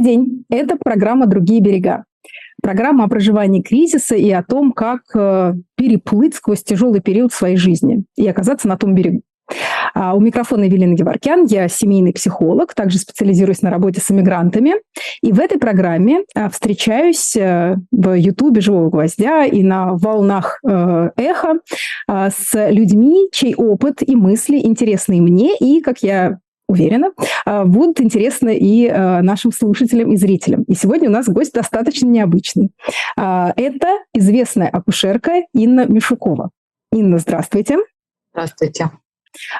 Добрый 0.00 0.16
день. 0.16 0.44
Это 0.48 0.76
программа 0.82 1.26
«Другие 1.26 1.60
берега». 1.60 2.04
Программа 2.62 3.04
о 3.04 3.08
проживании 3.08 3.60
кризиса 3.60 4.14
и 4.14 4.30
о 4.30 4.42
том, 4.42 4.72
как 4.72 5.02
э, 5.14 5.52
переплыть 5.76 6.34
сквозь 6.34 6.62
тяжелый 6.62 7.02
период 7.02 7.34
своей 7.34 7.56
жизни 7.56 8.04
и 8.16 8.26
оказаться 8.26 8.66
на 8.66 8.78
том 8.78 8.94
берегу. 8.94 9.20
А 9.92 10.14
у 10.14 10.20
микрофона 10.20 10.64
Евелина 10.64 10.94
Геворкян, 10.94 11.44
я 11.44 11.68
семейный 11.68 12.14
психолог, 12.14 12.72
также 12.74 12.96
специализируюсь 12.98 13.60
на 13.60 13.68
работе 13.68 14.00
с 14.00 14.10
иммигрантами. 14.10 14.76
И 15.22 15.32
в 15.32 15.40
этой 15.40 15.58
программе 15.58 16.20
а, 16.34 16.48
встречаюсь 16.48 17.36
э, 17.36 17.76
в 17.92 18.14
Ютубе 18.14 18.62
«Живого 18.62 18.88
гвоздя» 18.88 19.44
и 19.44 19.62
на 19.62 19.94
волнах 19.94 20.60
э, 20.66 21.10
эхо 21.16 21.58
а, 22.08 22.30
с 22.30 22.70
людьми, 22.70 23.28
чей 23.32 23.54
опыт 23.54 23.98
и 24.00 24.16
мысли 24.16 24.56
интересны 24.56 25.20
мне, 25.20 25.54
и, 25.58 25.82
как 25.82 25.98
я 25.98 26.38
уверена, 26.70 27.12
а, 27.44 27.64
будут 27.64 28.00
интересны 28.00 28.56
и 28.56 28.90
нашим 28.90 29.52
слушателям 29.52 30.12
и 30.12 30.16
зрителям. 30.16 30.62
И 30.64 30.74
сегодня 30.74 31.08
у 31.08 31.12
нас 31.12 31.28
гость 31.28 31.52
достаточно 31.52 32.06
необычный. 32.06 32.70
Это 33.16 33.98
известная 34.14 34.68
акушерка 34.68 35.42
Инна 35.52 35.86
Мишукова. 35.86 36.50
Инна, 36.92 37.18
здравствуйте. 37.18 37.78
Здравствуйте. 38.32 38.90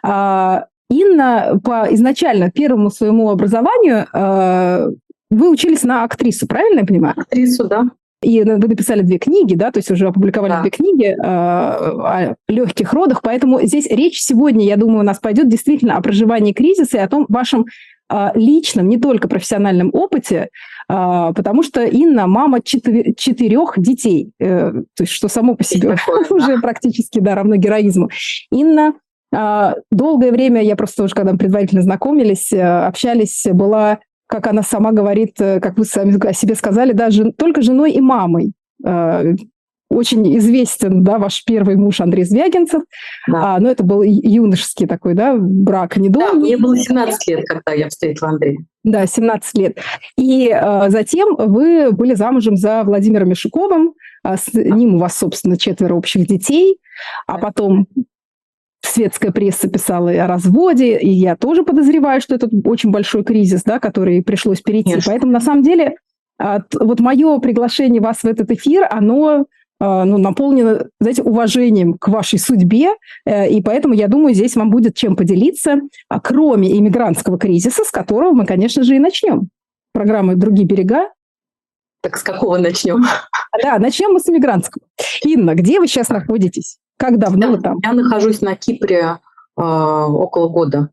А, 0.02 0.66
Инна 0.88 1.60
по 1.62 1.86
изначально 1.94 2.50
первому 2.50 2.90
своему 2.90 3.30
образованию 3.30 4.06
а, 4.12 4.88
вы 5.30 5.50
учились 5.50 5.84
на 5.84 6.02
актрису, 6.02 6.48
правильно 6.48 6.80
я 6.80 6.86
понимаю? 6.86 7.14
Актрису, 7.16 7.68
да. 7.68 7.84
И 8.22 8.42
вы 8.42 8.58
написали 8.58 9.00
две 9.00 9.18
книги, 9.18 9.54
да, 9.54 9.70
то 9.70 9.78
есть 9.78 9.90
уже 9.90 10.06
опубликовали 10.06 10.50
да. 10.50 10.60
две 10.60 10.70
книги 10.70 11.06
э, 11.06 11.16
о 11.22 12.34
легких 12.48 12.92
родах, 12.92 13.22
поэтому 13.22 13.62
здесь 13.62 13.86
речь 13.86 14.20
сегодня, 14.20 14.66
я 14.66 14.76
думаю, 14.76 15.00
у 15.00 15.04
нас 15.04 15.18
пойдет 15.18 15.48
действительно 15.48 15.96
о 15.96 16.02
проживании 16.02 16.52
кризиса 16.52 16.98
и 16.98 17.00
о 17.00 17.08
том 17.08 17.24
вашем 17.30 17.64
э, 18.12 18.28
личном, 18.34 18.90
не 18.90 18.98
только 18.98 19.26
профессиональном 19.26 19.88
опыте, 19.94 20.50
э, 20.88 21.32
потому 21.34 21.62
что 21.62 21.82
Инна 21.84 22.26
мама 22.26 22.58
четы- 22.58 23.14
четырех 23.16 23.74
детей, 23.78 24.32
э, 24.38 24.72
то 24.94 25.02
есть 25.02 25.12
что 25.12 25.28
само 25.28 25.54
по 25.54 25.64
себе 25.64 25.96
уже 26.30 26.58
практически 26.58 27.20
да, 27.20 27.34
равно 27.34 27.56
героизму. 27.56 28.10
Инна 28.50 28.92
а, 29.32 29.76
долгое 29.90 30.32
время, 30.32 30.62
я 30.62 30.76
просто 30.76 31.04
уже, 31.04 31.14
когда 31.14 31.32
мы 31.32 31.38
предварительно 31.38 31.82
знакомились, 31.82 32.52
э, 32.52 32.60
общались, 32.60 33.46
была, 33.52 34.00
как 34.30 34.46
она 34.46 34.62
сама 34.62 34.92
говорит, 34.92 35.40
э, 35.40 35.58
как 35.60 35.76
вы 35.76 35.84
сами 35.84 36.16
о 36.24 36.32
себе 36.32 36.54
сказали, 36.54 36.92
да, 36.92 37.10
жен, 37.10 37.32
только 37.32 37.62
женой 37.62 37.92
и 37.92 38.00
мамой. 38.00 38.52
А, 38.84 39.24
очень 39.90 40.38
известен, 40.38 41.02
да, 41.02 41.18
ваш 41.18 41.44
первый 41.44 41.74
муж 41.74 42.00
Андрей 42.00 42.24
Звягинцев, 42.24 42.82
да. 43.26 43.56
а, 43.56 43.60
но 43.60 43.68
это 43.68 43.82
был 43.82 44.02
юношеский 44.02 44.86
такой, 44.86 45.14
да, 45.14 45.36
брак 45.36 45.96
недолгий. 45.96 46.30
Да, 46.30 46.38
мне 46.38 46.56
было 46.56 46.78
17 46.78 47.26
лет, 47.26 47.44
когда 47.44 47.72
я 47.72 47.88
встретила 47.88 48.30
Андрея. 48.30 48.58
Да, 48.84 49.04
17 49.04 49.58
лет. 49.58 49.78
И 50.16 50.48
а, 50.48 50.90
затем 50.90 51.34
вы 51.36 51.90
были 51.90 52.14
замужем 52.14 52.56
за 52.56 52.84
Владимиром 52.84 53.30
Мишуковым, 53.30 53.94
а, 54.22 54.36
с 54.36 54.54
ним 54.54 54.94
у 54.94 54.98
вас, 54.98 55.18
собственно, 55.18 55.56
четверо 55.56 55.94
общих 55.94 56.24
детей, 56.28 56.78
а 57.26 57.38
потом 57.38 57.88
светская 58.82 59.30
пресса 59.30 59.68
писала 59.68 60.10
о 60.10 60.26
разводе, 60.26 60.98
и 60.98 61.10
я 61.10 61.36
тоже 61.36 61.62
подозреваю, 61.62 62.20
что 62.20 62.34
это 62.34 62.48
очень 62.64 62.90
большой 62.90 63.24
кризис, 63.24 63.62
да, 63.62 63.78
который 63.78 64.22
пришлось 64.22 64.60
перейти. 64.60 64.90
Конечно. 64.90 65.12
Поэтому, 65.12 65.32
на 65.32 65.40
самом 65.40 65.62
деле, 65.62 65.96
вот 66.38 67.00
мое 67.00 67.38
приглашение 67.38 68.00
вас 68.00 68.18
в 68.18 68.24
этот 68.24 68.50
эфир, 68.50 68.86
оно 68.90 69.46
а, 69.82 70.04
ну, 70.04 70.18
наполнено, 70.18 70.88
знаете, 71.00 71.22
уважением 71.22 71.94
к 71.94 72.08
вашей 72.08 72.38
судьбе, 72.38 72.90
э, 73.24 73.48
и 73.48 73.62
поэтому, 73.62 73.94
я 73.94 74.08
думаю, 74.08 74.34
здесь 74.34 74.54
вам 74.54 74.68
будет 74.68 74.94
чем 74.94 75.16
поделиться, 75.16 75.80
а 76.10 76.20
кроме 76.20 76.76
иммигрантского 76.78 77.38
кризиса, 77.38 77.82
с 77.84 77.90
которого 77.90 78.32
мы, 78.32 78.44
конечно 78.44 78.82
же, 78.82 78.96
и 78.96 78.98
начнем. 78.98 79.48
Программы 79.94 80.34
«Другие 80.34 80.66
берега». 80.66 81.08
Так 82.02 82.18
с 82.18 82.22
какого 82.22 82.58
начнем? 82.58 83.04
Да, 83.62 83.78
начнем 83.78 84.12
мы 84.12 84.20
с 84.20 84.28
иммигрантского. 84.28 84.84
Инна, 85.24 85.54
где 85.54 85.80
вы 85.80 85.86
сейчас 85.86 86.10
находитесь? 86.10 86.78
Как 87.00 87.18
давно 87.18 87.46
я, 87.46 87.52
вы 87.52 87.60
там? 87.62 87.78
Я 87.82 87.94
нахожусь 87.94 88.42
на 88.42 88.54
Кипре 88.54 89.00
э, 89.00 89.16
около 89.56 90.50
года. 90.50 90.90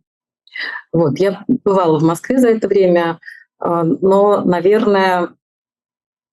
Вот, 0.93 1.19
я 1.19 1.43
бывала 1.65 1.99
в 1.99 2.03
Москве 2.03 2.39
за 2.39 2.47
это 2.47 2.69
время, 2.69 3.19
э, 3.61 3.83
но, 3.83 4.39
наверное, 4.39 5.35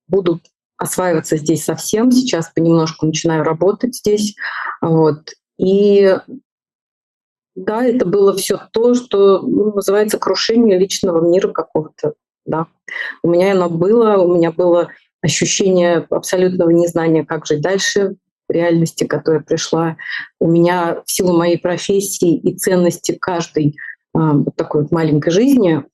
буду 0.07 0.41
осваиваться 0.77 1.37
здесь 1.39 1.65
совсем. 1.65 2.13
Сейчас 2.13 2.53
понемножку 2.55 3.05
начинаю 3.05 3.43
работать 3.43 3.97
здесь. 3.97 4.37
Вот. 4.81 5.33
И 5.59 6.17
да, 7.57 7.85
это 7.85 8.07
было 8.07 8.33
все 8.37 8.61
то, 8.73 8.95
что 8.95 9.41
ну, 9.41 9.75
называется 9.75 10.21
крушение 10.21 10.79
личного 10.79 11.29
мира 11.29 11.49
какого-то. 11.49 12.15
Да. 12.47 12.69
У 13.25 13.29
меня 13.29 13.51
оно 13.51 13.69
было, 13.69 14.19
у 14.19 14.37
меня 14.37 14.53
было 14.53 14.91
ощущение 15.21 16.07
абсолютного 16.11 16.71
незнания, 16.71 17.25
как 17.25 17.45
жить 17.47 17.61
дальше, 17.61 18.15
реальности, 18.55 19.05
которая 19.05 19.43
пришла. 19.43 19.97
У 20.41 20.51
меня 20.51 21.03
в 21.05 21.11
силу 21.11 21.37
моей 21.37 21.59
профессии 21.59 22.37
и 22.37 22.57
ценности 22.57 23.13
каждой 23.13 23.77
а, 24.15 24.33
вот 24.33 24.57
такой 24.57 24.83
вот 24.83 24.93
маленькой 24.93 25.31
жизни 25.31 25.85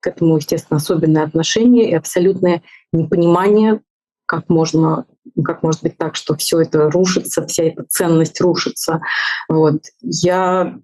к 0.00 0.06
этому, 0.06 0.36
естественно, 0.36 0.78
особенное 0.78 1.24
отношение 1.24 1.90
и 1.90 1.94
абсолютное 1.94 2.62
непонимание, 2.92 3.80
как 4.26 4.48
можно, 4.48 5.06
как 5.44 5.62
может 5.62 5.82
быть 5.82 5.96
так, 5.96 6.14
что 6.14 6.36
все 6.36 6.60
это 6.60 6.90
рушится, 6.90 7.46
вся 7.46 7.64
эта 7.64 7.84
ценность 7.88 8.40
рушится. 8.40 9.00
Вот. 9.48 9.82
Я 10.02 10.78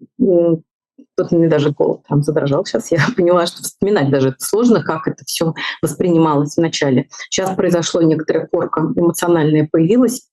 Тут 1.17 1.31
мне 1.31 1.49
даже 1.49 1.71
голос 1.71 2.01
там 2.09 2.23
задрожал 2.23 2.65
сейчас. 2.65 2.91
Я 2.91 2.99
поняла, 3.17 3.47
что 3.47 3.63
вспоминать 3.63 4.11
даже 4.11 4.29
это 4.29 4.39
сложно, 4.41 4.83
как 4.83 5.07
это 5.07 5.25
все 5.25 5.55
воспринималось 5.83 6.57
вначале. 6.57 7.09
Сейчас 7.31 7.55
произошло 7.55 8.03
некоторая 8.03 8.47
порка 8.47 8.81
эмоциональная 8.81 9.69
появилась. 9.71 10.29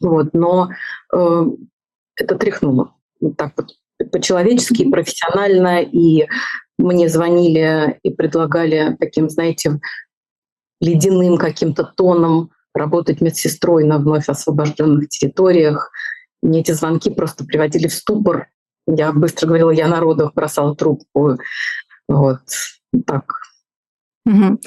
Вот, 0.00 0.34
но 0.34 0.70
э, 1.12 1.44
это 2.16 2.36
тряхнуло. 2.36 2.94
Вот 3.20 3.36
так 3.36 3.52
вот 3.56 3.70
по-человечески, 4.10 4.90
профессионально. 4.90 5.82
И 5.82 6.26
мне 6.78 7.08
звонили 7.08 7.98
и 8.02 8.10
предлагали 8.10 8.96
таким, 8.98 9.28
знаете, 9.30 9.80
ледяным 10.80 11.38
каким-то 11.38 11.84
тоном 11.84 12.50
работать 12.74 13.20
медсестрой 13.20 13.84
на 13.84 13.98
вновь 13.98 14.28
освобожденных 14.28 15.08
территориях. 15.08 15.90
Мне 16.42 16.60
эти 16.60 16.72
звонки 16.72 17.10
просто 17.10 17.44
приводили 17.44 17.86
в 17.86 17.94
ступор. 17.94 18.48
Я 18.86 19.12
быстро 19.12 19.46
говорила, 19.46 19.70
я 19.70 19.88
народу 19.88 20.30
бросала 20.34 20.74
трубку. 20.74 21.38
Вот 22.08 22.40
так. 23.06 23.32
Угу. 24.26 24.58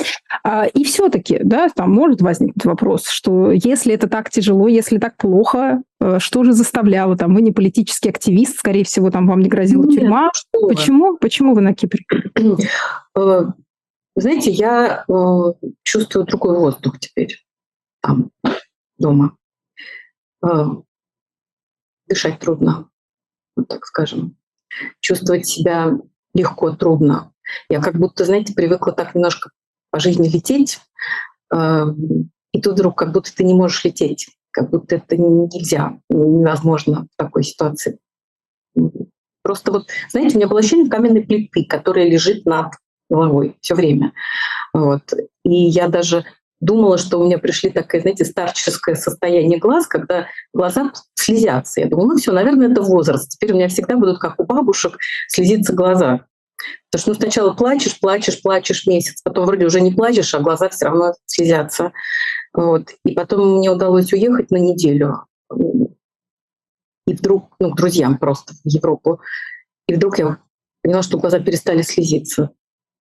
И 0.75 0.83
все-таки, 0.83 1.39
да, 1.43 1.69
там 1.69 1.91
может 1.91 2.21
возникнуть 2.21 2.65
вопрос, 2.65 3.07
что 3.07 3.51
если 3.51 3.93
это 3.93 4.07
так 4.07 4.29
тяжело, 4.29 4.67
если 4.67 4.99
так 4.99 5.17
плохо, 5.17 5.81
э, 5.99 6.19
что 6.19 6.43
же 6.43 6.53
заставляло? 6.53 7.17
Там 7.17 7.33
вы 7.33 7.41
не 7.41 7.51
политический 7.51 8.09
активист, 8.09 8.59
скорее 8.59 8.83
всего, 8.83 9.09
там 9.09 9.27
вам 9.27 9.39
не 9.39 9.49
грозила 9.49 9.83
Нет, 9.83 9.99
тюрьма. 9.99 10.31
Ну 10.53 10.67
Почему? 10.67 11.11
Вы? 11.13 11.17
Почему 11.17 11.55
вы 11.55 11.61
на 11.61 11.73
Кипре? 11.73 12.05
Э, 13.15 13.45
знаете, 14.15 14.51
я 14.51 15.05
э, 15.07 15.67
чувствую 15.83 16.25
другой 16.25 16.57
воздух 16.57 16.99
теперь 16.99 17.43
там, 18.01 18.29
дома. 18.97 19.35
Дышать 22.07 22.39
трудно, 22.39 22.89
вот 23.55 23.67
так 23.67 23.85
скажем. 23.85 24.37
Чувствовать 24.99 25.47
себя 25.47 25.97
легко, 26.33 26.71
трудно. 26.71 27.33
Я 27.69 27.81
как 27.81 27.97
будто, 27.97 28.25
знаете, 28.25 28.53
привыкла 28.53 28.93
так 28.93 29.15
немножко 29.15 29.51
по 29.91 29.99
жизни 29.99 30.27
лететь, 30.27 30.79
э, 31.53 31.85
и 32.53 32.61
тут 32.61 32.73
вдруг 32.73 32.97
как 32.97 33.11
будто 33.11 33.33
ты 33.35 33.43
не 33.43 33.53
можешь 33.53 33.83
лететь, 33.83 34.29
как 34.51 34.69
будто 34.69 34.95
это 34.95 35.17
нельзя, 35.17 35.97
невозможно 36.09 37.07
в 37.11 37.17
такой 37.17 37.43
ситуации. 37.43 37.99
Просто 39.43 39.71
вот, 39.71 39.87
знаете, 40.09 40.35
у 40.35 40.39
меня 40.39 40.47
было 40.47 40.59
ощущение 40.59 40.89
каменной 40.89 41.23
плиты, 41.23 41.65
которая 41.65 42.09
лежит 42.09 42.45
над 42.45 42.73
головой 43.09 43.57
все 43.61 43.75
время. 43.75 44.11
Вот. 44.73 45.13
И 45.43 45.53
я 45.53 45.87
даже 45.87 46.25
думала, 46.59 46.97
что 46.97 47.19
у 47.19 47.25
меня 47.25 47.37
пришли 47.37 47.69
такое, 47.69 48.01
знаете, 48.01 48.25
старческое 48.25 48.95
состояние 48.95 49.59
глаз, 49.59 49.87
когда 49.87 50.27
глаза 50.53 50.91
слезятся. 51.13 51.81
Я 51.81 51.87
думала, 51.87 52.07
ну 52.07 52.17
все, 52.17 52.31
наверное, 52.31 52.71
это 52.71 52.81
возраст. 52.81 53.29
Теперь 53.29 53.53
у 53.53 53.55
меня 53.55 53.67
всегда 53.67 53.95
будут, 53.95 54.19
как 54.19 54.39
у 54.39 54.43
бабушек, 54.43 54.97
слезиться 55.27 55.73
глаза. 55.73 56.25
Потому 56.89 57.01
что 57.01 57.09
ну, 57.11 57.15
сначала 57.15 57.53
плачешь, 57.53 57.99
плачешь, 57.99 58.41
плачешь 58.41 58.87
месяц, 58.87 59.21
потом 59.21 59.45
вроде 59.45 59.65
уже 59.65 59.81
не 59.81 59.91
плачешь, 59.91 60.33
а 60.33 60.39
глаза 60.39 60.69
все 60.69 60.85
равно 60.85 61.13
слезятся. 61.25 61.91
Вот. 62.53 62.89
И 63.05 63.13
потом 63.13 63.57
мне 63.57 63.69
удалось 63.69 64.11
уехать 64.13 64.51
на 64.51 64.57
неделю. 64.57 65.25
И 67.07 67.13
вдруг, 67.13 67.55
ну, 67.59 67.71
к 67.71 67.77
друзьям 67.77 68.17
просто 68.17 68.53
в 68.53 68.67
Европу. 68.67 69.21
И 69.87 69.93
вдруг 69.93 70.19
я 70.19 70.37
поняла, 70.83 71.03
что 71.03 71.17
глаза 71.17 71.39
перестали 71.39 71.81
слезиться. 71.81 72.51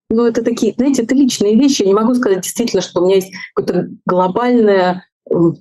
Ну, 0.08 0.25
это 0.25 0.44
такие, 0.44 0.75
знаете, 0.75 1.03
это 1.03 1.14
личные 1.14 1.56
вещи. 1.56 1.82
Я 1.82 1.88
не 1.88 1.94
могу 1.94 2.14
сказать 2.14 2.43
действительно, 2.43 2.82
что 2.82 3.00
у 3.00 3.06
меня 3.06 3.17
есть 3.17 3.32
какое-то 3.55 3.88
глобальное 4.05 5.05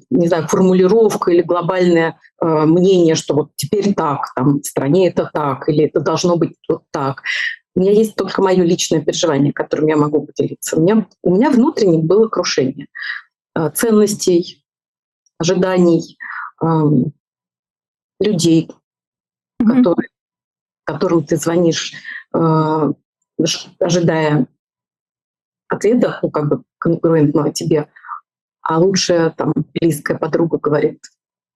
не 0.10 0.28
знаю, 0.28 0.48
формулировка 0.48 1.32
или 1.32 1.42
глобальное 1.42 2.20
э, 2.42 2.46
мнение, 2.46 3.16
что 3.16 3.34
вот 3.34 3.50
теперь 3.56 3.94
так, 3.94 4.34
там 4.36 4.60
в 4.60 4.66
стране 4.66 5.08
это 5.10 5.30
так, 5.34 5.68
или 5.70 5.86
это 5.86 6.02
должно 6.02 6.38
быть 6.38 6.56
вот 6.70 6.84
так. 6.92 7.24
У 7.76 7.82
меня 7.82 7.92
есть 7.92 8.16
только 8.16 8.42
мое 8.42 8.64
личное 8.64 9.02
переживание, 9.02 9.52
которым 9.52 9.88
я 9.88 9.98
могу 9.98 10.26
поделиться. 10.26 10.78
У 10.78 10.82
меня, 10.82 11.08
у 11.22 11.36
меня 11.36 11.52
внутренне 11.52 11.98
было 11.98 12.30
крушение 12.30 12.88
э, 13.54 13.70
ценностей, 13.72 14.66
ожиданий, 15.38 16.18
э, 16.64 16.66
людей, 18.22 18.72
mm-hmm. 19.62 19.68
которые, 19.68 20.10
которым 20.86 21.26
ты 21.26 21.36
звонишь, 21.36 21.94
э, 22.34 22.94
ожидая 23.80 24.48
ответа, 25.68 26.20
ну, 26.22 26.32
как 26.32 26.48
бы 26.48 26.64
конкурентного 26.78 27.52
тебе, 27.52 27.90
а 28.62 28.80
лучшая 28.80 29.32
там 29.32 29.52
близкая 29.74 30.18
подруга 30.18 30.60
говорит, 30.60 31.04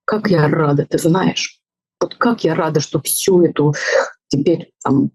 как 0.03 0.27
я 0.29 0.49
рада, 0.49 0.85
ты 0.85 0.97
знаешь, 0.97 1.61
вот 2.01 2.15
как 2.15 2.43
я 2.43 2.55
рада, 2.55 2.81
что 2.81 3.01
всю 3.01 3.43
эту 3.43 3.73
теперь 4.27 4.73
там 4.83 5.11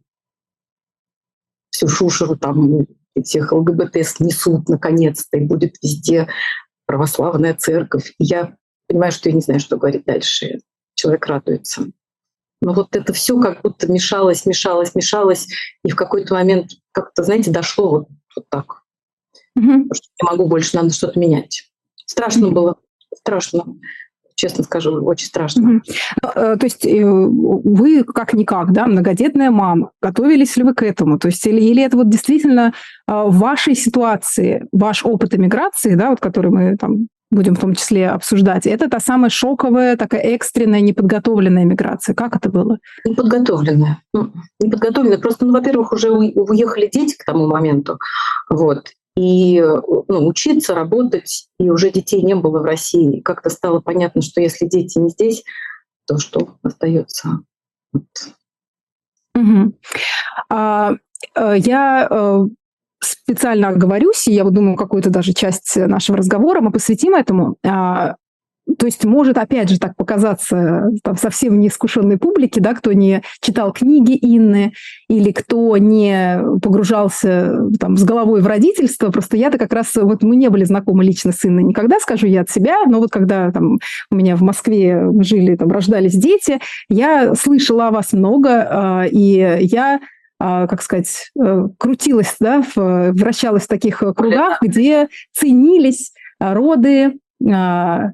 всю 1.75 1.89
шушеру 1.89 2.37
там 2.37 2.87
всех 3.23 3.53
ЛГБТ 3.53 4.07
снесут 4.07 4.69
наконец-то, 4.69 5.37
и 5.37 5.45
будет 5.45 5.75
везде 5.83 6.29
православная 6.87 7.55
церковь. 7.55 8.15
И 8.19 8.25
я 8.25 8.55
понимаю, 8.87 9.13
что 9.13 9.29
я 9.29 9.35
не 9.35 9.41
знаю, 9.41 9.61
что 9.61 9.77
говорить 9.77 10.05
дальше. 10.05 10.61
Человек 10.95 11.27
радуется. 11.27 11.87
Но 12.61 12.73
вот 12.73 12.95
это 12.95 13.13
все 13.13 13.41
как 13.41 13.63
будто 13.63 13.91
мешалось, 13.91 14.47
мешалось, 14.47 14.95
мешалось, 14.95 15.49
и 15.85 15.91
в 15.91 15.97
какой-то 15.97 16.35
момент 16.35 16.71
как-то, 16.93 17.25
знаете, 17.25 17.51
дошло 17.51 17.91
вот, 17.91 18.09
вот 18.37 18.49
так. 18.49 18.83
Угу. 19.57 19.93
Что 19.93 20.09
не 20.23 20.31
могу 20.31 20.47
больше, 20.47 20.77
надо 20.77 20.91
что-то 20.91 21.19
менять. 21.19 21.71
Страшно 22.07 22.47
угу. 22.47 22.55
было, 22.55 22.77
страшно 23.17 23.65
честно 24.45 24.65
скажу, 24.65 25.03
очень 25.05 25.27
страшно. 25.27 25.77
Угу. 25.77 25.81
То 26.35 26.59
есть 26.63 26.85
э, 26.85 27.03
вы 27.03 28.05
как-никак, 28.05 28.73
да, 28.73 28.87
многодетная 28.87 29.51
мама, 29.51 29.91
готовились 30.03 30.57
ли 30.57 30.65
вы 30.65 30.75
к 30.75 30.83
этому? 30.83 31.19
То 31.19 31.29
есть 31.29 31.47
или, 31.47 31.63
или 31.63 31.83
это 31.83 31.97
вот 31.97 32.11
действительно 32.11 32.75
а, 33.07 33.25
в 33.25 33.39
вашей 33.39 33.75
ситуации, 33.75 34.67
ваш 34.71 35.03
опыт 35.05 35.35
эмиграции, 35.35 35.95
да, 35.95 36.11
вот 36.11 36.21
который 36.21 36.51
мы 36.51 36.77
там 36.77 37.09
будем 37.31 37.55
в 37.55 37.61
том 37.61 37.75
числе 37.75 38.11
обсуждать, 38.11 38.67
это 38.67 38.91
та 38.91 39.01
самая 39.01 39.31
шоковая, 39.31 39.97
такая 39.97 40.21
экстренная, 40.21 40.83
неподготовленная 40.83 41.65
миграция. 41.65 42.15
Как 42.15 42.37
это 42.37 42.51
было? 42.51 42.77
Неподготовленная. 43.07 44.03
Ну, 44.13 44.31
неподготовленная. 44.61 45.19
Просто, 45.19 45.47
ну, 45.47 45.53
во-первых, 45.55 45.93
уже 45.93 46.11
уехали 46.11 46.91
дети 46.93 47.17
к 47.17 47.25
тому 47.25 47.47
моменту. 47.47 47.99
Вот. 48.51 48.91
И 49.17 49.61
ну, 49.61 50.27
учиться, 50.27 50.75
работать, 50.75 51.49
и 51.59 51.71
уже 51.71 51.91
детей 51.91 52.23
не 52.23 52.35
было 52.35 52.59
в 52.61 52.65
России. 52.65 53.21
Как-то 53.21 53.49
стало 53.49 53.81
понятно, 53.81 54.23
что 54.23 54.41
если 54.41 54.67
дети 54.67 54.99
не 54.99 55.11
здесь, 55.11 55.45
то 56.07 56.19
что 56.19 56.57
остается? 56.63 57.41
Вот. 57.93 58.05
Угу. 59.37 59.75
А, 60.51 60.95
э, 61.37 61.55
я 61.59 62.09
э, 62.11 62.45
специально 63.01 63.69
оговорюсь, 63.69 64.27
и 64.27 64.33
я 64.33 64.45
думаю, 64.45 64.77
какую-то 64.77 65.11
даже 65.11 65.33
часть 65.33 65.77
нашего 65.77 66.19
разговора 66.19 66.61
мы 66.61 66.73
посвятим 66.73 67.15
этому. 67.15 67.57
А, 67.65 68.17
то 68.79 68.87
есть 68.87 69.05
может, 69.05 69.37
опять 69.39 69.69
же, 69.69 69.79
так 69.79 69.95
показаться 69.97 70.91
там, 71.03 71.17
совсем 71.17 71.61
неискушенной 71.61 72.17
публике, 72.17 72.61
да, 72.61 72.75
кто 72.75 72.93
не 72.93 73.23
читал 73.41 73.73
книги 73.73 74.19
Инны 74.21 74.73
или 75.09 75.33
кто 75.33 75.77
не 75.77 76.41
погружался 76.63 77.59
там, 77.79 77.97
с 77.97 78.05
головой 78.05 78.41
в 78.41 78.47
родительство. 78.47 79.11
Просто 79.11 79.37
я-то 79.37 79.59
как 79.59 79.73
раз, 79.73 79.95
вот 79.95 80.23
мы 80.23 80.37
не 80.37 80.49
были 80.49 80.65
знакомы 80.65 81.05
лично 81.05 81.33
с 81.33 81.45
Инной 81.45 81.63
никогда, 81.63 82.01
скажу 82.01 82.27
я 82.27 82.41
от 82.41 82.51
себя, 82.51 82.77
но 82.87 83.01
вот 83.01 83.11
когда 83.11 83.51
там, 83.53 83.79
у 84.11 84.17
меня 84.17 84.37
в 84.37 84.43
Москве 84.43 85.09
жили, 85.21 85.57
там, 85.57 85.71
рождались 85.71 86.15
дети, 86.15 86.61
я 86.89 87.35
слышала 87.35 87.89
о 87.89 87.91
вас 87.91 88.13
много, 88.13 88.67
а, 88.71 89.05
и 89.07 89.59
я 89.61 90.01
а, 90.41 90.67
как 90.67 90.83
сказать, 90.83 91.31
э, 91.41 91.69
крутилась, 91.79 92.37
да, 92.41 92.63
вращалась 92.75 93.65
в 93.65 93.69
таких 93.69 93.99
кругах, 93.99 94.59
где 94.61 95.09
ценились 95.33 96.13
роды, 96.41 97.15
а, 97.51 98.11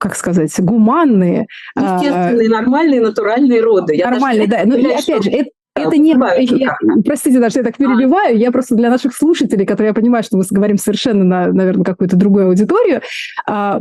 как 0.00 0.16
сказать, 0.16 0.52
гуманные. 0.58 1.46
Естественные, 1.76 2.48
нормальные, 2.48 3.02
натуральные 3.02 3.60
роды. 3.60 4.02
нормальные, 4.02 4.48
да. 4.48 4.62
Ну, 4.64 4.76
и 4.76 4.86
опять 4.86 5.24
же, 5.24 5.30
это, 5.30 5.50
это 5.74 5.96
не... 5.98 6.16
Я, 6.58 6.74
простите, 7.04 7.38
даже 7.38 7.58
я 7.58 7.64
так 7.64 7.76
перебиваю, 7.76 8.36
я 8.38 8.50
просто 8.50 8.74
для 8.74 8.88
наших 8.88 9.14
слушателей, 9.14 9.66
которые 9.66 9.88
я 9.88 9.94
понимаю, 9.94 10.24
что 10.24 10.38
мы 10.38 10.44
говорим 10.50 10.78
совершенно 10.78 11.24
на, 11.24 11.52
наверное, 11.52 11.84
какую-то 11.84 12.16
другую 12.16 12.46
аудиторию, 12.48 13.02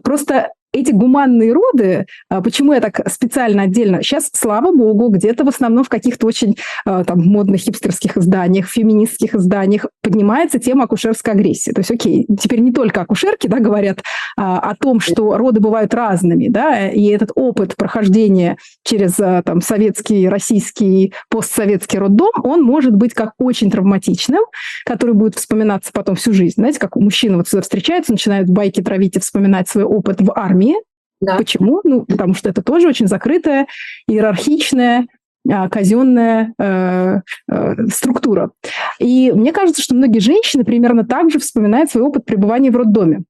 просто 0.03 0.49
эти 0.71 0.91
гуманные 0.91 1.53
роды, 1.53 2.05
а, 2.29 2.41
почему 2.41 2.73
я 2.73 2.81
так 2.81 3.01
специально 3.09 3.63
отдельно, 3.63 4.03
сейчас, 4.03 4.29
слава 4.33 4.71
богу, 4.71 5.09
где-то 5.09 5.43
в 5.43 5.47
основном 5.47 5.83
в 5.83 5.89
каких-то 5.89 6.27
очень 6.27 6.57
а, 6.85 7.03
там 7.03 7.21
модных 7.21 7.61
хипстерских 7.61 8.17
изданиях, 8.17 8.67
феминистских 8.67 9.35
изданиях 9.35 9.87
поднимается 10.03 10.59
тема 10.59 10.83
акушерской 10.83 11.33
агрессии. 11.33 11.71
То 11.71 11.79
есть, 11.79 11.91
окей, 11.91 12.27
теперь 12.39 12.59
не 12.59 12.71
только 12.71 13.01
акушерки 13.01 13.47
да, 13.47 13.59
говорят 13.59 14.01
а, 14.37 14.59
о 14.59 14.75
том, 14.75 14.99
что 14.99 15.37
роды 15.37 15.59
бывают 15.59 15.93
разными, 15.93 16.47
да, 16.49 16.87
и 16.87 17.07
этот 17.07 17.31
опыт 17.35 17.75
прохождения 17.75 18.57
через 18.83 19.15
там, 19.15 19.61
советский, 19.61 20.29
российский, 20.29 21.13
постсоветский 21.29 21.99
роддом, 21.99 22.31
он 22.43 22.61
может 22.61 22.95
быть 22.95 23.13
как 23.13 23.33
очень 23.39 23.71
травматичным, 23.71 24.41
который 24.85 25.13
будет 25.13 25.35
вспоминаться 25.35 25.91
потом 25.93 26.15
всю 26.15 26.33
жизнь. 26.33 26.55
Знаете, 26.57 26.79
как 26.79 26.95
мужчины 26.95 27.37
вот 27.37 27.47
сюда 27.47 27.61
встречаются, 27.61 28.11
начинают 28.11 28.49
байки 28.49 28.81
травить 28.81 29.17
и 29.17 29.19
вспоминать 29.19 29.67
свой 29.67 29.83
опыт 29.83 30.21
в 30.21 30.31
армии, 30.35 30.58
армии. 30.59 30.75
Да. 31.21 31.35
Почему? 31.35 31.81
Ну, 31.83 32.05
потому 32.05 32.33
что 32.33 32.49
это 32.49 32.61
тоже 32.61 32.87
очень 32.87 33.07
закрытая, 33.07 33.67
иерархичная, 34.07 35.07
а, 35.49 35.67
казенная 35.67 36.53
э, 36.57 37.19
э, 37.49 37.87
структура. 37.91 38.51
И 38.99 39.31
мне 39.33 39.51
кажется, 39.51 39.81
что 39.81 39.95
многие 39.95 40.19
женщины 40.19 40.63
примерно 40.63 41.05
так 41.05 41.29
же 41.29 41.39
вспоминают 41.39 41.91
свой 41.91 42.05
опыт 42.05 42.25
пребывания 42.25 42.71
в 42.71 42.77
роддоме. 42.77 43.23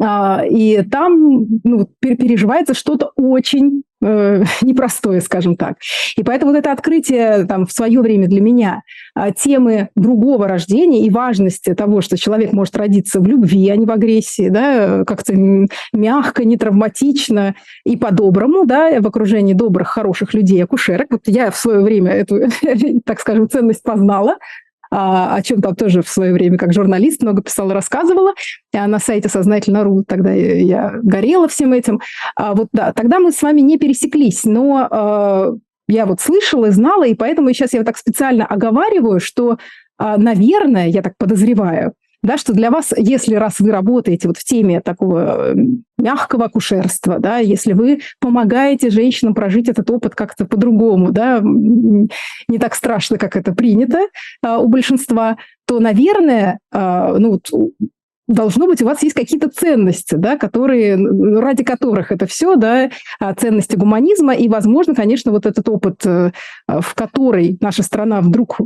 А, 0.00 0.42
и 0.48 0.82
там 0.82 1.46
ну, 1.62 1.88
переживается 2.00 2.74
что-то 2.74 3.12
очень 3.14 3.84
э, 4.06 4.44
непростое, 4.62 5.20
скажем 5.20 5.56
так. 5.56 5.76
И 6.16 6.22
поэтому 6.22 6.52
вот 6.52 6.58
это 6.58 6.72
открытие 6.72 7.44
там, 7.44 7.66
в 7.66 7.72
свое 7.72 8.00
время 8.00 8.26
для 8.28 8.40
меня 8.40 8.82
э, 9.14 9.32
темы 9.36 9.88
другого 9.94 10.48
рождения 10.48 11.04
и 11.04 11.10
важности 11.10 11.74
того, 11.74 12.00
что 12.00 12.16
человек 12.16 12.52
может 12.52 12.76
родиться 12.76 13.20
в 13.20 13.26
любви, 13.26 13.68
а 13.70 13.76
не 13.76 13.86
в 13.86 13.90
агрессии, 13.90 14.48
да, 14.48 15.04
как-то 15.04 15.34
мягко, 15.92 16.44
не 16.44 16.56
травматично 16.56 17.54
и 17.84 17.96
по-доброму, 17.96 18.64
да, 18.64 19.00
в 19.00 19.06
окружении 19.06 19.54
добрых, 19.54 19.88
хороших 19.88 20.34
людей, 20.34 20.62
акушерок. 20.62 21.08
Вот 21.10 21.22
я 21.26 21.50
в 21.50 21.56
свое 21.56 21.80
время 21.80 22.12
эту, 22.12 22.40
так 23.04 23.20
скажем, 23.20 23.48
ценность 23.48 23.82
познала, 23.82 24.32
а, 24.32 24.38
о 24.90 25.40
чем 25.42 25.60
там 25.60 25.74
тоже 25.74 26.02
в 26.02 26.08
свое 26.08 26.32
время 26.32 26.58
как 26.58 26.72
журналист 26.72 27.22
много 27.22 27.42
писала, 27.42 27.74
рассказывала. 27.74 28.34
А 28.74 28.86
на 28.86 28.98
сайте 28.98 29.28
сознательно.ру 29.28 30.04
тогда 30.06 30.32
я 30.32 30.94
горела 31.02 31.48
всем 31.48 31.72
этим. 31.72 32.00
А 32.36 32.54
вот 32.54 32.68
да, 32.72 32.92
тогда 32.92 33.18
мы 33.18 33.32
с 33.32 33.42
вами 33.42 33.60
не 33.60 33.78
пересеклись, 33.78 34.44
но 34.44 34.88
а, 34.90 35.52
я 35.88 36.06
вот 36.06 36.20
слышала, 36.20 36.70
знала, 36.70 37.06
и 37.06 37.14
поэтому 37.14 37.52
сейчас 37.52 37.72
я 37.72 37.80
вот 37.80 37.86
так 37.86 37.96
специально 37.96 38.46
оговариваю, 38.46 39.20
что, 39.20 39.58
наверное, 39.98 40.88
я 40.88 41.02
так 41.02 41.14
подозреваю, 41.16 41.94
да, 42.26 42.36
что 42.36 42.52
для 42.52 42.70
вас, 42.70 42.92
если 42.96 43.34
раз 43.36 43.60
вы 43.60 43.70
работаете 43.70 44.28
вот 44.28 44.36
в 44.36 44.44
теме 44.44 44.80
такого 44.80 45.52
э, 45.52 45.54
мягкого 45.96 46.46
акушерства, 46.46 47.18
да, 47.18 47.38
если 47.38 47.72
вы 47.72 48.00
помогаете 48.20 48.90
женщинам 48.90 49.34
прожить 49.34 49.68
этот 49.68 49.90
опыт 49.90 50.14
как-то 50.14 50.44
по-другому, 50.44 51.12
да, 51.12 51.40
не 51.42 52.58
так 52.58 52.74
страшно, 52.74 53.16
как 53.16 53.36
это 53.36 53.54
принято 53.54 54.00
а, 54.42 54.58
у 54.58 54.68
большинства, 54.68 55.36
то, 55.66 55.80
наверное, 55.80 56.58
а, 56.72 57.16
ну, 57.16 57.30
вот, 57.32 57.50
должно 58.28 58.66
быть, 58.66 58.82
у 58.82 58.86
вас 58.86 59.02
есть 59.02 59.14
какие-то 59.14 59.48
ценности, 59.48 60.14
да, 60.16 60.36
которые, 60.36 60.96
ради 60.96 61.64
которых 61.64 62.10
это 62.10 62.26
все, 62.26 62.56
да, 62.56 62.90
а, 63.20 63.34
ценности 63.34 63.76
гуманизма, 63.76 64.34
и, 64.34 64.48
возможно, 64.48 64.94
конечно, 64.94 65.30
вот 65.30 65.46
этот 65.46 65.68
опыт, 65.68 66.04
э, 66.04 66.32
в 66.66 66.94
который 66.94 67.56
наша 67.60 67.82
страна 67.82 68.20
вдруг 68.20 68.60
э, 68.60 68.64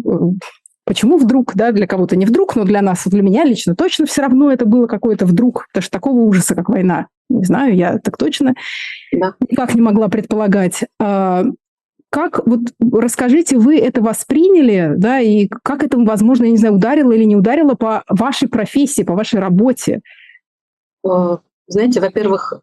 Почему 0.91 1.19
вдруг, 1.19 1.55
да, 1.55 1.71
для 1.71 1.87
кого-то 1.87 2.17
не 2.17 2.27
вдруг, 2.27 2.57
но 2.57 2.65
для 2.65 2.83
нас, 2.83 3.07
для 3.07 3.23
меня 3.23 3.45
лично 3.45 3.77
точно 3.77 4.07
все 4.07 4.23
равно 4.23 4.51
это 4.51 4.67
было 4.67 4.89
какое-то 4.89 5.25
вдруг, 5.25 5.69
потому 5.69 5.83
что 5.85 5.93
такого 5.93 6.19
ужаса, 6.23 6.57
как 6.57 6.69
война, 6.69 7.07
не 7.29 7.45
знаю, 7.45 7.77
я 7.77 8.01
так 8.01 8.17
точно 8.17 8.55
да. 9.13 9.37
никак 9.49 9.77
не 9.77 9.83
могла 9.83 10.09
предполагать. 10.09 10.83
А, 10.99 11.45
как, 12.11 12.45
вот 12.45 12.63
расскажите, 12.93 13.57
вы 13.57 13.79
это 13.79 14.03
восприняли, 14.03 14.95
да, 14.97 15.21
и 15.21 15.47
как 15.63 15.85
это, 15.85 15.97
возможно, 15.97 16.47
я 16.47 16.51
не 16.51 16.57
знаю, 16.57 16.75
ударило 16.75 17.13
или 17.13 17.23
не 17.23 17.37
ударило 17.37 17.75
по 17.75 18.03
вашей 18.09 18.49
профессии, 18.49 19.05
по 19.05 19.15
вашей 19.15 19.39
работе? 19.39 20.01
Знаете, 21.69 22.01
во-первых, 22.01 22.63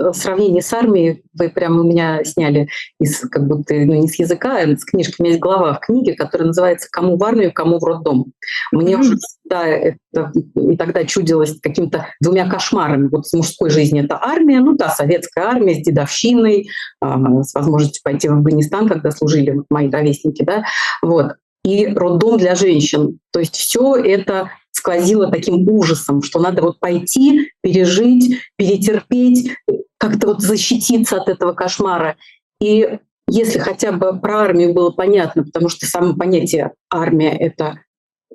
в 0.00 0.14
сравнении 0.14 0.60
с 0.60 0.72
армией 0.72 1.22
вы 1.38 1.50
прямо 1.50 1.80
у 1.80 1.84
меня 1.84 2.24
сняли 2.24 2.68
из 2.98 3.20
как 3.20 3.46
будто 3.46 3.74
ну, 3.74 3.94
не 3.94 4.08
с 4.08 4.18
языка, 4.18 4.58
а 4.58 4.76
с 4.76 4.84
книжки. 4.84 5.16
У 5.18 5.22
меня 5.22 5.32
есть 5.32 5.42
глава 5.42 5.74
в 5.74 5.80
книге, 5.80 6.14
которая 6.14 6.48
называется 6.48 6.88
«Кому 6.90 7.16
в 7.16 7.24
армию, 7.24 7.52
кому 7.52 7.78
в 7.78 7.84
роддом». 7.84 8.32
Мне 8.72 8.94
mm-hmm. 8.94 9.00
уже 9.00 9.16
всегда 9.16 9.66
это 9.66 10.32
и 10.56 10.76
тогда 10.76 11.04
чудилось 11.04 11.60
каким-то 11.60 12.06
двумя 12.20 12.48
кошмарами. 12.48 13.08
Вот 13.08 13.26
с 13.26 13.32
мужской 13.34 13.70
жизни 13.70 14.02
это 14.02 14.18
армия, 14.20 14.60
ну 14.60 14.76
да, 14.76 14.88
советская 14.88 15.44
армия 15.44 15.74
с 15.74 15.84
дедовщиной, 15.84 16.68
э, 17.02 17.06
с 17.42 17.54
возможностью 17.54 18.02
пойти 18.02 18.28
в 18.28 18.32
Афганистан, 18.32 18.88
когда 18.88 19.10
служили 19.10 19.60
мои 19.68 19.90
ровесники, 19.90 20.42
да, 20.42 20.64
вот. 21.02 21.32
и 21.64 21.86
роддом 21.88 22.38
для 22.38 22.54
женщин. 22.54 23.18
То 23.32 23.40
есть 23.40 23.56
все 23.56 23.96
это 23.96 24.50
сквозило 24.72 25.30
таким 25.30 25.68
ужасом, 25.68 26.22
что 26.22 26.40
надо 26.40 26.62
вот 26.62 26.80
пойти, 26.80 27.52
пережить, 27.62 28.40
перетерпеть, 28.56 29.56
как-то 29.98 30.28
вот 30.28 30.40
защититься 30.40 31.20
от 31.20 31.28
этого 31.28 31.52
кошмара. 31.52 32.16
И 32.60 32.98
если 33.28 33.58
хотя 33.58 33.92
бы 33.92 34.18
про 34.18 34.40
армию 34.40 34.72
было 34.72 34.90
понятно, 34.90 35.44
потому 35.44 35.68
что 35.68 35.86
само 35.86 36.14
понятие 36.14 36.72
армия— 36.90 37.36
это 37.38 37.80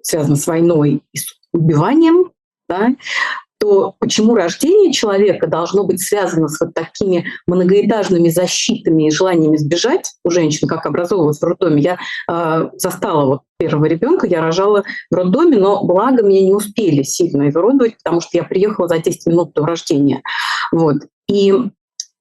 связано 0.01 0.35
с 0.35 0.47
войной 0.47 1.01
и 1.11 1.17
с 1.17 1.33
убиванием, 1.51 2.31
да, 2.69 2.95
то 3.59 3.95
почему 3.99 4.35
рождение 4.35 4.91
человека 4.91 5.47
должно 5.47 5.85
быть 5.85 6.01
связано 6.01 6.47
с 6.47 6.59
вот 6.59 6.73
такими 6.73 7.25
многоэтажными 7.47 8.29
защитами 8.29 9.07
и 9.07 9.11
желаниями 9.11 9.57
сбежать 9.57 10.13
у 10.23 10.29
женщин, 10.29 10.67
как 10.67 10.85
образовывалось 10.85 11.39
в 11.39 11.43
роддоме. 11.43 11.81
Я 11.81 11.97
э, 12.29 12.69
застала 12.77 13.25
вот 13.25 13.41
первого 13.57 13.85
ребенка, 13.85 14.27
я 14.27 14.41
рожала 14.41 14.83
в 15.09 15.15
роддоме, 15.15 15.57
но 15.57 15.83
благо 15.83 16.23
меня 16.23 16.41
не 16.41 16.53
успели 16.53 17.03
сильно 17.03 17.49
изуродовать, 17.49 17.97
потому 18.03 18.21
что 18.21 18.37
я 18.37 18.43
приехала 18.43 18.87
за 18.87 18.99
10 18.99 19.25
минут 19.27 19.53
до 19.53 19.65
рождения. 19.65 20.21
Вот. 20.71 20.97
И 21.27 21.53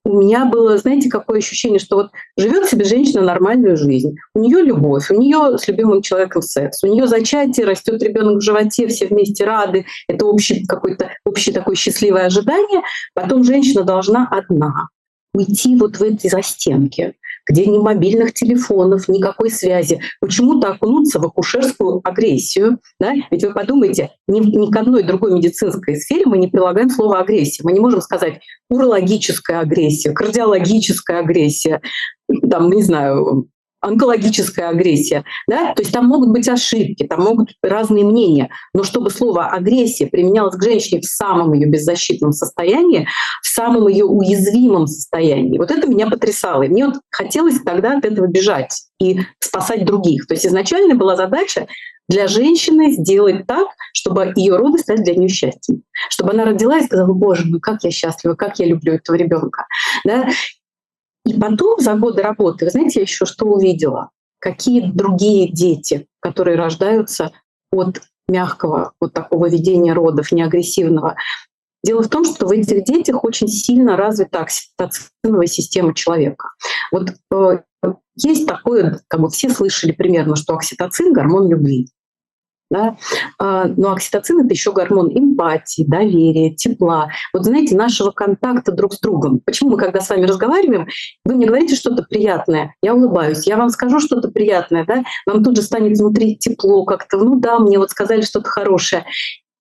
у 0.04 0.18
меня 0.18 0.44
было, 0.44 0.76
знаете, 0.76 1.08
какое 1.08 1.38
ощущение, 1.38 1.78
что 1.78 1.96
вот 1.96 2.10
живет 2.36 2.68
себе 2.68 2.84
женщина 2.84 3.22
нормальную 3.22 3.76
жизнь, 3.76 4.16
у 4.34 4.40
нее 4.40 4.62
любовь, 4.62 5.10
у 5.10 5.14
нее 5.14 5.58
с 5.58 5.66
любимым 5.66 6.02
человеком 6.02 6.42
секс, 6.42 6.82
у 6.84 6.86
нее 6.86 7.06
зачатие, 7.06 7.66
растет 7.66 8.02
ребенок 8.02 8.38
в 8.38 8.42
животе, 8.42 8.86
все 8.88 9.06
вместе 9.06 9.44
рады, 9.44 9.86
это 10.06 10.26
общий 10.26 10.66
какой-то 10.66 11.10
общее 11.24 11.54
такое 11.54 11.74
счастливое 11.74 12.26
ожидание. 12.26 12.82
Потом 13.14 13.44
женщина 13.44 13.82
должна 13.82 14.28
одна 14.30 14.88
уйти 15.34 15.76
вот 15.76 15.96
в 15.96 16.02
эти 16.02 16.28
застенки, 16.28 17.14
где 17.46 17.66
ни 17.66 17.78
мобильных 17.78 18.32
телефонов, 18.32 19.08
никакой 19.08 19.50
связи. 19.50 20.00
Почему-то 20.20 20.68
окунуться 20.68 21.18
в 21.18 21.26
акушерскую 21.26 22.00
агрессию. 22.04 22.78
Да? 22.98 23.12
Ведь 23.30 23.44
вы 23.44 23.52
подумайте, 23.52 24.10
ни, 24.28 24.40
ни 24.40 24.70
к 24.70 24.76
одной 24.76 25.02
другой 25.02 25.34
медицинской 25.34 25.96
сфере 25.96 26.26
мы 26.26 26.38
не 26.38 26.48
прилагаем 26.48 26.90
слово 26.90 27.20
агрессия. 27.20 27.62
Мы 27.64 27.72
не 27.72 27.80
можем 27.80 28.00
сказать 28.00 28.40
урологическая 28.70 29.60
агрессия, 29.60 30.12
кардиологическая 30.12 31.20
агрессия, 31.20 31.80
там, 32.50 32.70
не 32.70 32.82
знаю, 32.82 33.48
онкологическая 33.84 34.70
агрессия. 34.70 35.24
Да? 35.46 35.74
То 35.74 35.82
есть 35.82 35.92
там 35.92 36.06
могут 36.06 36.30
быть 36.30 36.48
ошибки, 36.48 37.06
там 37.06 37.22
могут 37.22 37.46
быть 37.48 37.56
разные 37.62 38.04
мнения. 38.04 38.50
Но 38.72 38.82
чтобы 38.82 39.10
слово 39.10 39.46
агрессия 39.46 40.06
применялось 40.06 40.56
к 40.56 40.62
женщине 40.62 41.00
в 41.00 41.04
самом 41.04 41.52
ее 41.52 41.66
беззащитном 41.66 42.32
состоянии, 42.32 43.06
в 43.42 43.48
самом 43.48 43.88
ее 43.88 44.06
уязвимом 44.06 44.86
состоянии, 44.86 45.58
вот 45.58 45.70
это 45.70 45.86
меня 45.86 46.08
потрясало. 46.08 46.62
И 46.62 46.68
мне 46.68 46.86
вот 46.86 46.96
хотелось 47.10 47.60
тогда 47.60 47.98
от 47.98 48.04
этого 48.04 48.26
бежать 48.26 48.84
и 49.00 49.20
спасать 49.38 49.84
других. 49.84 50.26
То 50.26 50.34
есть 50.34 50.46
изначально 50.46 50.94
была 50.94 51.16
задача 51.16 51.66
для 52.08 52.26
женщины 52.28 52.92
сделать 52.92 53.46
так, 53.46 53.68
чтобы 53.94 54.32
ее 54.36 54.56
роды 54.56 54.78
стали 54.78 55.02
для 55.02 55.14
нее 55.14 55.28
счастьем. 55.28 55.82
Чтобы 56.08 56.32
она 56.32 56.44
родилась 56.44 56.84
и 56.84 56.86
сказала, 56.86 57.12
боже 57.12 57.46
мой, 57.46 57.60
как 57.60 57.82
я 57.82 57.90
счастлива, 57.90 58.34
как 58.34 58.58
я 58.58 58.66
люблю 58.66 58.94
этого 58.94 59.16
ребенка. 59.16 59.66
Да? 60.04 60.28
И 61.26 61.38
потом 61.38 61.80
за 61.80 61.94
годы 61.94 62.22
работы, 62.22 62.66
вы 62.66 62.70
знаете, 62.70 63.00
я 63.00 63.02
еще 63.02 63.24
что 63.24 63.46
увидела? 63.46 64.10
Какие 64.38 64.90
другие 64.92 65.50
дети, 65.50 66.06
которые 66.20 66.56
рождаются 66.56 67.32
от 67.72 68.02
мягкого 68.28 68.92
вот 69.00 69.12
такого 69.12 69.48
ведения 69.48 69.92
родов, 69.92 70.32
неагрессивного. 70.32 71.16
Дело 71.82 72.02
в 72.02 72.08
том, 72.08 72.24
что 72.24 72.46
в 72.46 72.50
этих 72.50 72.84
детях 72.84 73.24
очень 73.24 73.48
сильно 73.48 73.96
развита 73.96 74.40
окситоциновая 74.40 75.46
система 75.46 75.94
человека. 75.94 76.48
Вот 76.90 77.10
э, 77.30 77.58
есть 78.16 78.46
такое, 78.46 79.02
как 79.08 79.20
бы 79.20 79.28
все 79.28 79.50
слышали 79.50 79.92
примерно, 79.92 80.36
что 80.36 80.54
окситоцин— 80.54 81.12
гормон 81.14 81.50
любви. 81.50 81.88
Да? 82.74 82.96
А, 83.38 83.66
но 83.76 83.92
окситоцин— 83.92 84.40
это 84.44 84.48
еще 84.48 84.72
гормон 84.72 85.16
эмпатии, 85.16 85.84
доверия, 85.86 86.52
тепла. 86.52 87.08
Вот 87.32 87.44
знаете, 87.44 87.76
нашего 87.76 88.10
контакта 88.10 88.72
друг 88.72 88.94
с 88.94 89.00
другом. 89.00 89.40
Почему 89.44 89.70
мы, 89.70 89.76
когда 89.76 90.00
с 90.00 90.10
вами 90.10 90.26
разговариваем, 90.26 90.88
вы 91.24 91.36
мне 91.36 91.46
говорите 91.46 91.76
что-то 91.76 92.02
приятное, 92.02 92.74
я 92.82 92.94
улыбаюсь, 92.94 93.46
я 93.46 93.56
вам 93.56 93.70
скажу 93.70 94.00
что-то 94.00 94.28
приятное, 94.28 94.84
да? 94.84 95.04
вам 95.24 95.44
тут 95.44 95.54
же 95.54 95.62
станет 95.62 95.96
внутри 95.96 96.36
тепло 96.36 96.84
как-то, 96.84 97.18
ну 97.18 97.38
да, 97.38 97.60
мне 97.60 97.78
вот 97.78 97.90
сказали 97.90 98.22
что-то 98.22 98.48
хорошее. 98.48 99.04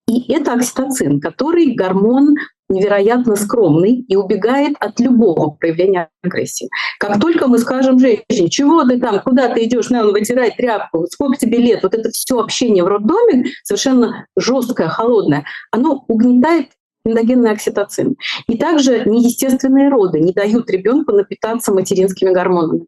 И 0.08 0.34
это 0.34 0.54
окситоцин, 0.54 1.22
который 1.22 1.74
гормон 1.74 2.36
невероятно 2.70 3.36
скромный 3.36 4.04
и 4.08 4.16
убегает 4.16 4.76
от 4.80 5.00
любого 5.00 5.52
проявления 5.52 6.10
агрессии. 6.24 6.70
Как 7.00 7.20
только 7.22 7.48
мы 7.48 7.58
скажем 7.60 8.00
женщине, 8.00 8.50
чего 8.50 8.84
ты 8.84 9.00
там, 9.00 9.22
куда 9.22 9.50
ты 9.50 9.64
идешь, 9.66 9.90
на, 9.90 10.06
он 10.06 10.12
вытирай 10.12 10.52
тряпку, 10.52 11.06
сколько 11.10 11.38
тебе 11.38 11.60
лет, 11.60 11.84
вот 11.84 11.94
это 11.94 12.10
все 12.10 12.40
общение 12.40 12.84
в 12.84 12.88
роддоме 12.88 13.46
совершенно 13.64 14.26
жесткое, 14.38 14.90
холодное, 14.90 15.46
оно 15.72 16.04
угнетает 16.08 16.70
эндогенный 17.06 17.52
окситоцин. 17.52 18.16
И 18.48 18.58
также 18.58 19.04
неестественные 19.06 19.90
роды 19.90 20.20
не 20.20 20.32
дают 20.32 20.70
ребенку 20.70 21.12
напитаться 21.12 21.74
материнскими 21.74 22.32
гормонами. 22.32 22.86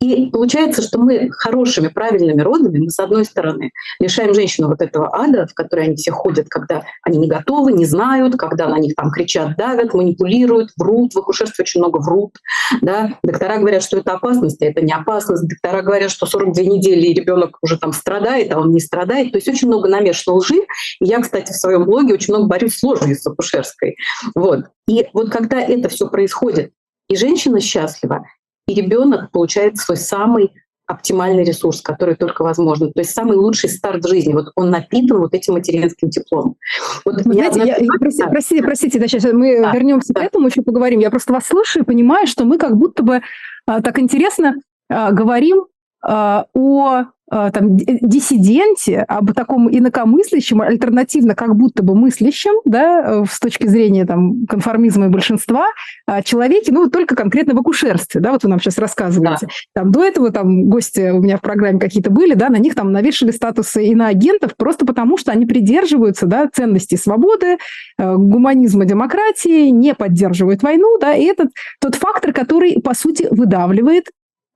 И 0.00 0.26
получается, 0.30 0.82
что 0.82 0.98
мы 0.98 1.30
хорошими, 1.30 1.88
правильными 1.88 2.40
родами, 2.40 2.78
мы, 2.78 2.90
с 2.90 2.98
одной 2.98 3.24
стороны, 3.24 3.70
лишаем 3.98 4.34
женщину 4.34 4.68
вот 4.68 4.80
этого 4.80 5.14
ада, 5.14 5.46
в 5.46 5.54
который 5.54 5.84
они 5.84 5.96
все 5.96 6.10
ходят, 6.10 6.48
когда 6.48 6.82
они 7.02 7.18
не 7.18 7.28
готовы, 7.28 7.72
не 7.72 7.84
знают, 7.84 8.36
когда 8.36 8.68
на 8.68 8.78
них 8.78 8.94
там 8.94 9.10
кричат, 9.10 9.56
давят, 9.56 9.94
манипулируют, 9.94 10.70
врут. 10.78 11.14
В 11.14 11.18
акушерстве 11.18 11.62
очень 11.62 11.80
много 11.80 11.98
врут. 11.98 12.36
Да? 12.80 13.18
Доктора 13.22 13.58
говорят, 13.58 13.82
что 13.82 13.98
это 13.98 14.12
опасность, 14.12 14.62
а 14.62 14.66
это 14.66 14.80
не 14.80 14.92
опасность. 14.92 15.46
Доктора 15.48 15.82
говорят, 15.82 16.10
что 16.10 16.26
42 16.26 16.64
недели 16.64 17.06
и 17.06 17.14
ребенок 17.14 17.58
уже 17.62 17.78
там 17.78 17.92
страдает, 17.92 18.52
а 18.52 18.60
он 18.60 18.72
не 18.72 18.80
страдает. 18.80 19.32
То 19.32 19.38
есть 19.38 19.48
очень 19.48 19.68
много 19.68 19.88
намешано 19.88 20.36
лжи. 20.36 20.56
И 21.00 21.06
я, 21.06 21.20
кстати, 21.20 21.52
в 21.52 21.56
своем 21.56 21.84
блоге 21.84 22.14
очень 22.14 22.34
много 22.34 22.48
борюсь 22.48 22.78
с 22.78 22.82
ложью 22.82 23.14
с 23.16 23.26
акушерской. 23.26 23.96
Вот. 24.34 24.66
И 24.88 25.06
вот 25.12 25.30
когда 25.30 25.60
это 25.60 25.88
все 25.88 26.08
происходит, 26.08 26.72
и 27.08 27.16
женщина 27.16 27.60
счастлива, 27.60 28.24
и 28.70 28.74
ребенок 28.74 29.30
получает 29.30 29.76
свой 29.76 29.96
самый 29.96 30.52
оптимальный 30.86 31.44
ресурс, 31.44 31.80
который 31.82 32.16
только 32.16 32.42
возможно. 32.42 32.88
То 32.88 33.00
есть 33.00 33.12
самый 33.12 33.36
лучший 33.36 33.70
старт 33.70 34.04
в 34.04 34.08
жизни. 34.08 34.32
Вот 34.32 34.46
он 34.56 34.70
напитан 34.70 35.18
вот 35.18 35.34
этим 35.34 35.54
материнским 35.54 36.10
теплом. 36.10 36.56
Вот 37.04 37.22
Вы 37.24 37.34
знаете, 37.34 37.60
я, 37.60 37.76
я, 37.76 37.86
простите, 37.98 38.28
простите, 38.28 38.62
простите, 38.62 38.98
да, 38.98 39.06
сейчас 39.06 39.32
мы 39.32 39.60
да, 39.60 39.72
вернемся 39.72 40.12
да. 40.12 40.20
к 40.20 40.24
этому, 40.24 40.48
еще 40.48 40.62
поговорим. 40.62 40.98
Я 40.98 41.10
просто 41.10 41.32
вас 41.32 41.46
слушаю 41.46 41.84
и 41.84 41.86
понимаю, 41.86 42.26
что 42.26 42.44
мы 42.44 42.58
как 42.58 42.76
будто 42.76 43.04
бы 43.04 43.22
а, 43.66 43.80
так 43.80 44.00
интересно 44.00 44.56
а, 44.88 45.12
говорим 45.12 45.66
о 46.02 47.04
а, 47.32 47.52
там, 47.52 47.76
диссиденте, 47.76 49.02
об 49.02 49.32
таком 49.34 49.70
инакомыслящем, 49.70 50.62
альтернативно 50.62 51.36
как 51.36 51.54
будто 51.54 51.84
бы 51.84 51.94
мыслящем, 51.94 52.60
да, 52.64 53.24
с 53.24 53.38
точки 53.38 53.68
зрения 53.68 54.04
там, 54.04 54.46
конформизма 54.48 55.06
и 55.06 55.10
большинства, 55.10 55.66
а, 56.06 56.22
человеке, 56.22 56.72
ну, 56.72 56.90
только 56.90 57.14
конкретно 57.14 57.54
в 57.54 57.58
акушерстве, 57.58 58.20
да, 58.20 58.32
вот 58.32 58.42
вы 58.42 58.50
нам 58.50 58.58
сейчас 58.58 58.78
рассказываете. 58.78 59.46
Да. 59.46 59.80
Там 59.80 59.92
до 59.92 60.02
этого 60.02 60.32
там 60.32 60.68
гости 60.68 61.10
у 61.10 61.22
меня 61.22 61.36
в 61.36 61.40
программе 61.40 61.78
какие-то 61.78 62.10
были, 62.10 62.34
да, 62.34 62.48
на 62.48 62.56
них 62.56 62.74
там 62.74 62.90
навешали 62.90 63.30
статусы 63.30 63.86
иноагентов 63.86 64.56
просто 64.56 64.84
потому, 64.84 65.16
что 65.16 65.30
они 65.30 65.46
придерживаются, 65.46 66.26
да, 66.26 66.48
ценностей 66.52 66.96
свободы, 66.96 67.58
э, 67.96 68.16
гуманизма, 68.16 68.86
демократии, 68.86 69.68
не 69.68 69.94
поддерживают 69.94 70.64
войну, 70.64 70.98
да, 71.00 71.14
и 71.14 71.26
это 71.26 71.46
тот 71.80 71.94
фактор, 71.94 72.32
который, 72.32 72.80
по 72.82 72.92
сути, 72.92 73.28
выдавливает 73.30 74.06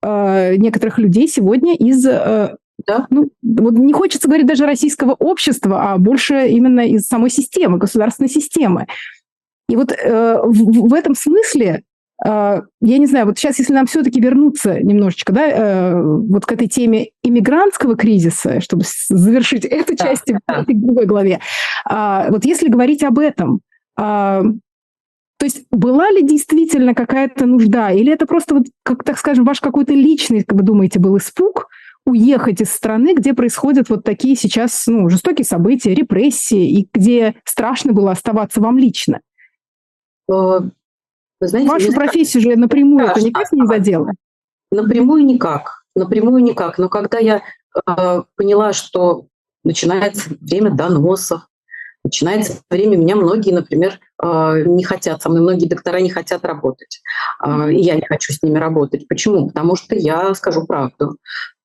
э, 0.05 0.57
некоторых 0.57 0.99
людей 0.99 1.29
сегодня 1.29 1.75
из 1.75 2.05
э, 2.07 2.57
да? 2.87 3.07
Ну, 3.11 3.31
вот 3.43 3.75
не 3.75 3.93
хочется 3.93 4.29
говорить 4.29 4.47
даже 4.47 4.67
российского 4.67 5.13
общества, 5.13 5.93
а 5.93 5.99
больше 5.99 6.49
именно 6.49 6.81
из 6.81 7.07
самой 7.07 7.31
системы, 7.31 7.79
государственной 7.79 8.29
системы. 8.29 8.87
И 9.69 9.77
вот 9.77 9.93
э, 9.93 10.41
в, 10.43 10.89
в 10.89 10.95
этом 10.95 11.15
смысле, 11.15 11.85
э, 12.25 12.29
я 12.29 12.99
не 12.99 13.07
знаю, 13.07 13.27
вот 13.27 13.39
сейчас, 13.39 13.59
если 13.59 13.73
нам 13.73 13.87
все-таки 13.87 14.21
вернуться 14.21 14.81
немножечко, 14.81 15.33
да, 15.33 15.49
э, 15.49 16.03
вот 16.03 16.45
к 16.45 16.53
этой 16.53 16.69
теме 16.69 17.11
иммигрантского 17.23 17.97
кризиса, 17.97 18.61
чтобы 18.61 18.85
завершить 19.09 19.65
эту 19.65 19.97
да, 19.97 20.05
часть 20.05 20.25
да. 20.27 20.63
в 20.63 20.67
другой 20.67 21.07
главе, 21.07 21.41
э, 21.89 22.27
вот 22.31 22.45
если 22.45 22.69
говорить 22.69 23.03
об 23.03 23.19
этом, 23.19 23.61
э, 23.99 24.43
то 25.45 25.47
есть 25.47 25.67
была 25.71 26.11
ли 26.11 26.23
действительно 26.23 26.95
какая-то 26.95 27.45
нужда, 27.45 27.91
или 27.91 28.11
это 28.11 28.25
просто, 28.25 28.55
вот, 28.55 28.65
как, 28.83 29.05
так 29.05 29.19
скажем, 29.19 29.45
ваш 29.45 29.61
какой-то 29.61 29.93
личный, 29.93 30.43
как 30.43 30.57
вы 30.57 30.65
думаете, 30.65 30.99
был 30.99 31.19
испуг, 31.19 31.69
уехать 32.07 32.63
из 32.63 32.73
страны, 32.73 33.13
где 33.15 33.35
происходят 33.35 33.91
вот 33.91 34.05
такие 34.05 34.37
сейчас 34.37 34.87
ну, 34.87 35.11
жестокие 35.11 35.45
события, 35.45 35.93
репрессии, 35.93 36.81
и 36.81 36.89
где 36.95 37.35
страшно 37.45 37.93
было 37.93 38.13
оставаться 38.13 38.63
вам 38.63 38.79
лично? 38.79 39.21
Э, 40.31 40.61
вы 41.41 41.47
знаете, 41.47 41.71
Вашу 41.71 41.93
профессию 41.93 42.43
же 42.43 42.57
напрямую 42.57 43.05
это 43.07 43.21
никак 43.21 43.53
не 43.53 43.67
задело? 43.67 44.13
Напрямую 44.71 45.27
никак. 45.27 45.85
Напрямую 45.95 46.43
никак. 46.43 46.79
Но 46.79 46.89
когда 46.89 47.19
я 47.19 47.43
э, 47.87 48.23
поняла, 48.35 48.73
что 48.73 49.27
начинается 49.63 50.31
время 50.41 50.71
доносов, 50.71 51.43
начинается 52.05 52.61
время, 52.71 52.97
меня 52.97 53.17
многие, 53.17 53.53
например, 53.53 53.99
э, 54.23 54.63
не 54.67 54.85
хотят, 54.85 55.23
со 55.23 55.29
мной 55.31 55.43
многие 55.43 55.67
доктора 55.67 55.99
не 55.99 56.11
хотят 56.11 56.45
работать. 56.45 57.01
Э, 57.45 57.73
и 57.73 57.81
я 57.81 57.95
не 57.95 58.07
хочу 58.07 58.33
с 58.33 58.43
ними 58.43 58.59
работать. 58.59 59.09
Почему? 59.09 59.49
Потому 59.49 59.75
что 59.77 59.97
я 59.97 60.35
скажу 60.35 60.67
правду. 60.67 61.17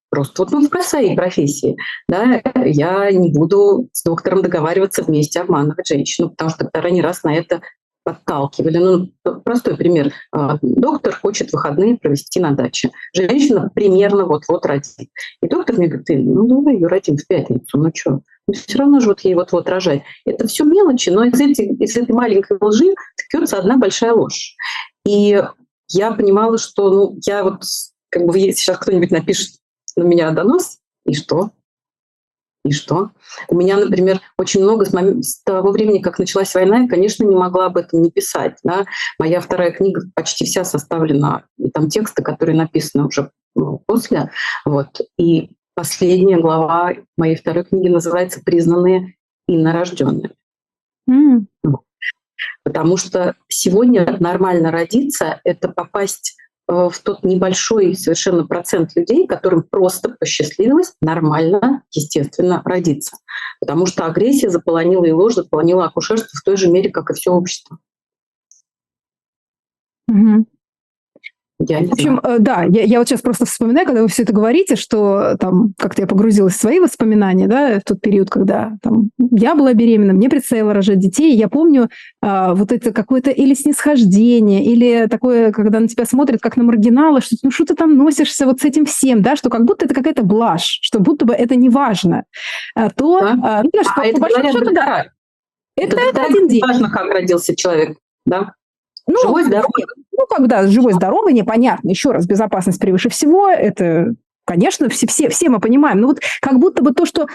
Просто 0.09 0.41
вот 0.41 0.51
ну, 0.51 0.67
в 0.67 0.83
своей 0.83 1.15
профессии, 1.15 1.77
да, 2.07 2.41
я 2.65 3.11
не 3.11 3.31
буду 3.31 3.89
с 3.93 4.03
доктором 4.03 4.41
договариваться 4.41 5.03
вместе 5.03 5.39
обманывать 5.39 5.87
женщину, 5.87 6.31
потому 6.31 6.49
что 6.49 6.63
доктора 6.63 6.89
не 6.89 7.03
раз 7.03 7.21
на 7.21 7.35
это 7.35 7.61
подталкивали. 8.13 8.77
Ну, 8.77 9.41
простой 9.43 9.75
пример. 9.77 10.13
А, 10.31 10.57
доктор 10.61 11.15
хочет 11.15 11.51
выходные 11.51 11.97
провести 11.97 12.39
на 12.39 12.51
даче. 12.51 12.91
Женщина 13.13 13.69
примерно 13.73 14.25
вот-вот 14.25 14.65
родит. 14.65 15.09
И 15.41 15.47
доктор 15.47 15.77
мне 15.77 15.87
говорит, 15.87 16.07
ну 16.09 16.47
давай 16.47 16.75
ее 16.75 16.87
родим 16.87 17.17
в 17.17 17.27
пятницу, 17.27 17.77
ну 17.77 17.91
что? 17.93 18.21
Ну, 18.47 18.53
все 18.53 18.77
равно 18.77 18.99
же 18.99 19.09
вот 19.09 19.21
ей 19.21 19.35
вот-вот 19.35 19.69
рожать. 19.69 20.01
Это 20.25 20.47
все 20.47 20.63
мелочи, 20.63 21.09
но 21.09 21.23
из, 21.23 21.39
этой, 21.39 21.67
из 21.75 21.95
этой 21.95 22.13
маленькой 22.13 22.57
лжи 22.59 22.95
ткется 23.15 23.57
одна 23.57 23.77
большая 23.77 24.13
ложь. 24.13 24.55
И 25.05 25.43
я 25.89 26.11
понимала, 26.11 26.57
что 26.57 26.89
ну, 26.89 27.17
я 27.25 27.43
вот, 27.43 27.61
как 28.09 28.25
бы 28.25 28.39
сейчас 28.39 28.77
кто-нибудь 28.77 29.11
напишет 29.11 29.55
на 29.95 30.03
меня 30.03 30.31
донос, 30.31 30.79
и 31.05 31.13
что? 31.13 31.51
И 32.65 32.71
что? 32.71 33.11
У 33.47 33.55
меня, 33.55 33.77
например, 33.77 34.19
очень 34.37 34.61
много 34.61 34.85
с, 34.85 34.91
мом... 34.93 35.23
с 35.23 35.41
того 35.43 35.71
времени, 35.71 35.99
как 35.99 36.19
началась 36.19 36.53
война, 36.53 36.79
я, 36.79 36.87
конечно, 36.87 37.23
не 37.23 37.35
могла 37.35 37.67
об 37.67 37.77
этом 37.77 38.01
не 38.01 38.11
писать. 38.11 38.57
Да? 38.63 38.85
Моя 39.17 39.39
вторая 39.39 39.71
книга 39.71 40.01
почти 40.13 40.45
вся 40.45 40.65
составлена, 40.65 41.43
там 41.73 41.89
тексты, 41.89 42.21
которые 42.21 42.57
написаны 42.57 43.05
уже 43.05 43.31
ну, 43.55 43.81
после. 43.85 44.31
Вот. 44.65 45.01
И 45.17 45.51
последняя 45.73 46.39
глава 46.39 46.93
моей 47.17 47.35
второй 47.35 47.63
книги 47.63 47.87
называется 47.87 48.41
«Признанные 48.43 49.15
инорожденными». 49.47 50.31
Mm. 51.09 51.45
Потому 52.63 52.97
что 52.97 53.35
сегодня 53.47 54.17
нормально 54.19 54.71
родиться— 54.71 55.39
это 55.43 55.69
попасть 55.69 56.35
в 56.69 56.99
тот 56.99 57.23
небольшой 57.23 57.95
совершенно 57.95 58.45
процент 58.45 58.95
людей, 58.95 59.25
которым 59.25 59.63
просто 59.63 60.09
посчастливилось 60.09 60.93
нормально, 61.01 61.83
естественно, 61.91 62.61
родиться. 62.63 63.17
Потому 63.59 63.87
что 63.87 64.05
агрессия 64.05 64.49
заполонила 64.49 65.05
и 65.05 65.11
ложь, 65.11 65.33
заполонила 65.33 65.85
акушерство 65.85 66.29
в 66.39 66.43
той 66.43 66.57
же 66.57 66.69
мере, 66.69 66.91
как 66.91 67.09
и 67.09 67.13
все 67.13 67.31
общество. 67.31 67.79
Угу. 70.07 70.45
Я 71.67 71.81
в 71.81 71.91
общем, 71.91 72.19
знаю. 72.21 72.37
Э, 72.37 72.39
да, 72.39 72.63
я, 72.63 72.83
я 72.83 72.99
вот 72.99 73.09
сейчас 73.09 73.21
просто 73.21 73.45
вспоминаю, 73.45 73.85
когда 73.85 74.01
вы 74.01 74.07
все 74.07 74.23
это 74.23 74.31
говорите, 74.31 74.77
что 74.77 75.35
там 75.37 75.73
как-то 75.77 76.01
я 76.01 76.07
погрузилась 76.07 76.53
в 76.53 76.59
свои 76.59 76.79
воспоминания, 76.79 77.47
да, 77.47 77.79
в 77.79 77.83
тот 77.83 77.99
период, 77.99 78.29
когда 78.29 78.77
там 78.81 79.09
я 79.17 79.55
была 79.55 79.73
беременна, 79.73 80.13
мне 80.13 80.29
предстояло 80.29 80.73
рожать 80.73 80.99
детей. 80.99 81.35
Я 81.35 81.49
помню 81.49 81.89
а, 82.21 82.53
вот 82.55 82.71
это 82.71 82.93
какое-то 82.93 83.31
или 83.31 83.53
снисхождение, 83.53 84.63
или 84.63 85.07
такое, 85.07 85.51
когда 85.51 85.81
на 85.81 85.89
тебя 85.89 86.05
смотрят 86.05 86.39
как 86.39 86.55
на 86.55 86.63
маргинала, 86.63 87.19
что 87.19 87.35
ну 87.43 87.51
что 87.51 87.65
ты 87.65 87.75
там 87.75 87.97
носишься 87.97 88.45
вот 88.45 88.61
с 88.61 88.63
этим 88.63 88.85
всем, 88.85 89.21
да, 89.21 89.35
что 89.35 89.49
как 89.49 89.65
будто 89.65 89.83
это 89.83 89.93
какая-то 89.93 90.23
блажь, 90.23 90.79
что 90.81 90.99
будто 90.99 91.25
бы 91.25 91.33
это 91.33 91.57
не 91.57 91.69
важно. 91.69 92.23
А, 92.73 92.89
то, 92.89 93.19
да? 93.19 93.31
а, 93.43 93.63
ну, 93.63 93.69
а 93.85 93.95
по, 93.95 94.05
это 94.05 94.13
по 94.13 94.21
большому 94.21 94.51
счету, 94.51 94.73
да. 94.73 95.07
Это, 95.75 95.97
это, 95.97 96.09
это 96.09 96.23
один 96.23 96.47
день. 96.47 96.61
Важно, 96.61 96.89
как 96.89 97.11
родился 97.11 97.53
человек, 97.53 97.97
да. 98.25 98.53
Ну, 99.07 99.17
живой, 99.21 99.43
здоровый. 99.43 99.85
Ну, 100.19 100.25
когда 100.27 100.67
живой, 100.67 100.91
здоровый, 100.93 101.33
непонятно. 101.33 101.87
Еще 101.89 102.11
раз, 102.11 102.25
безопасность 102.25 102.79
превыше 102.79 103.07
всего. 103.09 103.47
Это, 103.47 104.15
конечно, 104.45 104.89
все, 104.89 105.07
все, 105.07 105.29
все 105.29 105.47
мы 105.47 105.61
понимаем. 105.61 106.01
Но 106.01 106.07
вот 106.07 106.19
как 106.41 106.59
будто 106.59 106.83
бы 106.83 106.93
то, 106.93 107.05
что 107.05 107.27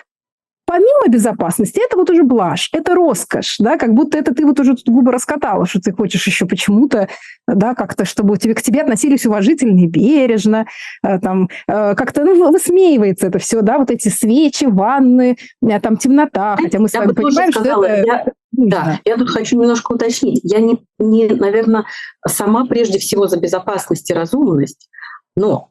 помимо 0.66 1.09
безопасности, 1.09 1.81
это 1.83 1.97
вот 1.97 2.11
уже 2.11 2.25
блажь, 2.25 2.68
это 2.73 2.94
роскошь, 2.94 3.57
да, 3.59 3.79
как 3.79 3.94
будто 3.94 4.18
это 4.18 4.35
ты 4.35 4.44
вот 4.44 4.61
уже 4.61 4.75
тут 4.75 4.88
губы 4.88 5.12
раскатала, 5.12 5.66
что 5.66 5.81
ты 5.81 5.92
хочешь 5.92 6.27
еще 6.27 6.47
почему-то, 6.47 7.09
да, 7.47 7.75
как-то, 7.75 8.05
чтобы 8.05 8.37
тебе, 8.37 8.55
к 8.55 8.62
тебе 8.62 8.83
относились 8.83 9.27
уважительно 9.27 9.81
и 9.81 9.87
бережно, 9.87 10.66
э, 11.03 11.18
там, 11.20 11.49
э, 11.68 11.94
как-то, 11.94 12.25
ну, 12.25 12.51
высмеивается 12.51 13.27
это 13.29 13.38
все, 13.38 13.62
да, 13.62 13.79
вот 13.79 13.90
эти 13.90 14.09
свечи, 14.09 14.64
ванны, 14.64 15.37
э, 15.62 15.81
там, 15.81 15.97
темнота, 15.97 16.57
хотя 16.61 16.79
мы 16.79 16.88
с 16.88 16.94
вами 16.94 17.12
понимаем, 17.12 17.53
сказала, 17.53 17.85
что 17.85 17.94
это... 17.94 18.07
Я... 18.07 18.25
Да, 18.57 19.01
я 19.05 19.17
тут 19.17 19.31
хочу 19.31 19.59
немножко 19.59 19.93
уточнить. 19.93 20.40
Я 20.45 20.61
не, 20.61 20.79
не, 20.99 21.27
наверное, 21.27 21.87
сама 22.27 22.67
прежде 22.67 22.99
всего 22.99 23.27
за 23.27 23.38
безопасность 23.38 24.09
и 24.11 24.14
разумность, 24.14 24.88
но 25.35 25.71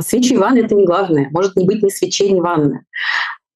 свечи 0.00 0.32
и 0.32 0.36
ванны– 0.38 0.58
это 0.64 0.74
не 0.74 0.86
главное. 0.86 1.28
Может 1.32 1.56
не 1.56 1.66
быть 1.66 1.82
ни 1.82 1.90
свечей, 1.90 2.32
ни 2.32 2.40
ванны. 2.40 2.84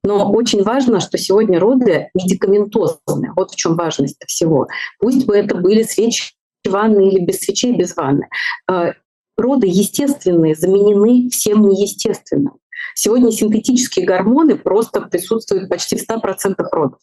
Но 0.02 0.30
очень 0.30 0.62
важно, 0.62 1.00
что 1.00 1.16
сегодня 1.16 1.58
роды 1.58 2.10
медикаментозные. 2.14 3.32
Вот 3.34 3.52
в 3.52 3.56
чем 3.56 3.74
важность 3.74 4.22
всего. 4.26 4.68
Пусть 4.98 5.24
бы 5.24 5.34
это 5.34 5.54
были 5.54 5.82
свечи 5.82 6.34
ванны 6.68 7.08
или 7.08 7.24
без 7.24 7.38
свечей, 7.38 7.74
без 7.74 7.96
ванны. 7.96 8.28
Э, 8.70 8.92
роды 9.38 9.66
естественные 9.66 10.56
заменены 10.56 11.30
всем 11.30 11.66
неестественным. 11.66 12.58
Сегодня 12.94 13.32
синтетические 13.32 14.04
гормоны 14.04 14.56
просто 14.56 15.00
присутствуют 15.00 15.70
почти 15.70 15.96
в 15.96 16.02
100% 16.02 16.54
родов. 16.70 16.98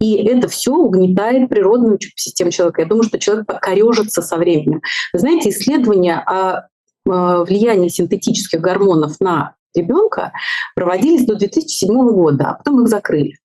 И 0.00 0.16
это 0.24 0.48
все 0.48 0.72
угнетает 0.72 1.48
природную 1.48 1.98
систему 2.14 2.50
человека. 2.50 2.82
Я 2.82 2.88
думаю, 2.88 3.04
что 3.04 3.18
человек 3.18 3.46
покорежится 3.46 4.22
со 4.22 4.36
временем. 4.36 4.80
Вы 5.12 5.18
знаете, 5.18 5.50
исследования 5.50 6.18
о 6.18 6.60
э, 6.60 7.44
влиянии 7.44 7.88
синтетических 7.88 8.60
гормонов 8.60 9.20
на 9.20 9.54
ребенка 9.74 10.32
проводились 10.74 11.26
до 11.26 11.36
2007 11.36 11.88
года, 12.12 12.50
а 12.50 12.54
потом 12.54 12.82
их 12.82 12.88
закрыли. 12.88 13.38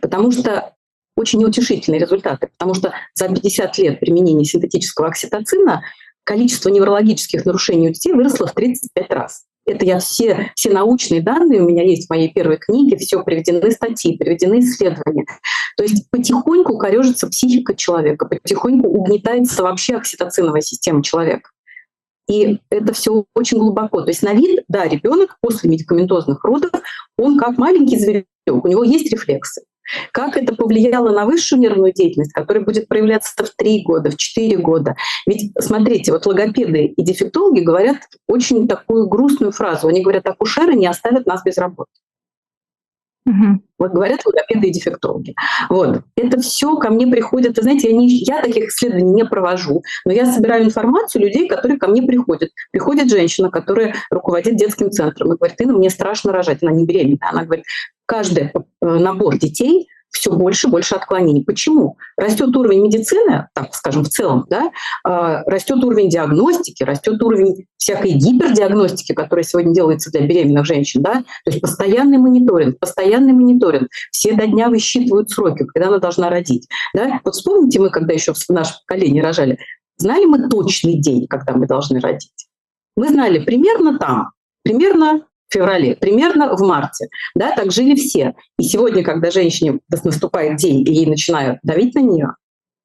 Потому 0.00 0.30
что 0.30 0.74
очень 1.16 1.40
неутешительные 1.40 2.00
результаты, 2.00 2.48
потому 2.48 2.74
что 2.74 2.94
за 3.14 3.28
50 3.28 3.78
лет 3.78 4.00
применения 4.00 4.44
синтетического 4.44 5.08
окситоцина 5.08 5.82
количество 6.24 6.68
неврологических 6.68 7.44
нарушений 7.44 7.88
у 7.88 7.92
детей 7.92 8.12
выросло 8.12 8.46
в 8.46 8.52
35 8.52 9.10
раз. 9.10 9.44
Это 9.70 9.84
я 9.84 10.00
все, 10.00 10.50
все 10.56 10.70
научные 10.70 11.22
данные 11.22 11.62
у 11.62 11.68
меня 11.68 11.84
есть 11.84 12.06
в 12.06 12.10
моей 12.10 12.32
первой 12.32 12.58
книге, 12.58 12.96
все 12.96 13.22
приведены 13.22 13.70
статьи, 13.70 14.16
приведены 14.16 14.58
исследования. 14.58 15.24
То 15.76 15.84
есть 15.84 16.10
потихоньку 16.10 16.76
корежится 16.76 17.28
психика 17.28 17.74
человека, 17.74 18.26
потихоньку 18.26 18.88
угнетается 18.88 19.62
вообще 19.62 19.94
окситоциновая 19.94 20.60
система 20.60 21.04
человека. 21.04 21.50
И 22.28 22.58
это 22.68 22.92
все 22.92 23.24
очень 23.34 23.58
глубоко. 23.58 24.02
То 24.02 24.08
есть 24.08 24.22
на 24.22 24.32
вид, 24.32 24.64
да, 24.66 24.88
ребенок 24.88 25.36
после 25.40 25.70
медикаментозных 25.70 26.42
родов, 26.44 26.70
он 27.16 27.38
как 27.38 27.56
маленький 27.56 27.98
зверек, 27.98 28.26
у 28.48 28.66
него 28.66 28.82
есть 28.82 29.10
рефлексы. 29.12 29.62
Как 30.12 30.36
это 30.36 30.54
повлияло 30.54 31.10
на 31.10 31.24
высшую 31.24 31.60
нервную 31.60 31.92
деятельность, 31.92 32.32
которая 32.32 32.64
будет 32.64 32.88
проявляться 32.88 33.44
в 33.44 33.50
3 33.50 33.82
года, 33.82 34.10
в 34.10 34.16
4 34.16 34.56
года? 34.58 34.96
Ведь, 35.26 35.52
смотрите, 35.58 36.12
вот 36.12 36.26
логопеды 36.26 36.86
и 36.86 37.02
дефектологи 37.02 37.60
говорят 37.60 37.98
очень 38.26 38.68
такую 38.68 39.08
грустную 39.08 39.52
фразу. 39.52 39.88
Они 39.88 40.02
говорят, 40.02 40.26
акушеры 40.26 40.74
не 40.74 40.86
оставят 40.86 41.26
нас 41.26 41.42
без 41.44 41.58
работы. 41.58 41.90
Угу. 43.26 43.62
Вот 43.78 43.92
говорят 43.92 44.24
логопеды 44.24 44.68
и 44.68 44.72
дефектологи. 44.72 45.34
Вот. 45.68 46.02
Это 46.16 46.40
все 46.40 46.76
ко 46.76 46.90
мне 46.90 47.06
приходит. 47.06 47.56
Вы 47.56 47.62
знаете, 47.62 47.90
я, 47.90 47.96
не, 47.96 48.08
я 48.08 48.42
таких 48.42 48.68
исследований 48.68 49.12
не 49.12 49.24
провожу, 49.24 49.82
но 50.04 50.12
я 50.12 50.26
собираю 50.26 50.64
информацию 50.64 51.22
людей, 51.22 51.48
которые 51.48 51.78
ко 51.78 51.86
мне 51.88 52.02
приходят. 52.02 52.50
Приходит 52.70 53.10
женщина, 53.10 53.50
которая 53.50 53.94
руководит 54.10 54.56
детским 54.56 54.90
центром 54.90 55.32
и 55.32 55.36
говорит, 55.36 55.56
ну, 55.60 55.76
мне 55.78 55.90
страшно 55.90 56.32
рожать. 56.32 56.62
Она 56.62 56.72
не 56.72 56.86
беременная. 56.86 57.30
Она 57.30 57.44
говорит, 57.44 57.64
каждый 58.06 58.44
э, 58.44 58.50
набор 58.80 59.38
детей 59.38 59.88
все 60.10 60.32
больше 60.32 60.68
и 60.68 60.70
больше 60.70 60.94
отклонений. 60.96 61.44
Почему? 61.44 61.96
Растет 62.16 62.54
уровень 62.56 62.84
медицины, 62.84 63.48
так 63.54 63.74
скажем, 63.74 64.04
в 64.04 64.08
целом, 64.08 64.46
да, 64.48 64.70
а, 65.04 65.42
растет 65.44 65.82
уровень 65.82 66.08
диагностики, 66.08 66.82
растет 66.82 67.22
уровень 67.22 67.66
всякой 67.76 68.12
гипердиагностики, 68.12 69.12
которая 69.14 69.44
сегодня 69.44 69.74
делается 69.74 70.10
для 70.10 70.22
беременных 70.22 70.66
женщин, 70.66 71.02
да, 71.02 71.14
то 71.14 71.50
есть 71.50 71.60
постоянный 71.60 72.18
мониторинг, 72.18 72.78
постоянный 72.78 73.32
мониторинг, 73.32 73.88
все 74.10 74.32
до 74.32 74.46
дня 74.46 74.68
высчитывают 74.68 75.30
сроки, 75.30 75.64
когда 75.64 75.88
она 75.88 75.98
должна 75.98 76.28
родить, 76.28 76.68
да. 76.94 77.20
Вот 77.24 77.34
вспомните 77.34 77.80
мы, 77.80 77.90
когда 77.90 78.12
еще 78.12 78.34
в 78.34 78.48
наше 78.48 78.74
поколение 78.86 79.22
рожали, 79.22 79.58
знали 79.96 80.24
мы 80.24 80.48
точный 80.48 80.98
день, 80.98 81.26
когда 81.28 81.54
мы 81.54 81.66
должны 81.66 82.00
родить? 82.00 82.30
Мы 82.96 83.08
знали 83.08 83.38
примерно 83.38 83.98
там, 83.98 84.32
примерно 84.62 85.24
феврале, 85.52 85.96
примерно 85.96 86.54
в 86.56 86.60
марте. 86.60 87.08
Да, 87.34 87.52
так 87.54 87.72
жили 87.72 87.94
все. 87.94 88.34
И 88.58 88.64
сегодня, 88.64 89.02
когда 89.02 89.30
женщине 89.30 89.80
наступает 90.04 90.56
день, 90.56 90.80
и 90.80 90.92
ей 90.92 91.06
начинают 91.06 91.58
давить 91.62 91.94
на 91.94 92.00
нее, 92.00 92.34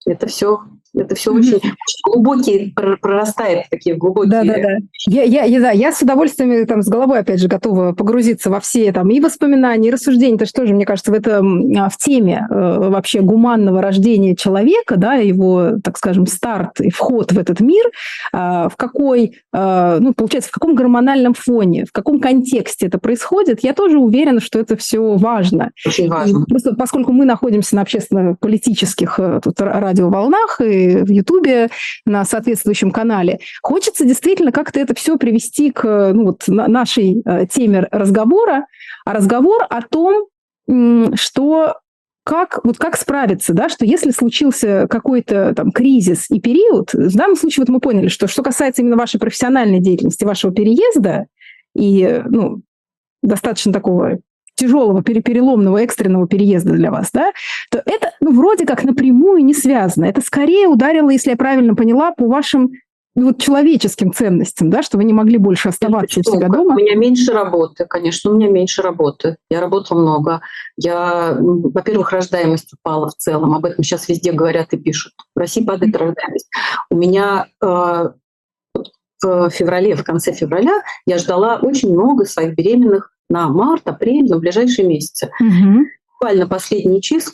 это 0.06 0.28
все 0.28 0.60
это 0.96 1.16
все 1.16 1.32
mm-hmm. 1.32 1.40
очень, 1.40 1.56
очень 1.56 2.02
глубокие, 2.04 2.74
прорастает 3.02 3.66
такие 3.70 3.96
глубокие. 3.96 4.32
Да, 4.32 4.44
да, 4.44 4.54
да. 4.56 4.78
Я, 5.08 5.24
я, 5.24 5.44
я, 5.44 5.60
да, 5.60 5.72
я 5.72 5.92
с 5.92 6.02
удовольствием 6.02 6.66
там 6.66 6.82
с 6.82 6.88
головой, 6.88 7.20
опять 7.20 7.40
же, 7.40 7.48
готова 7.48 7.94
погрузиться 7.94 8.50
во 8.50 8.60
все 8.60 8.92
там 8.92 9.10
и 9.10 9.20
воспоминания, 9.20 9.90
и 9.90 9.92
рассуждения. 9.92 10.36
Это 10.36 10.46
что 10.46 10.66
же, 10.66 10.74
мне 10.74 10.86
кажется, 10.86 11.12
в 11.12 11.16
этом 11.16 11.72
а, 11.78 11.90
в 11.90 11.98
теме 11.98 12.48
э, 12.50 12.90
вообще 12.90 13.22
гуманного 13.22 13.82
рождения 13.82 14.36
человека, 14.36 14.98
да, 14.98 15.16
его, 15.16 15.74
так 15.84 15.98
скажем, 15.98 16.26
старт 16.28 16.80
и 16.80 16.90
вход 16.90 17.32
в 17.32 17.40
этот 17.40 17.60
мир, 17.60 17.86
э, 18.34 18.68
в 18.72 18.74
какой, 18.78 19.40
э, 19.54 19.98
ну, 20.00 20.14
получается, 20.14 20.50
в 20.50 20.54
каком 20.54 20.76
гормональном 20.76 21.34
фоне, 21.34 21.86
в 21.86 21.92
каком 21.92 22.20
контексте 22.20 22.88
это 22.88 22.98
происходит, 22.98 23.64
я 23.64 23.74
тоже 23.74 23.98
уверена, 23.98 24.40
что 24.40 24.60
это 24.60 24.76
все 24.76 25.16
важно. 25.16 25.72
Очень 25.86 26.10
важно. 26.10 26.44
И 26.44 26.50
просто 26.50 26.76
поскольку 26.76 27.12
мы 27.12 27.26
находимся 27.26 27.76
на 27.76 27.82
общественно-политических 27.82 29.20
э, 29.20 29.40
тут 29.44 29.60
радиоволнах 29.60 30.62
и 30.62 30.85
в 30.88 31.10
Ютубе, 31.10 31.70
на 32.06 32.26
соответствующем 32.26 32.92
канале. 32.92 33.40
Хочется 33.62 34.06
действительно 34.06 34.52
как-то 34.52 34.80
это 34.80 34.96
все 34.96 35.18
привести 35.18 35.72
к 35.72 36.12
ну, 36.14 36.26
вот, 36.26 36.44
нашей 36.48 37.22
э, 37.26 37.46
теме 37.48 37.88
разговора, 37.92 38.66
а 39.06 39.14
разговор 39.14 39.66
о 39.70 39.82
том, 39.82 40.28
что 41.16 41.76
как, 42.26 42.60
вот 42.64 42.78
как 42.78 42.98
справиться, 42.98 43.54
да, 43.54 43.70
что 43.70 43.86
если 43.86 44.10
случился 44.10 44.88
какой-то 44.90 45.54
там 45.54 45.72
кризис 45.72 46.26
и 46.32 46.42
период, 46.42 46.92
в 46.92 47.16
данном 47.16 47.36
случае 47.36 47.62
вот 47.62 47.70
мы 47.70 47.80
поняли, 47.80 48.08
что 48.08 48.28
что 48.28 48.42
касается 48.42 48.82
именно 48.82 48.98
вашей 48.98 49.20
профессиональной 49.20 49.80
деятельности, 49.80 50.24
вашего 50.24 50.52
переезда 50.52 51.28
и 51.76 52.24
ну, 52.26 52.62
достаточно 53.22 53.72
такого 53.72 54.20
тяжелого, 54.56 55.04
переломного, 55.04 55.78
экстренного 55.80 56.28
переезда 56.28 56.74
для 56.74 56.92
вас, 56.92 57.10
да, 57.14 57.32
то 57.70 57.82
это 57.86 58.12
ну, 58.22 58.34
вроде 58.34 58.66
как 58.66 58.84
напрямую 58.84 59.44
не 59.44 59.54
связано. 59.54 60.06
Это 60.06 60.22
скорее 60.22 60.68
ударило, 60.68 61.10
если 61.10 61.32
я 61.32 61.38
правильно 61.38 61.76
поняла, 61.76 62.12
по 62.12 62.28
вашим 62.28 62.72
ну, 63.18 63.28
вот 63.28 63.42
человеческим 63.42 64.14
ценностям, 64.14 64.70
да, 64.70 64.84
что 64.84 64.98
вы 64.98 65.06
не 65.06 65.14
могли 65.14 65.38
больше 65.38 65.70
оставаться 65.70 66.20
у 66.20 66.24
себя 66.24 66.50
дома? 66.50 66.76
У 66.76 66.78
меня 66.78 66.96
меньше 66.96 67.32
работы, 67.32 67.86
конечно, 67.86 68.32
у 68.32 68.36
меня 68.36 68.50
меньше 68.50 68.82
работы. 68.82 69.38
Я 69.50 69.62
работала 69.62 70.02
много. 70.02 70.42
Я, 70.76 71.38
во-первых, 71.40 72.12
рождаемость 72.12 72.74
упала 72.74 73.08
в 73.08 73.16
целом. 73.16 73.54
Об 73.54 73.66
этом 73.66 73.84
сейчас 73.86 74.10
везде 74.10 74.34
говорят 74.34 74.74
и 74.74 74.78
пишут. 74.78 75.14
В 75.34 75.40
России 75.40 75.64
падает 75.64 75.96
рождаемость. 75.96 76.50
У 76.90 76.96
меня 76.98 77.48
э, 77.64 78.10
в 79.24 79.50
феврале, 79.50 79.96
в 79.96 80.04
конце 80.04 80.34
февраля, 80.34 80.82
я 81.06 81.18
ждала 81.18 81.60
очень 81.62 81.94
много 81.94 82.26
своих 82.26 82.56
беременных 82.56 83.15
на 83.30 83.48
март, 83.48 83.88
апрель, 83.88 84.28
на 84.30 84.38
ближайшие 84.38 84.88
месяцы. 84.88 85.32
Угу. 85.40 85.86
Буквально 86.14 86.48
последние 86.48 87.02
числа 87.02 87.34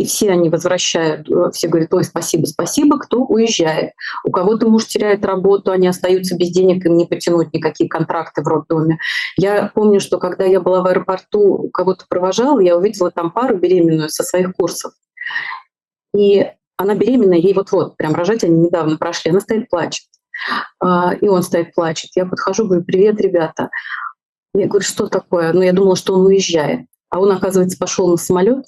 и 0.00 0.06
все 0.06 0.30
они 0.30 0.48
возвращают, 0.48 1.30
э, 1.30 1.50
все 1.52 1.68
говорят, 1.68 1.92
ой, 1.92 2.04
спасибо, 2.04 2.46
спасибо, 2.46 2.98
кто 2.98 3.24
уезжает. 3.24 3.92
У 4.24 4.30
кого-то 4.30 4.66
муж 4.68 4.86
теряет 4.86 5.24
работу, 5.26 5.72
они 5.72 5.86
остаются 5.88 6.36
без 6.36 6.50
денег, 6.50 6.86
им 6.86 6.96
не 6.96 7.04
потянуть 7.04 7.52
никакие 7.52 7.88
контракты 7.88 8.42
в 8.42 8.46
роддоме. 8.46 8.98
Я 9.36 9.70
помню, 9.74 10.00
что 10.00 10.18
когда 10.18 10.44
я 10.44 10.60
была 10.60 10.80
в 10.80 10.86
аэропорту, 10.86 11.68
кого-то 11.72 12.06
провожала, 12.08 12.60
я 12.60 12.76
увидела 12.76 13.10
там 13.10 13.30
пару 13.30 13.58
беременную 13.58 14.08
со 14.08 14.22
своих 14.22 14.54
курсов. 14.54 14.92
И 16.16 16.46
она 16.78 16.94
беременная, 16.94 17.38
ей 17.38 17.52
вот-вот, 17.52 17.98
прям 17.98 18.14
рожать 18.14 18.42
они 18.42 18.58
недавно 18.58 18.96
прошли, 18.96 19.30
она 19.30 19.40
стоит 19.40 19.68
плачет. 19.68 20.04
А, 20.82 21.12
и 21.12 21.28
он 21.28 21.42
стоит 21.42 21.74
плачет. 21.74 22.10
Я 22.14 22.24
подхожу, 22.24 22.64
говорю, 22.64 22.84
привет, 22.84 23.20
ребята. 23.20 23.68
Я 24.54 24.66
говорю, 24.66 24.84
что 24.84 25.06
такое? 25.06 25.52
Ну, 25.52 25.62
я 25.62 25.72
думала, 25.72 25.96
что 25.96 26.14
он 26.14 26.26
уезжает. 26.26 26.86
А 27.08 27.20
он, 27.20 27.30
оказывается, 27.32 27.78
пошел 27.78 28.08
на 28.08 28.16
самолет, 28.16 28.66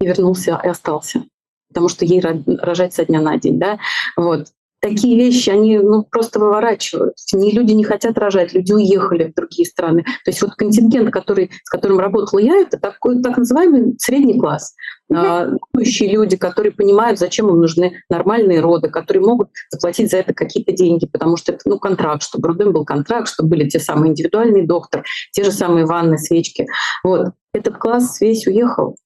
и 0.00 0.06
вернулся 0.06 0.60
и 0.62 0.68
остался 0.68 1.24
потому 1.72 1.88
что 1.88 2.04
ей 2.04 2.20
рожать 2.20 2.92
со 2.92 3.06
дня 3.06 3.20
на 3.20 3.38
день, 3.38 3.58
да, 3.58 3.78
вот. 4.16 4.48
Такие 4.82 5.16
вещи, 5.16 5.48
они 5.48 5.78
ну, 5.78 6.02
просто 6.02 6.40
выворачивают. 6.40 7.14
Не, 7.32 7.52
люди 7.52 7.70
не 7.70 7.84
хотят 7.84 8.18
рожать, 8.18 8.52
люди 8.52 8.72
уехали 8.72 9.30
в 9.30 9.34
другие 9.34 9.64
страны. 9.64 10.02
То 10.02 10.30
есть 10.32 10.42
вот 10.42 10.56
контингент, 10.56 11.12
который, 11.12 11.52
с 11.62 11.70
которым 11.70 12.00
работала 12.00 12.40
я, 12.40 12.56
это 12.56 12.80
такой 12.80 13.22
так 13.22 13.38
называемый 13.38 13.94
средний 14.00 14.40
класс. 14.40 14.74
Думающие 15.08 16.10
люди, 16.10 16.36
которые 16.36 16.72
понимают, 16.72 17.20
зачем 17.20 17.48
им 17.48 17.60
нужны 17.60 18.02
нормальные 18.10 18.58
роды, 18.58 18.88
которые 18.88 19.22
могут 19.22 19.50
заплатить 19.70 20.10
за 20.10 20.16
это 20.16 20.34
какие-то 20.34 20.72
деньги, 20.72 21.06
потому 21.06 21.36
что 21.36 21.52
это 21.52 21.60
ну, 21.64 21.78
контракт, 21.78 22.24
чтобы 22.24 22.48
родом 22.48 22.72
был 22.72 22.84
контракт, 22.84 23.28
чтобы 23.28 23.50
были 23.50 23.68
те 23.68 23.78
самые 23.78 24.10
индивидуальные 24.10 24.66
докторы, 24.66 25.04
те 25.30 25.44
же 25.44 25.52
самые 25.52 25.86
ванны, 25.86 26.18
свечки. 26.18 26.66
Вот. 27.04 27.28
Этот 27.54 27.76
класс 27.76 28.20
весь 28.20 28.48
уехал 28.48 28.96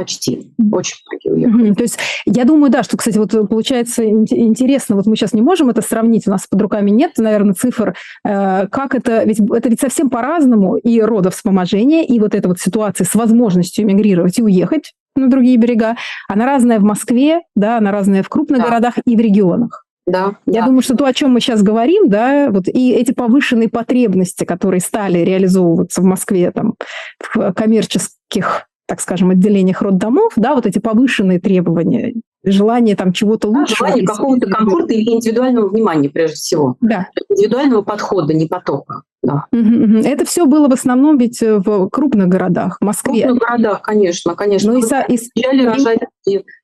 почти. 0.00 0.50
Очень 0.72 0.96
многие 1.06 1.46
уехали. 1.46 1.74
То 1.74 1.82
есть 1.82 1.98
я 2.24 2.44
думаю, 2.44 2.70
да, 2.70 2.82
что, 2.82 2.96
кстати, 2.96 3.18
вот 3.18 3.30
получается 3.48 4.04
интересно, 4.08 4.96
вот 4.96 5.06
мы 5.06 5.14
сейчас 5.14 5.34
не 5.34 5.42
можем 5.42 5.68
это 5.68 5.82
сравнить, 5.82 6.26
у 6.26 6.30
нас 6.30 6.46
под 6.46 6.62
руками 6.62 6.90
нет, 6.90 7.12
наверное, 7.18 7.54
цифр, 7.54 7.94
э, 8.24 8.66
как 8.68 8.94
это, 8.94 9.24
ведь 9.24 9.40
это 9.40 9.68
ведь 9.68 9.80
совсем 9.80 10.08
по-разному, 10.08 10.76
и 10.76 11.00
родовспоможение, 11.00 12.04
и 12.04 12.18
вот 12.18 12.34
эта 12.34 12.48
вот 12.48 12.58
ситуация 12.58 13.04
с 13.04 13.14
возможностью 13.14 13.84
эмигрировать 13.84 14.38
и 14.38 14.42
уехать 14.42 14.92
на 15.16 15.28
другие 15.28 15.58
берега, 15.58 15.96
она 16.28 16.46
разная 16.46 16.78
в 16.78 16.84
Москве, 16.84 17.40
да, 17.54 17.76
она 17.78 17.92
разная 17.92 18.22
в 18.22 18.28
крупных 18.28 18.60
да. 18.60 18.68
городах 18.68 18.94
и 19.04 19.16
в 19.16 19.20
регионах. 19.20 19.84
Да, 20.06 20.36
Я 20.46 20.60
да. 20.62 20.66
думаю, 20.66 20.82
что 20.82 20.96
то, 20.96 21.04
о 21.04 21.12
чем 21.12 21.32
мы 21.32 21.40
сейчас 21.40 21.62
говорим, 21.62 22.08
да, 22.08 22.48
вот 22.50 22.68
и 22.68 22.92
эти 22.92 23.12
повышенные 23.12 23.68
потребности, 23.68 24.44
которые 24.44 24.80
стали 24.80 25.18
реализовываться 25.18 26.00
в 26.00 26.04
Москве 26.04 26.50
там, 26.52 26.74
в 27.20 27.52
коммерческих 27.52 28.69
так 28.90 29.00
скажем, 29.00 29.30
отделениях 29.30 29.82
роддомов, 29.82 30.32
да, 30.34 30.56
вот 30.56 30.66
эти 30.66 30.80
повышенные 30.80 31.38
требования, 31.38 32.14
желание 32.42 32.96
там 32.96 33.12
чего-то 33.12 33.46
лучшего. 33.46 33.86
желание 33.86 34.04
какого-то 34.04 34.48
комфорта 34.48 34.94
и 34.94 35.08
индивидуального 35.08 35.68
внимания, 35.68 36.08
прежде 36.08 36.34
всего. 36.34 36.76
Да. 36.80 37.06
Индивидуального 37.28 37.82
подхода, 37.82 38.34
не 38.34 38.48
потока. 38.48 39.02
Да. 39.22 39.46
Это 39.52 40.24
все 40.24 40.44
было 40.44 40.68
в 40.68 40.72
основном 40.72 41.18
ведь 41.18 41.40
в 41.40 41.88
крупных 41.90 42.26
городах, 42.26 42.78
в 42.80 42.84
Москве. 42.84 43.20
В 43.20 43.26
крупных 43.26 43.48
городах, 43.48 43.82
конечно, 43.82 44.34
конечно. 44.34 44.72
Ну, 44.72 44.80
и, 44.80 44.82
из... 44.82 45.30
рожать 45.64 46.00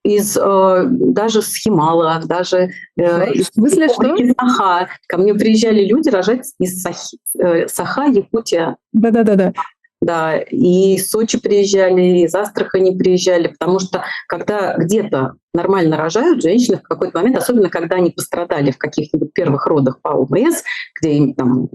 из, 0.02 0.36
э, 0.36 0.86
даже 0.88 1.42
с 1.42 1.54
Химала, 1.54 2.22
даже 2.24 2.70
э, 2.96 3.32
из, 3.34 3.48
смысле, 3.48 3.88
что? 3.88 4.14
из 4.16 4.34
Саха. 4.34 4.88
Ко 5.06 5.18
мне 5.18 5.32
приезжали 5.34 5.84
люди 5.84 6.08
рожать 6.08 6.52
из 6.58 6.82
Сахи, 6.82 7.18
э, 7.38 7.68
Саха, 7.68 8.06
Якутия. 8.06 8.76
Да-да-да. 8.92 9.52
Да, 10.00 10.38
и 10.38 10.94
из 10.94 11.10
Сочи 11.10 11.40
приезжали, 11.40 12.24
из 12.24 12.34
Астрахани 12.34 12.96
приезжали, 12.96 13.48
потому 13.48 13.80
что 13.80 14.04
когда 14.28 14.76
где-то 14.76 15.34
нормально 15.56 15.96
рожают 15.96 16.42
женщины 16.42 16.78
в 16.78 16.82
какой-то 16.82 17.18
момент, 17.18 17.36
особенно 17.36 17.68
когда 17.68 17.96
они 17.96 18.10
пострадали 18.10 18.70
в 18.70 18.78
каких-нибудь 18.78 19.32
первых 19.32 19.66
родах 19.66 20.00
по 20.00 20.10
ОМС, 20.10 20.62
где 21.00 21.14
им 21.14 21.34
там 21.34 21.68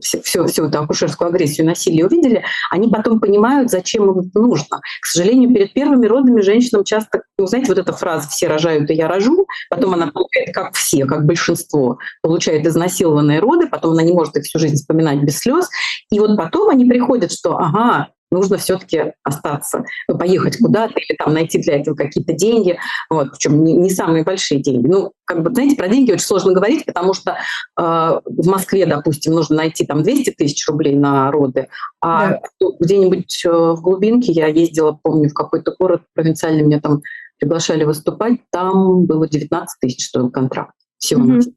все, 0.00 0.20
все, 0.20 0.46
всю 0.46 0.66
эту 0.66 0.80
акушерскую 0.80 1.28
агрессию, 1.28 1.66
насилие 1.66 2.06
увидели, 2.06 2.44
они 2.70 2.88
потом 2.88 3.20
понимают, 3.20 3.70
зачем 3.70 4.10
им 4.10 4.18
это 4.20 4.40
нужно. 4.40 4.78
К 4.78 5.06
сожалению, 5.06 5.52
перед 5.54 5.72
первыми 5.72 6.06
родами 6.06 6.40
женщинам 6.40 6.84
часто, 6.84 7.22
ну, 7.38 7.46
знаете, 7.46 7.68
вот 7.68 7.78
эта 7.78 7.92
фраза 7.92 8.28
«все 8.28 8.48
рожают, 8.48 8.90
и 8.90 8.94
я 8.94 9.08
рожу», 9.08 9.46
потом 9.70 9.94
она 9.94 10.08
получает, 10.08 10.54
как 10.54 10.74
все, 10.74 11.04
как 11.06 11.24
большинство, 11.24 11.98
получает 12.22 12.66
изнасилованные 12.66 13.40
роды, 13.40 13.68
потом 13.68 13.92
она 13.92 14.02
не 14.02 14.12
может 14.12 14.36
их 14.36 14.44
всю 14.44 14.58
жизнь 14.58 14.76
вспоминать 14.76 15.22
без 15.22 15.38
слез, 15.38 15.68
и 16.10 16.20
вот 16.20 16.36
потом 16.36 16.68
они 16.68 16.84
приходят, 16.84 17.32
что 17.32 17.56
ага, 17.56 18.08
нужно 18.30 18.58
все-таки 18.58 19.12
остаться, 19.22 19.84
ну, 20.08 20.18
поехать 20.18 20.58
куда-то 20.58 20.94
или 20.98 21.16
там 21.16 21.32
найти 21.34 21.58
для 21.58 21.80
этого 21.80 21.94
какие-то 21.94 22.32
деньги, 22.32 22.78
вот, 23.10 23.32
причем 23.32 23.64
не, 23.64 23.74
не 23.74 23.90
самые 23.90 24.24
большие 24.24 24.60
деньги. 24.60 24.86
Ну, 24.86 25.12
как 25.24 25.42
бы, 25.42 25.50
знаете, 25.50 25.76
про 25.76 25.88
деньги 25.88 26.12
очень 26.12 26.24
сложно 26.24 26.52
говорить, 26.52 26.84
потому 26.84 27.14
что 27.14 27.32
э, 27.32 27.38
в 27.76 28.48
Москве, 28.48 28.86
допустим, 28.86 29.34
нужно 29.34 29.56
найти 29.56 29.84
там 29.86 30.02
200 30.02 30.30
тысяч 30.32 30.66
рублей 30.68 30.94
на 30.94 31.30
роды, 31.30 31.68
а 32.00 32.30
да. 32.30 32.40
где-нибудь 32.80 33.44
э, 33.44 33.50
в 33.50 33.80
глубинке 33.80 34.32
я 34.32 34.46
ездила, 34.46 34.98
помню, 35.02 35.28
в 35.28 35.34
какой-то 35.34 35.74
город 35.78 36.02
провинциальный, 36.14 36.62
меня 36.62 36.80
там 36.80 37.02
приглашали 37.38 37.84
выступать, 37.84 38.40
там 38.50 39.06
было 39.06 39.28
19 39.28 39.80
тысяч 39.80 40.06
стоил 40.06 40.30
контракт 40.30 40.72
всего 40.98 41.22
mm-hmm. 41.22 41.52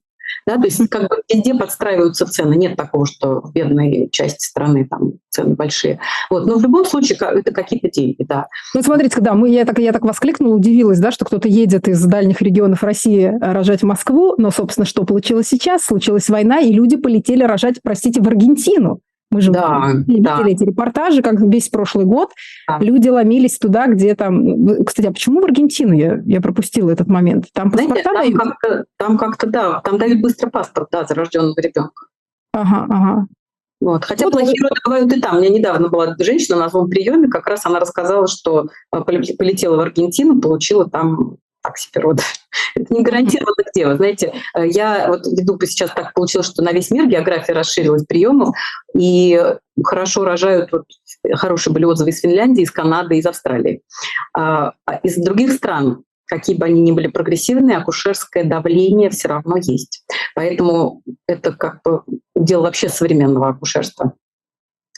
Да, 0.48 0.58
то 0.58 0.65
есть 0.65 0.89
как 0.89 1.10
бы 1.10 1.17
везде 1.32 1.54
подстраиваются 1.54 2.26
цены. 2.26 2.56
Нет 2.56 2.76
такого, 2.76 3.06
что 3.06 3.41
в 3.41 3.54
бедной 3.54 4.10
части 4.12 4.46
страны 4.46 4.88
там 4.89 5.13
цены 5.30 5.56
большие. 5.56 6.00
Вот. 6.30 6.46
Но 6.46 6.58
в 6.58 6.63
любом 6.63 6.86
случае 6.86 7.17
это 7.20 7.52
какие-то 7.52 7.89
деньги, 7.89 8.24
да. 8.24 8.48
Ну, 8.74 8.82
смотрите, 8.82 9.15
когда 9.15 9.34
мы, 9.34 9.50
я, 9.50 9.65
так, 9.65 9.80
я 9.80 9.91
так 9.91 10.04
воскликнула, 10.04 10.56
удивилась, 10.56 11.00
да, 11.00 11.12
что 11.12 11.26
кто-то 11.26 11.48
едет 11.48 11.88
из 11.88 12.04
дальних 12.06 12.41
регионов 12.41 12.84
России 12.84 13.26
э, 13.26 13.52
рожать 13.52 13.82
в 13.82 13.86
Москву, 13.86 14.36
но, 14.38 14.52
собственно, 14.52 14.86
что 14.86 15.04
получилось 15.04 15.48
сейчас? 15.48 15.84
Случилась 15.84 16.30
война, 16.30 16.60
и 16.60 16.72
люди 16.72 16.98
полетели 16.98 17.44
рожать, 17.44 17.76
простите, 17.84 18.22
в 18.22 18.28
Аргентину. 18.28 19.02
Мы 19.32 19.39
же 19.41 19.52
да, 19.52 19.91
видели 20.06 20.22
да. 20.22 20.44
эти 20.46 20.63
репортажи, 20.65 21.22
как 21.22 21.39
весь 21.39 21.70
прошлый 21.70 22.06
год. 22.06 22.32
Да. 22.67 22.80
Люди 22.80 23.08
ломились 23.08 23.58
туда, 23.58 23.88
где 23.88 24.13
там... 24.13 24.84
Кстати, 24.84 25.08
а 25.08 25.12
почему 25.12 25.39
в 25.39 25.46
Аргентину 25.46 25.94
я, 25.94 26.22
я 26.26 26.41
пропустила 26.41 26.91
этот 26.91 27.08
момент? 27.08 27.46
Там 27.54 27.72
паспорта 27.72 28.04
там 28.04 28.34
Как-то, 28.34 28.86
там 28.98 29.17
как-то, 29.17 29.48
да, 29.48 29.80
там 29.80 29.98
дают 29.98 30.22
быстро 30.22 30.50
паспорт, 30.50 30.89
да, 30.91 31.06
за 31.06 31.15
рожденного 31.15 31.60
ребенка. 31.62 32.08
Ага, 32.54 32.86
ага. 32.89 33.28
Вот. 33.80 34.04
Хотя 34.06 34.26
вот, 34.26 34.34
плохие 34.34 34.62
роды 34.62 34.76
бывают 34.86 35.13
и 35.13 35.22
там. 35.22 35.38
У 35.38 35.39
меня 35.39 35.50
недавно 35.50 35.88
была 35.88 36.15
женщина 36.20 36.58
на 36.58 36.70
своем 36.70 36.89
приеме, 36.89 37.30
как 37.30 37.48
раз 37.48 37.65
она 37.65 37.80
рассказала, 37.80 38.28
что 38.28 38.67
а, 38.91 39.02
полетела 39.02 39.78
в 39.78 39.80
Аргентину, 39.80 40.39
получила 40.39 40.89
там 40.89 41.38
так 41.62 41.78
себе 41.78 42.02
роды. 42.02 42.24
Это 42.76 42.93
не 42.93 43.04
гарантированно 43.04 43.63
где. 43.74 43.88
Вы 43.88 43.95
знаете, 43.95 44.34
э, 44.56 44.67
я 44.67 45.08
вот 45.08 45.26
веду 45.28 45.60
сейчас 45.62 45.91
так 45.91 46.13
получилось, 46.13 46.47
что 46.47 46.63
на 46.63 46.71
весь 46.71 46.91
мир 46.91 47.08
география 47.08 47.54
расширилась 47.54 48.06
приемов, 48.06 48.56
и 48.97 49.39
хорошо 49.84 50.26
рожают, 50.26 50.71
вот, 50.71 50.86
хорошие 51.34 51.74
были 51.74 51.86
отзывы 51.86 52.10
из 52.10 52.21
Финляндии, 52.21 52.63
из 52.63 52.71
Канады, 52.71 53.17
из 53.17 53.26
Австралии. 53.26 53.82
А, 54.34 54.74
а 54.86 54.95
из 55.04 55.15
других 55.17 55.54
стран 55.54 56.04
какие 56.32 56.56
бы 56.56 56.65
они 56.65 56.80
ни 56.80 56.93
были 56.93 57.08
прогрессивные, 57.08 57.76
акушерское 57.76 58.45
давление 58.45 59.10
все 59.10 59.28
равно 59.28 59.58
есть. 59.58 60.06
Поэтому 60.34 61.04
это 61.28 61.52
как 61.52 61.82
бы 61.84 62.04
дело 62.38 62.63
вообще 62.63 62.88
современного 62.88 63.50
акушерства. 63.50 64.13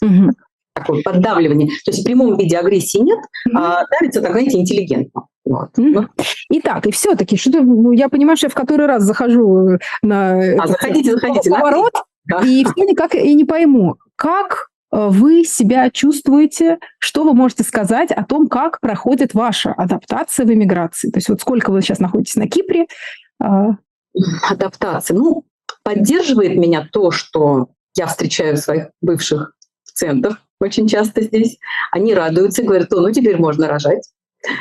Угу. 0.04 0.30
Такое 0.74 1.02
поддавливание. 1.04 1.68
То 1.86 1.92
есть 1.92 2.02
в 2.02 2.06
прямом 2.06 2.38
виде 2.38 2.58
агрессии 2.58 3.00
нет, 3.00 3.20
mm-hmm. 3.20 3.58
а 3.58 3.86
давится, 3.92 4.22
так 4.22 4.32
знаете, 4.32 4.60
интеллигентно. 4.60 5.28
Вот. 5.46 5.70
Mm-hmm. 5.78 6.08
Итак, 6.50 6.88
и 6.88 6.92
все-таки, 6.92 7.38
что 7.38 7.62
ну, 7.62 7.92
я 7.92 8.10
понимаю, 8.10 8.38
что 8.38 8.48
я 8.48 8.50
в 8.50 8.56
который 8.56 8.88
раз 8.88 9.04
захожу 9.04 9.78
на 10.02 10.38
а, 10.38 10.68
заходите, 10.68 11.14
заходите, 11.14 11.50
поворот, 11.50 11.94
да. 12.26 12.40
и 12.40 12.64
все 12.64 12.86
никак 12.86 13.16
и 13.16 13.34
не 13.34 13.44
пойму, 13.44 13.96
как 14.16 14.70
э, 14.92 15.08
вы 15.10 15.44
себя 15.44 15.90
чувствуете, 15.90 16.80
что 16.98 17.24
вы 17.24 17.34
можете 17.34 17.64
сказать 17.64 18.12
о 18.12 18.24
том, 18.24 18.48
как 18.48 18.80
проходит 18.80 19.34
ваша 19.34 19.74
адаптация 19.74 20.46
в 20.46 20.54
эмиграции? 20.54 21.12
То 21.12 21.18
есть 21.18 21.30
вот 21.30 21.42
сколько 21.42 21.72
вы 21.72 21.82
сейчас 21.82 22.00
находитесь 22.00 22.36
на 22.36 22.48
Кипре? 22.48 22.88
А, 23.42 23.72
адаптация. 24.50 25.18
Ну, 25.18 25.46
поддерживает 25.84 26.56
меня 26.56 26.88
то, 26.92 27.12
что 27.12 27.68
я 27.96 28.08
встречаю 28.08 28.58
своих 28.58 28.88
бывших 29.02 29.54
центров 29.94 30.38
очень 30.60 30.88
часто 30.88 31.22
здесь. 31.22 31.58
Они 31.92 32.14
радуются 32.14 32.64
говорят, 32.64 32.92
о, 32.94 33.02
ну 33.02 33.12
теперь 33.12 33.38
можно 33.38 33.68
рожать. 33.68 34.04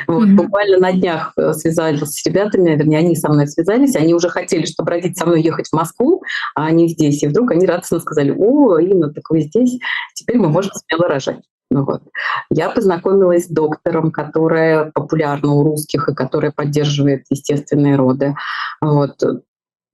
Вот, 0.07 0.27
mm-hmm. 0.27 0.35
Буквально 0.35 0.77
на 0.79 0.93
днях 0.93 1.33
э, 1.35 1.51
связались 1.53 1.99
с 1.99 2.25
ребятами, 2.25 2.75
вернее, 2.75 2.99
они 2.99 3.15
со 3.15 3.29
мной 3.29 3.47
связались, 3.47 3.97
они 3.97 4.13
уже 4.13 4.29
хотели, 4.29 4.65
чтобы 4.65 4.91
родить 4.91 5.17
со 5.17 5.25
мной 5.25 5.41
ехать 5.41 5.67
в 5.67 5.73
Москву, 5.73 6.23
а 6.55 6.67
они 6.67 6.87
здесь. 6.87 7.21
И 7.21 7.27
вдруг 7.27 7.51
они 7.51 7.65
радостно 7.65 7.99
сказали, 7.99 8.31
о, 8.31 8.77
Инна, 8.79 9.13
так 9.13 9.29
вы 9.29 9.41
здесь, 9.41 9.79
теперь 10.13 10.37
мы 10.37 10.47
можем 10.47 10.71
смело 10.73 11.09
рожать. 11.09 11.41
Ну, 11.69 11.83
вот. 11.85 12.03
Я 12.49 12.69
познакомилась 12.69 13.45
с 13.45 13.49
доктором, 13.49 14.11
которая 14.11 14.91
популярна 14.93 15.53
у 15.53 15.63
русских 15.63 16.07
и 16.07 16.13
которая 16.13 16.51
поддерживает 16.51 17.25
естественные 17.29 17.95
роды. 17.95 18.35
Вот. 18.79 19.21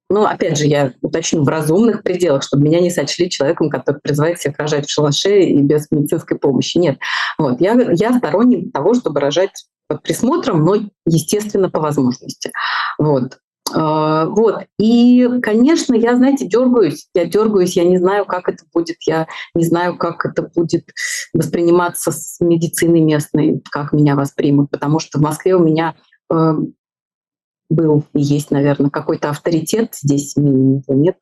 Ну, 0.09 0.25
опять 0.25 0.57
же, 0.57 0.65
я 0.65 0.93
уточню, 1.01 1.43
в 1.43 1.47
разумных 1.47 2.01
пределах, 2.01 2.43
чтобы 2.43 2.63
меня 2.63 2.79
не 2.79 2.89
сочли 2.89 3.29
человеком, 3.29 3.69
который 3.69 3.99
призывает 4.01 4.39
всех 4.39 4.57
рожать 4.57 4.87
в 4.87 4.91
шалаше 4.91 5.41
и 5.41 5.61
без 5.61 5.89
медицинской 5.91 6.37
помощи. 6.37 6.77
Нет. 6.77 6.97
Вот. 7.37 7.61
Я, 7.61 7.73
я 7.91 8.17
сторонник 8.17 8.73
того, 8.73 8.95
чтобы 8.95 9.19
рожать 9.19 9.65
под 9.87 10.01
присмотром, 10.01 10.65
но, 10.65 10.77
естественно, 11.05 11.69
по 11.69 11.79
возможности. 11.79 12.51
Вот. 12.97 13.37
А, 13.73 14.25
вот. 14.25 14.65
И, 14.79 15.27
конечно, 15.41 15.93
я, 15.93 16.15
знаете, 16.15 16.47
дергаюсь. 16.47 17.07
Я 17.13 17.25
дергаюсь, 17.25 17.75
я 17.75 17.83
не 17.83 17.97
знаю, 17.97 18.25
как 18.25 18.49
это 18.49 18.63
будет. 18.73 18.97
Я 19.05 19.27
не 19.53 19.65
знаю, 19.65 19.97
как 19.97 20.25
это 20.25 20.43
будет 20.43 20.85
восприниматься 21.33 22.11
с 22.11 22.39
медициной 22.39 23.01
местной, 23.01 23.61
как 23.69 23.93
меня 23.93 24.15
воспримут. 24.15 24.71
Потому 24.71 24.99
что 24.99 25.19
в 25.19 25.21
Москве 25.21 25.55
у 25.55 25.63
меня 25.63 25.95
э, 26.31 26.53
был 27.69 28.05
и 28.13 28.21
есть, 28.21 28.51
наверное, 28.51 28.89
какой-то 28.89 29.29
авторитет, 29.29 29.95
здесь 29.95 30.35
его 30.35 30.81
нет. 30.89 31.17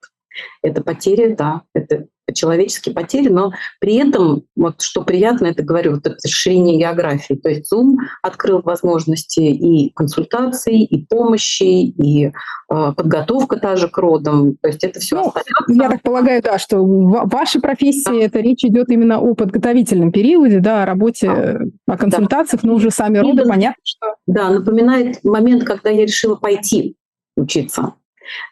Это 0.61 0.83
потери, 0.83 1.33
да, 1.33 1.63
это 1.73 2.07
человеческие 2.33 2.93
потери, 2.93 3.29
но 3.29 3.53
при 3.79 3.95
этом, 3.95 4.43
вот 4.55 4.81
что 4.81 5.03
приятно, 5.03 5.47
это 5.47 5.63
говорю, 5.63 5.91
вот 5.91 6.05
это 6.05 6.17
расширение 6.23 6.77
географии. 6.77 7.35
То 7.35 7.49
есть 7.49 7.71
Zoom 7.71 7.95
открыл 8.21 8.61
возможности 8.61 9.39
и 9.39 9.91
консультаций, 9.93 10.81
и 10.81 11.05
помощи, 11.05 11.63
и 11.63 12.27
э, 12.27 12.31
подготовка 12.69 13.57
та 13.57 13.75
же 13.75 13.87
к 13.87 13.97
родам. 13.97 14.57
То 14.61 14.67
есть 14.67 14.83
это 14.83 14.99
все 14.99 15.21
ну, 15.21 15.33
Я 15.81 15.89
так 15.89 16.01
полагаю, 16.01 16.41
да, 16.41 16.57
что 16.59 16.79
в 16.79 17.29
вашей 17.29 17.61
профессии 17.61 18.19
да. 18.19 18.25
это 18.25 18.39
речь 18.39 18.63
идет 18.63 18.89
именно 18.89 19.19
о 19.19 19.33
подготовительном 19.33 20.11
периоде, 20.11 20.59
да, 20.59 20.83
о 20.83 20.85
работе, 20.85 21.71
да. 21.87 21.93
о 21.93 21.97
консультациях, 21.97 22.61
да. 22.63 22.67
но 22.67 22.75
уже 22.75 22.91
сами 22.91 23.19
роды, 23.19 23.43
и, 23.43 23.47
понятно, 23.47 23.81
что... 23.83 24.15
Да, 24.25 24.49
напоминает 24.49 25.23
момент, 25.23 25.63
когда 25.63 25.89
я 25.89 26.05
решила 26.05 26.35
пойти 26.35 26.95
учиться. 27.37 27.93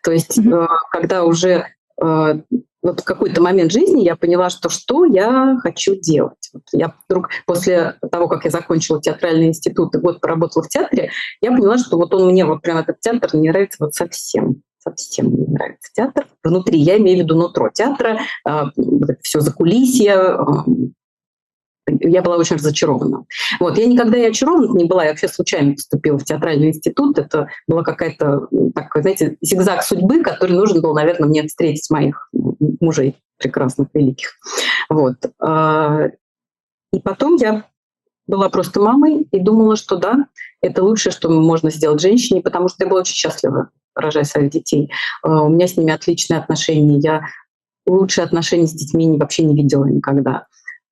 То 0.04 0.12
есть, 0.12 0.38
mm-hmm. 0.38 0.68
когда 0.92 1.26
уже 1.26 1.50
э, 1.50 1.66
вот 1.98 3.02
в 3.02 3.04
какой-то 3.04 3.42
момент 3.42 3.72
жизни 3.72 4.04
я 4.04 4.16
поняла, 4.16 4.50
что 4.50 4.70
что 4.70 5.06
я 5.06 5.58
хочу 5.62 5.96
делать. 5.96 6.50
Вот 6.54 6.64
я 6.72 6.94
вдруг 7.08 7.30
после 7.48 7.96
того, 8.12 8.28
как 8.28 8.46
я 8.46 8.52
закончила 8.52 9.02
театральный 9.02 9.48
институт 9.48 9.96
и 9.96 9.98
год 9.98 10.22
поработала 10.22 10.64
в 10.64 10.70
театре, 10.70 11.12
я 11.42 11.52
поняла, 11.52 11.78
что 11.78 11.98
вот 11.98 12.14
он 12.14 12.28
мне, 12.30 12.46
вот 12.46 12.62
прям 12.62 12.78
этот 12.78 13.00
театр 13.00 13.36
не 13.36 13.50
нравится 13.50 13.78
вот 13.80 13.96
совсем 13.96 14.62
совсем 14.88 15.34
не 15.34 15.48
нравится 15.48 15.92
театр. 15.94 16.28
Внутри, 16.44 16.80
я 16.80 16.98
имею 16.98 17.18
в 17.18 17.22
виду 17.24 17.36
нутро 17.36 17.70
театра, 17.74 18.20
а, 18.46 18.70
все 19.24 19.40
за 19.40 19.52
кулисье, 19.52 20.38
я 21.88 22.22
была 22.22 22.38
очень 22.38 22.56
разочарована. 22.56 23.26
Вот. 23.60 23.78
Я 23.78 23.86
никогда 23.86 24.18
и 24.18 24.26
очарована 24.26 24.76
не 24.76 24.86
была, 24.86 25.04
я 25.04 25.12
вообще 25.12 25.28
случайно 25.28 25.74
поступила 25.74 26.18
в 26.18 26.24
театральный 26.24 26.70
институт. 26.70 27.18
Это 27.18 27.48
была 27.68 27.84
какая-то, 27.84 28.48
такой, 28.74 29.02
знаете, 29.02 29.38
зигзаг 29.42 29.84
судьбы, 29.84 30.24
который 30.24 30.56
нужен 30.56 30.82
был, 30.82 30.94
наверное, 30.94 31.30
мне 31.30 31.44
встретить 31.44 31.90
моих 31.90 32.30
мужей 32.34 33.18
прекрасных, 33.38 33.90
великих. 33.94 34.30
Вот. 34.90 35.16
А, 35.40 36.10
и 36.92 37.00
потом 37.00 37.36
я 37.36 37.66
была 38.28 38.50
просто 38.50 38.80
мамой 38.80 39.28
и 39.32 39.40
думала, 39.40 39.76
что 39.76 39.98
да, 39.98 40.28
это 40.62 40.84
лучшее, 40.84 41.14
что 41.14 41.30
можно 41.30 41.70
сделать 41.70 42.02
женщине, 42.02 42.42
потому 42.42 42.70
что 42.70 42.84
я 42.84 42.90
была 42.90 43.02
очень 43.02 43.16
счастлива, 43.16 43.70
рожая 43.94 44.24
своих 44.24 44.50
детей. 44.50 44.92
А, 45.22 45.44
у 45.44 45.50
меня 45.50 45.68
с 45.68 45.78
ними 45.78 45.92
отличные 45.92 46.40
отношения. 46.40 46.98
Я 46.98 47.28
лучшие 47.86 48.26
отношения 48.26 48.66
с 48.66 48.74
детьми 48.74 49.20
вообще 49.20 49.44
не 49.44 49.56
видела 49.56 49.86
никогда 49.86 50.48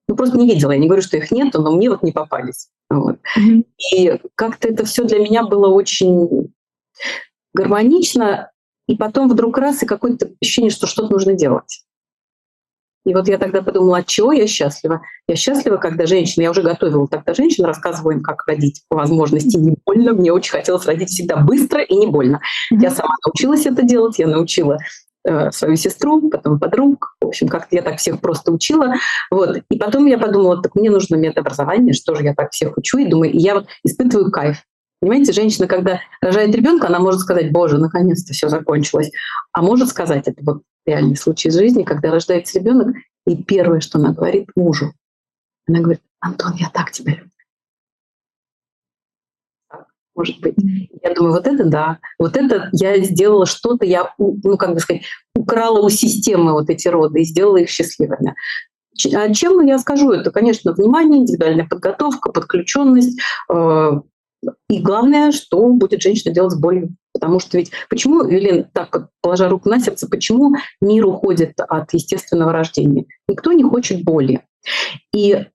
ну, 0.07 0.15
просто 0.15 0.37
не 0.37 0.47
видела. 0.47 0.71
Я 0.71 0.79
не 0.79 0.87
говорю, 0.87 1.01
что 1.01 1.17
их 1.17 1.31
нету, 1.31 1.61
но 1.61 1.71
мне 1.71 1.89
вот 1.89 2.03
не 2.03 2.11
попались. 2.11 2.69
Вот. 2.89 3.17
Mm-hmm. 3.37 3.65
И 3.95 4.19
как-то 4.35 4.67
это 4.67 4.85
все 4.85 5.03
для 5.03 5.19
меня 5.19 5.43
было 5.43 5.67
очень 5.67 6.53
гармонично, 7.53 8.51
и 8.87 8.95
потом 8.95 9.29
вдруг 9.29 9.57
раз, 9.57 9.83
и 9.83 9.87
какое-то 9.87 10.29
ощущение, 10.41 10.71
что 10.71 10.87
что-то 10.87 11.13
нужно 11.13 11.33
делать. 11.33 11.85
И 13.05 13.13
вот 13.13 13.27
я 13.27 13.37
тогда 13.37 13.61
подумала, 13.61 13.97
от 13.97 14.07
чего 14.07 14.31
я 14.31 14.47
счастлива? 14.47 15.01
Я 15.27 15.35
счастлива, 15.35 15.75
когда 15.77 16.05
женщина, 16.05 16.43
я 16.43 16.51
уже 16.51 16.61
готовила 16.61 17.07
тогда 17.07 17.33
женщин, 17.33 17.65
рассказываю 17.65 18.17
им, 18.17 18.23
как 18.23 18.47
родить 18.47 18.83
по 18.87 18.95
возможности 18.95 19.57
не 19.57 19.75
больно. 19.85 20.13
Мне 20.13 20.31
очень 20.31 20.51
хотелось 20.51 20.85
родить 20.85 21.09
всегда 21.09 21.37
быстро 21.37 21.81
и 21.81 21.95
не 21.95 22.07
больно. 22.07 22.39
Mm-hmm. 22.71 22.81
Я 22.81 22.91
сама 22.91 23.13
научилась 23.25 23.65
это 23.65 23.83
делать, 23.83 24.19
я 24.19 24.27
научила 24.27 24.77
свою 25.51 25.75
сестру, 25.75 26.29
потом 26.29 26.59
подруг. 26.59 27.15
В 27.21 27.27
общем, 27.27 27.47
как-то 27.47 27.75
я 27.75 27.81
так 27.81 27.97
всех 27.97 28.19
просто 28.19 28.51
учила. 28.51 28.95
Вот. 29.31 29.57
И 29.69 29.77
потом 29.77 30.05
я 30.05 30.17
подумала, 30.17 30.61
так 30.61 30.75
мне 30.75 30.89
нужно 30.89 31.15
медобразование, 31.15 31.93
что 31.93 32.15
же 32.15 32.23
я 32.23 32.33
так 32.33 32.51
всех 32.51 32.77
учу, 32.77 32.97
и 32.97 33.05
думаю, 33.05 33.31
и 33.31 33.37
я 33.37 33.55
вот 33.55 33.67
испытываю 33.83 34.31
кайф. 34.31 34.63
Понимаете, 34.99 35.33
женщина, 35.33 35.67
когда 35.67 35.99
рожает 36.21 36.55
ребенка, 36.55 36.87
она 36.87 36.99
может 36.99 37.21
сказать, 37.21 37.51
боже, 37.51 37.77
наконец-то 37.77 38.33
все 38.33 38.47
закончилось. 38.47 39.11
А 39.51 39.61
может 39.61 39.89
сказать, 39.89 40.27
это 40.27 40.41
вот 40.43 40.61
реальный 40.85 41.17
случай 41.17 41.49
из 41.49 41.57
жизни, 41.57 41.83
когда 41.83 42.11
рождается 42.11 42.59
ребенок, 42.59 42.95
и 43.25 43.35
первое, 43.35 43.81
что 43.81 43.99
она 43.99 44.13
говорит 44.13 44.49
мужу, 44.55 44.93
она 45.67 45.79
говорит, 45.79 46.01
Антон, 46.19 46.53
я 46.55 46.69
так 46.69 46.91
тебя 46.91 47.13
люблю 47.13 47.32
может 50.15 50.39
быть. 50.39 50.55
Я 51.01 51.13
думаю, 51.13 51.33
вот 51.33 51.47
это 51.47 51.65
да, 51.65 51.99
вот 52.19 52.37
это 52.37 52.69
я 52.73 52.97
сделала 52.99 53.45
что-то, 53.45 53.85
я, 53.85 54.13
ну, 54.17 54.57
как 54.57 54.73
бы 54.73 54.79
сказать, 54.79 55.03
украла 55.35 55.81
у 55.81 55.89
системы 55.89 56.53
вот 56.53 56.69
эти 56.69 56.87
роды 56.87 57.21
и 57.21 57.25
сделала 57.25 57.57
их 57.57 57.69
счастливыми. 57.69 58.35
А 59.15 59.33
чем 59.33 59.65
я 59.65 59.79
скажу? 59.79 60.11
Это, 60.11 60.31
конечно, 60.31 60.73
внимание, 60.73 61.21
индивидуальная 61.21 61.67
подготовка, 61.67 62.31
подключенность. 62.31 63.19
Э, 63.51 63.91
и 64.69 64.81
главное, 64.81 65.31
что 65.31 65.67
будет 65.67 66.01
женщина 66.01 66.33
делать 66.33 66.51
с 66.51 66.59
болью. 66.59 66.95
Потому 67.13 67.39
что 67.39 67.57
ведь 67.57 67.71
почему, 67.89 68.27
Елена, 68.27 68.69
так 68.71 69.09
положа 69.21 69.49
руку 69.49 69.69
на 69.69 69.79
сердце, 69.79 70.07
почему 70.07 70.55
мир 70.81 71.05
уходит 71.05 71.53
от 71.59 71.93
естественного 71.93 72.51
рождения? 72.51 73.05
Никто 73.27 73.51
не 73.51 73.63
хочет 73.63 74.03
боли. 74.03 74.41
И 75.13 75.45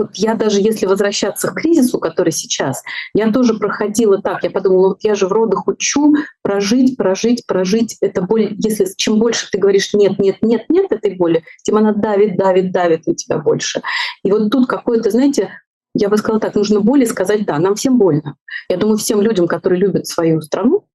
вот 0.00 0.16
я 0.16 0.34
даже 0.34 0.60
если 0.60 0.86
возвращаться 0.86 1.48
к 1.48 1.54
кризису, 1.54 1.98
который 1.98 2.32
сейчас, 2.32 2.82
я 3.14 3.30
тоже 3.30 3.54
проходила 3.54 4.20
так, 4.22 4.42
я 4.42 4.50
подумала, 4.50 4.88
вот 4.88 5.04
я 5.04 5.14
же 5.14 5.26
в 5.26 5.32
родах 5.32 5.68
учу 5.68 6.14
прожить, 6.42 6.96
прожить, 6.96 7.46
прожить. 7.46 7.96
Это 8.00 8.22
боль, 8.22 8.54
если 8.58 8.86
чем 8.96 9.18
больше 9.18 9.50
ты 9.50 9.58
говоришь 9.58 9.92
нет, 9.92 10.18
нет, 10.18 10.38
нет, 10.40 10.64
нет 10.70 10.90
этой 10.90 11.16
боли, 11.16 11.44
тем 11.62 11.76
она 11.76 11.92
давит, 11.92 12.36
давит, 12.36 12.72
давит 12.72 13.06
на 13.06 13.14
тебя 13.14 13.38
больше. 13.38 13.82
И 14.24 14.30
вот 14.30 14.50
тут 14.50 14.66
какое-то, 14.66 15.10
знаете, 15.10 15.50
я 15.94 16.08
бы 16.08 16.16
сказала 16.16 16.40
так, 16.40 16.54
нужно 16.54 16.80
боли 16.80 17.04
сказать 17.04 17.44
да, 17.44 17.58
нам 17.58 17.74
всем 17.74 17.98
больно. 17.98 18.36
Я 18.68 18.76
думаю, 18.76 18.96
всем 18.96 19.20
людям, 19.20 19.46
которые 19.46 19.78
любят 19.80 20.06
свою 20.06 20.40
страну, 20.40 20.86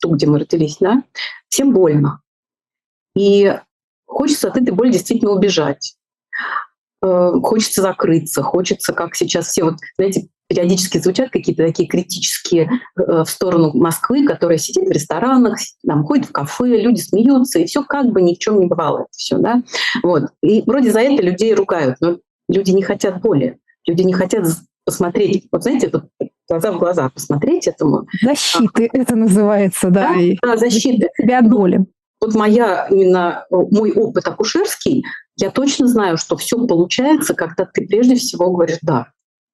ту, 0.00 0.10
где 0.10 0.26
мы 0.26 0.40
родились, 0.40 0.78
да, 0.80 1.04
всем 1.48 1.72
больно. 1.72 2.20
И 3.16 3.56
хочется 4.06 4.48
от 4.48 4.56
этой 4.56 4.72
боли 4.72 4.90
действительно 4.90 5.30
убежать. 5.30 5.96
Э, 7.04 7.32
хочется 7.42 7.82
закрыться, 7.82 8.42
хочется, 8.42 8.94
как 8.94 9.14
сейчас 9.14 9.48
все, 9.48 9.64
вот, 9.64 9.74
знаете, 9.98 10.28
периодически 10.48 10.98
звучат 10.98 11.30
какие-то 11.30 11.66
такие 11.66 11.86
критические 11.86 12.70
э, 12.96 13.24
в 13.24 13.26
сторону 13.26 13.72
Москвы, 13.74 14.24
которая 14.24 14.56
сидит 14.56 14.88
в 14.88 14.90
ресторанах, 14.90 15.58
там, 15.86 16.04
ходит 16.04 16.26
в 16.26 16.32
кафе, 16.32 16.80
люди 16.80 17.00
смеются, 17.00 17.58
и 17.58 17.66
все 17.66 17.84
как 17.84 18.06
бы 18.10 18.22
ни 18.22 18.34
в 18.34 18.38
чем 18.38 18.58
не 18.58 18.66
бывало. 18.66 19.00
Это 19.00 19.08
все, 19.10 19.36
да? 19.36 19.62
вот. 20.02 20.24
И 20.42 20.62
вроде 20.66 20.92
за 20.92 21.00
это 21.00 21.22
людей 21.22 21.52
ругают, 21.52 21.96
но 22.00 22.18
люди 22.48 22.70
не 22.70 22.82
хотят 22.82 23.20
боли, 23.20 23.58
люди 23.86 24.02
не 24.02 24.14
хотят 24.14 24.46
посмотреть, 24.86 25.48
вот 25.52 25.62
знаете, 25.62 25.90
вот 25.92 26.04
глаза 26.48 26.72
в 26.72 26.78
глаза 26.78 27.10
посмотреть 27.10 27.66
этому. 27.66 28.06
Защиты 28.22 28.88
а, 28.92 28.96
это 28.96 29.14
называется, 29.14 29.90
да. 29.90 30.14
Да, 30.42 30.52
да 30.52 30.56
защиты. 30.56 31.08
Себя 31.18 31.40
от 31.40 31.50
боли. 31.50 31.84
Вот 32.20 32.34
моя 32.34 32.86
именно 32.90 33.44
мой 33.50 33.92
опыт 33.92 34.26
акушерский 34.26 35.04
Я 35.36 35.50
точно 35.50 35.88
знаю, 35.88 36.16
что 36.16 36.36
все 36.36 36.64
получается, 36.66 37.34
когда 37.34 37.64
ты 37.64 37.86
прежде 37.86 38.14
всего 38.16 38.50
говоришь 38.50 38.78
«да», 38.82 39.08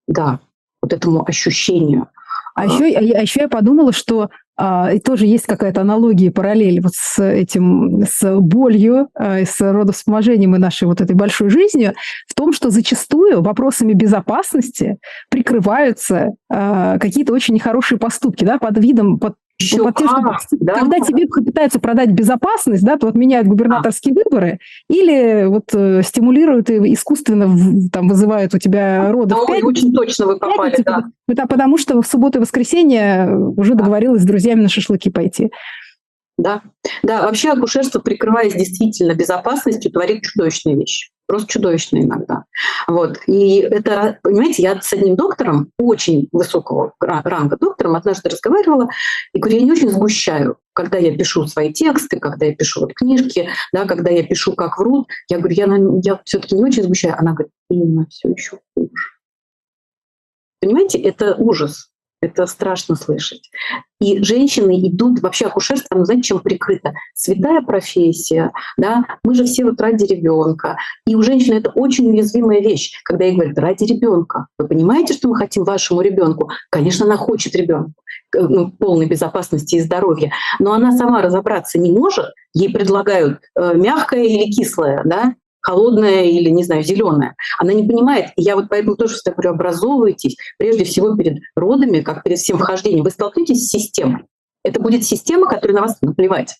«да», 0.06 0.40
вот 0.82 0.92
этому 0.92 1.26
ощущению. 1.26 2.08
А 2.54 2.66
еще, 2.66 2.84
а 2.84 3.22
еще 3.22 3.40
я 3.40 3.48
подумала, 3.48 3.92
что 3.92 4.28
а, 4.56 4.98
тоже 4.98 5.26
есть 5.26 5.46
какая-то 5.46 5.80
аналогия, 5.80 6.30
параллель 6.30 6.82
вот 6.82 6.92
с 6.94 7.22
этим, 7.22 8.04
с 8.06 8.38
болью, 8.40 9.08
а, 9.14 9.38
с 9.38 9.58
родовспоможением 9.60 10.54
и 10.54 10.58
нашей 10.58 10.84
вот 10.86 11.00
этой 11.00 11.16
большой 11.16 11.48
жизнью, 11.48 11.94
в 12.28 12.34
том, 12.34 12.52
что 12.52 12.68
зачастую 12.68 13.40
вопросами 13.40 13.94
безопасности 13.94 14.98
прикрываются 15.30 16.32
а, 16.50 16.98
какие-то 16.98 17.32
очень 17.32 17.54
нехорошие 17.54 17.98
поступки, 17.98 18.44
да, 18.44 18.58
под 18.58 18.76
видом, 18.78 19.18
под 19.18 19.36
еще 19.60 19.82
вот, 19.82 19.94
как, 19.94 20.40
да? 20.52 20.74
Когда 20.74 21.00
тебе 21.00 21.26
пытаются 21.26 21.80
продать 21.80 22.10
безопасность, 22.10 22.82
да, 22.82 22.96
то 22.96 23.08
отменяют 23.08 23.46
губернаторские 23.46 24.14
а. 24.14 24.24
выборы 24.24 24.58
или 24.88 25.44
вот 25.46 25.74
э, 25.74 26.02
стимулируют 26.02 26.70
и 26.70 26.92
искусственно 26.94 27.46
в, 27.46 27.90
там 27.90 28.08
вызывают 28.08 28.54
у 28.54 28.58
тебя 28.58 29.12
роды. 29.12 29.34
Да, 29.34 29.42
ой, 29.42 29.62
очень 29.62 29.92
точно 29.92 30.26
вы 30.26 30.38
попали, 30.38 30.70
пятницу, 30.70 30.84
да. 30.84 31.04
Это 31.28 31.46
потому 31.46 31.78
что 31.78 32.00
в 32.00 32.06
субботу 32.06 32.38
и 32.38 32.40
воскресенье 32.40 33.36
уже 33.56 33.74
договорилась 33.74 34.22
с 34.22 34.26
друзьями 34.26 34.62
на 34.62 34.68
шашлыки 34.68 35.10
пойти. 35.10 35.50
Да, 36.38 36.62
да, 37.02 37.22
вообще 37.22 37.50
акушерство, 37.50 37.98
прикрываясь 38.00 38.54
действительно 38.54 39.14
безопасностью, 39.14 39.92
творит 39.92 40.22
чудовищные 40.22 40.74
вещи 40.74 41.10
просто 41.30 41.46
чудовищно 41.46 41.98
иногда. 41.98 42.44
Вот. 42.88 43.20
И 43.28 43.58
это, 43.58 44.18
понимаете, 44.24 44.62
я 44.62 44.80
с 44.80 44.92
одним 44.92 45.14
доктором, 45.14 45.70
очень 45.78 46.28
высокого 46.32 46.92
ранга 46.98 47.56
доктором, 47.56 47.94
однажды 47.94 48.30
разговаривала, 48.30 48.88
и 49.32 49.38
говорю, 49.38 49.58
я 49.58 49.64
не 49.64 49.70
очень 49.70 49.90
сгущаю, 49.90 50.56
когда 50.72 50.98
я 50.98 51.16
пишу 51.16 51.46
свои 51.46 51.72
тексты, 51.72 52.18
когда 52.18 52.46
я 52.46 52.56
пишу 52.56 52.80
вот 52.80 52.94
книжки, 52.94 53.48
да, 53.72 53.84
когда 53.84 54.10
я 54.10 54.24
пишу, 54.24 54.54
как 54.54 54.76
врут, 54.78 55.06
я 55.28 55.38
говорю, 55.38 55.54
я, 55.54 55.66
я 56.02 56.20
все-таки 56.24 56.56
не 56.56 56.64
очень 56.64 56.82
сгущаю. 56.82 57.14
Она 57.16 57.30
говорит, 57.30 57.52
Инна, 57.70 58.06
все 58.10 58.28
еще 58.30 58.58
хуже. 58.76 58.90
Понимаете, 60.60 60.98
это 60.98 61.36
ужас. 61.36 61.90
Это 62.22 62.46
страшно 62.46 62.96
слышать. 62.96 63.50
И 63.98 64.22
женщины 64.22 64.88
идут, 64.88 65.20
вообще 65.20 65.46
акушерство, 65.46 65.96
ну, 65.96 66.04
знаете, 66.04 66.24
чем 66.24 66.40
прикрыто? 66.40 66.92
Святая 67.14 67.62
профессия, 67.62 68.52
да, 68.76 69.04
мы 69.24 69.34
же 69.34 69.44
все 69.44 69.64
вот 69.64 69.80
ради 69.80 70.04
ребенка. 70.04 70.76
И 71.06 71.14
у 71.14 71.22
женщины 71.22 71.54
это 71.54 71.70
очень 71.70 72.10
уязвимая 72.10 72.60
вещь, 72.60 72.92
когда 73.04 73.24
ей 73.24 73.36
говорят, 73.36 73.58
ради 73.58 73.84
ребенка. 73.84 74.48
Вы 74.58 74.68
понимаете, 74.68 75.14
что 75.14 75.28
мы 75.28 75.36
хотим 75.36 75.64
вашему 75.64 76.02
ребенку? 76.02 76.50
Конечно, 76.70 77.06
она 77.06 77.16
хочет 77.16 77.54
ребенка 77.54 77.94
ну, 78.34 78.70
полной 78.70 79.06
безопасности 79.06 79.76
и 79.76 79.80
здоровья, 79.80 80.32
но 80.58 80.72
она 80.72 80.96
сама 80.96 81.22
разобраться 81.22 81.78
не 81.78 81.92
может, 81.92 82.26
ей 82.52 82.72
предлагают 82.72 83.40
э, 83.58 83.74
мягкое 83.74 84.24
или 84.24 84.50
кислое, 84.50 85.02
да, 85.04 85.34
холодная 85.60 86.24
или, 86.24 86.50
не 86.50 86.64
знаю, 86.64 86.82
зеленая. 86.82 87.34
Она 87.58 87.72
не 87.72 87.86
понимает. 87.86 88.30
Я 88.36 88.56
вот 88.56 88.66
поэтому 88.68 88.96
тоже 88.96 89.14
всегда 89.14 89.32
говорю, 89.32 89.50
образовывайтесь 89.50 90.36
прежде 90.58 90.84
всего 90.84 91.16
перед 91.16 91.38
родами, 91.54 92.00
как 92.00 92.22
перед 92.22 92.38
всем 92.38 92.58
вхождением. 92.58 93.04
Вы 93.04 93.10
столкнетесь 93.10 93.66
с 93.66 93.70
системой. 93.70 94.24
Это 94.64 94.80
будет 94.80 95.04
система, 95.04 95.48
которая 95.48 95.76
на 95.76 95.82
вас 95.82 96.00
наплевать 96.02 96.56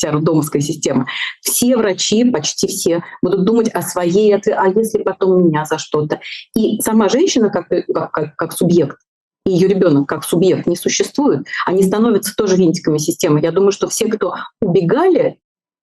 вся 0.00 0.12
роддомовская 0.12 0.62
система. 0.62 1.06
Все 1.42 1.76
врачи, 1.76 2.24
почти 2.24 2.66
все, 2.66 3.04
будут 3.22 3.44
думать 3.44 3.68
о 3.68 3.82
своей, 3.82 4.34
а 4.34 4.68
если 4.68 5.02
потом 5.02 5.46
меня 5.46 5.66
за 5.66 5.78
что-то. 5.78 6.20
И 6.56 6.80
сама 6.80 7.10
женщина 7.10 7.50
как, 7.50 7.68
как, 7.68 8.10
как, 8.10 8.36
как 8.36 8.52
субъект, 8.52 8.96
и 9.44 9.50
ее 9.50 9.68
ребенок 9.68 10.08
как 10.08 10.24
субъект 10.24 10.66
не 10.66 10.76
существует, 10.76 11.46
они 11.66 11.82
становятся 11.82 12.34
тоже 12.34 12.56
винтиками 12.56 12.96
системы. 12.96 13.40
Я 13.42 13.52
думаю, 13.52 13.72
что 13.72 13.88
все, 13.88 14.06
кто 14.08 14.34
убегали 14.62 15.38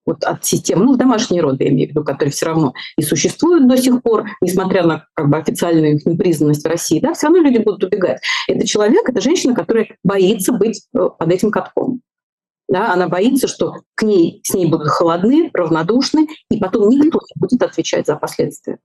вот 0.07 0.23
от 0.23 0.43
системы, 0.43 0.85
ну, 0.85 0.95
домашние 0.95 1.41
роды, 1.41 1.65
я 1.65 1.69
имею 1.69 1.89
в 1.89 1.91
виду, 1.91 2.03
которые 2.03 2.31
все 2.31 2.47
равно 2.47 2.73
и 2.97 3.03
существуют 3.03 3.67
до 3.67 3.77
сих 3.77 4.01
пор, 4.01 4.25
несмотря 4.41 4.83
на 4.83 5.05
как 5.13 5.29
бы, 5.29 5.37
официальную 5.37 5.95
их 5.95 6.05
непризнанность 6.05 6.63
в 6.63 6.67
России, 6.67 6.99
да, 6.99 7.13
все 7.13 7.27
равно 7.27 7.43
люди 7.43 7.59
будут 7.59 7.83
убегать. 7.83 8.21
Это 8.47 8.65
человек, 8.65 9.07
это 9.07 9.21
женщина, 9.21 9.53
которая 9.53 9.89
боится 10.03 10.53
быть 10.53 10.87
э, 10.95 11.09
под 11.19 11.31
этим 11.31 11.51
катком. 11.51 12.01
Да, 12.69 12.93
она 12.93 13.07
боится, 13.07 13.47
что 13.47 13.75
к 13.95 14.03
ней, 14.03 14.41
с 14.43 14.53
ней 14.53 14.65
будут 14.65 14.87
холодны, 14.87 15.49
равнодушны, 15.53 16.27
и 16.49 16.57
потом 16.57 16.89
никто 16.89 17.19
не 17.19 17.39
будет 17.39 17.61
отвечать 17.61 18.07
за 18.07 18.15
последствия. 18.15 18.79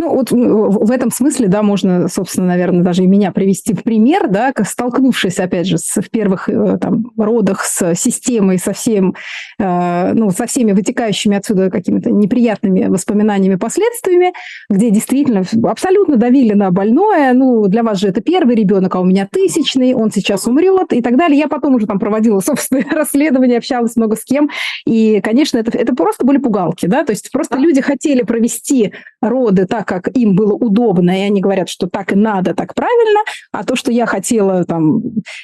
Ну, 0.00 0.14
вот 0.14 0.30
в 0.30 0.90
этом 0.90 1.10
смысле, 1.10 1.48
да, 1.48 1.62
можно, 1.62 2.08
собственно, 2.08 2.46
наверное, 2.46 2.82
даже 2.82 3.04
и 3.04 3.06
меня 3.06 3.32
привести 3.32 3.74
в 3.74 3.82
пример, 3.82 4.28
да, 4.28 4.50
столкнувшись, 4.64 5.38
опять 5.38 5.66
же, 5.66 5.76
с, 5.76 6.00
в 6.00 6.08
первых 6.08 6.48
э, 6.48 6.78
там, 6.80 7.12
родах 7.18 7.62
с 7.62 7.94
системой, 7.94 8.56
со, 8.56 8.72
всем, 8.72 9.14
э, 9.58 10.12
ну, 10.14 10.30
со 10.30 10.46
всеми 10.46 10.72
вытекающими 10.72 11.36
отсюда 11.36 11.68
какими-то 11.68 12.10
неприятными 12.10 12.86
воспоминаниями, 12.86 13.56
последствиями, 13.56 14.32
где 14.70 14.88
действительно 14.88 15.42
абсолютно 15.68 16.16
давили 16.16 16.54
на 16.54 16.70
больное, 16.70 17.34
ну, 17.34 17.66
для 17.66 17.82
вас 17.82 17.98
же 17.98 18.08
это 18.08 18.22
первый 18.22 18.54
ребенок, 18.54 18.94
а 18.94 19.00
у 19.00 19.04
меня 19.04 19.28
тысячный, 19.30 19.92
он 19.92 20.10
сейчас 20.10 20.46
умрет 20.46 20.94
и 20.94 21.02
так 21.02 21.18
далее. 21.18 21.38
Я 21.38 21.48
потом 21.48 21.74
уже 21.74 21.86
там 21.86 21.98
проводила 21.98 22.40
собственное 22.44 22.88
расследование, 22.90 23.58
общалась 23.58 23.96
много 23.96 24.16
с 24.16 24.24
кем, 24.24 24.48
и, 24.86 25.20
конечно, 25.20 25.58
это, 25.58 25.76
это 25.76 25.94
просто 25.94 26.24
были 26.24 26.38
пугалки, 26.38 26.86
да, 26.86 27.04
то 27.04 27.12
есть 27.12 27.30
просто 27.30 27.58
люди 27.58 27.82
хотели 27.82 28.22
провести 28.22 28.94
роды 29.20 29.66
так, 29.66 29.89
как 29.90 30.16
им 30.16 30.36
было 30.36 30.52
удобно, 30.52 31.10
и 31.10 31.22
они 31.22 31.40
говорят, 31.40 31.68
что 31.68 31.88
так 31.88 32.12
и 32.12 32.14
надо, 32.14 32.54
так 32.54 32.76
правильно, 32.76 33.18
а 33.50 33.64
то, 33.64 33.74
что 33.74 33.90
я 33.90 34.06
хотела 34.06 34.64
там, 34.64 35.02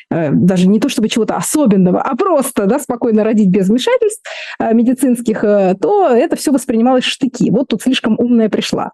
э, 0.09 0.31
даже 0.31 0.69
не 0.69 0.79
то 0.79 0.89
чтобы 0.89 1.09
чего-то 1.09 1.35
особенного, 1.35 2.01
а 2.01 2.15
просто 2.15 2.67
да, 2.67 2.79
спокойно 2.79 3.25
родить 3.25 3.49
без 3.49 3.69
вмешательств 3.69 4.23
э, 4.61 4.73
медицинских, 4.73 5.43
э, 5.43 5.75
то 5.81 6.11
это 6.11 6.37
все 6.37 6.53
воспринималось 6.53 7.03
штыки. 7.03 7.51
Вот 7.51 7.67
тут 7.67 7.83
слишком 7.83 8.15
умная 8.21 8.49
пришла. 8.49 8.93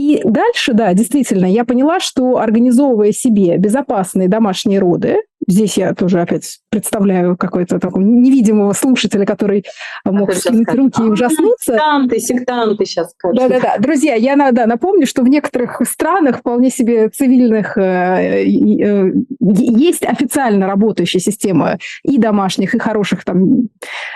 И 0.00 0.22
дальше, 0.24 0.72
да, 0.72 0.94
действительно, 0.94 1.44
я 1.44 1.66
поняла, 1.66 2.00
что 2.00 2.38
организовывая 2.38 3.12
себе 3.12 3.58
безопасные 3.58 4.28
домашние 4.28 4.78
роды, 4.78 5.18
здесь 5.46 5.76
я 5.76 5.92
тоже 5.92 6.22
опять 6.22 6.60
представляю 6.70 7.36
какой-то 7.36 7.78
такого 7.78 8.02
невидимого 8.02 8.72
слушателя, 8.72 9.26
который 9.26 9.66
мог 10.06 10.32
скинуть 10.32 10.72
руки 10.72 11.02
и 11.02 11.04
ужаснуться. 11.04 11.74
Сектанты, 11.74 12.18
сектанты 12.18 12.86
сейчас 12.86 13.10
скажут. 13.10 13.40
Да-да-да. 13.40 13.76
Друзья, 13.76 14.14
я 14.14 14.36
да, 14.52 14.64
напомню, 14.64 15.06
что 15.06 15.20
в 15.20 15.28
некоторых 15.28 15.82
странах 15.86 16.38
вполне 16.38 16.70
себе 16.70 17.10
цивильных 17.10 17.76
э, 17.76 18.42
э, 18.42 19.12
есть 19.38 20.06
официально 20.06 20.66
работающая 20.66 21.20
система 21.20 21.78
и 22.04 22.16
домашних, 22.16 22.74
и 22.74 22.78
хороших 22.78 23.22
там 23.26 23.68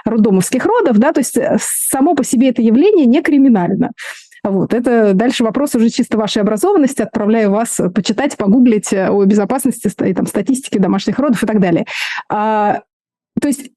роддомовских 0.06 0.64
родов, 0.64 0.96
да, 0.96 1.12
то 1.12 1.20
есть 1.20 1.36
э, 1.36 1.58
само 1.60 2.14
по 2.14 2.24
себе 2.24 2.48
это 2.48 2.62
явление 2.62 3.04
не 3.04 3.20
криминально. 3.20 3.90
Вот. 4.44 4.74
Это 4.74 5.14
дальше 5.14 5.42
вопрос 5.42 5.74
уже 5.74 5.88
чисто 5.88 6.18
вашей 6.18 6.42
образованности. 6.42 7.02
Отправляю 7.02 7.50
вас 7.50 7.80
почитать, 7.94 8.36
погуглить 8.36 8.92
о 8.92 9.24
безопасности 9.24 9.90
и 10.04 10.14
там, 10.14 10.26
статистике 10.26 10.78
домашних 10.78 11.18
родов 11.18 11.42
и 11.42 11.46
так 11.46 11.60
далее. 11.60 11.86
А, 12.28 12.82
то 13.40 13.48
есть 13.48 13.70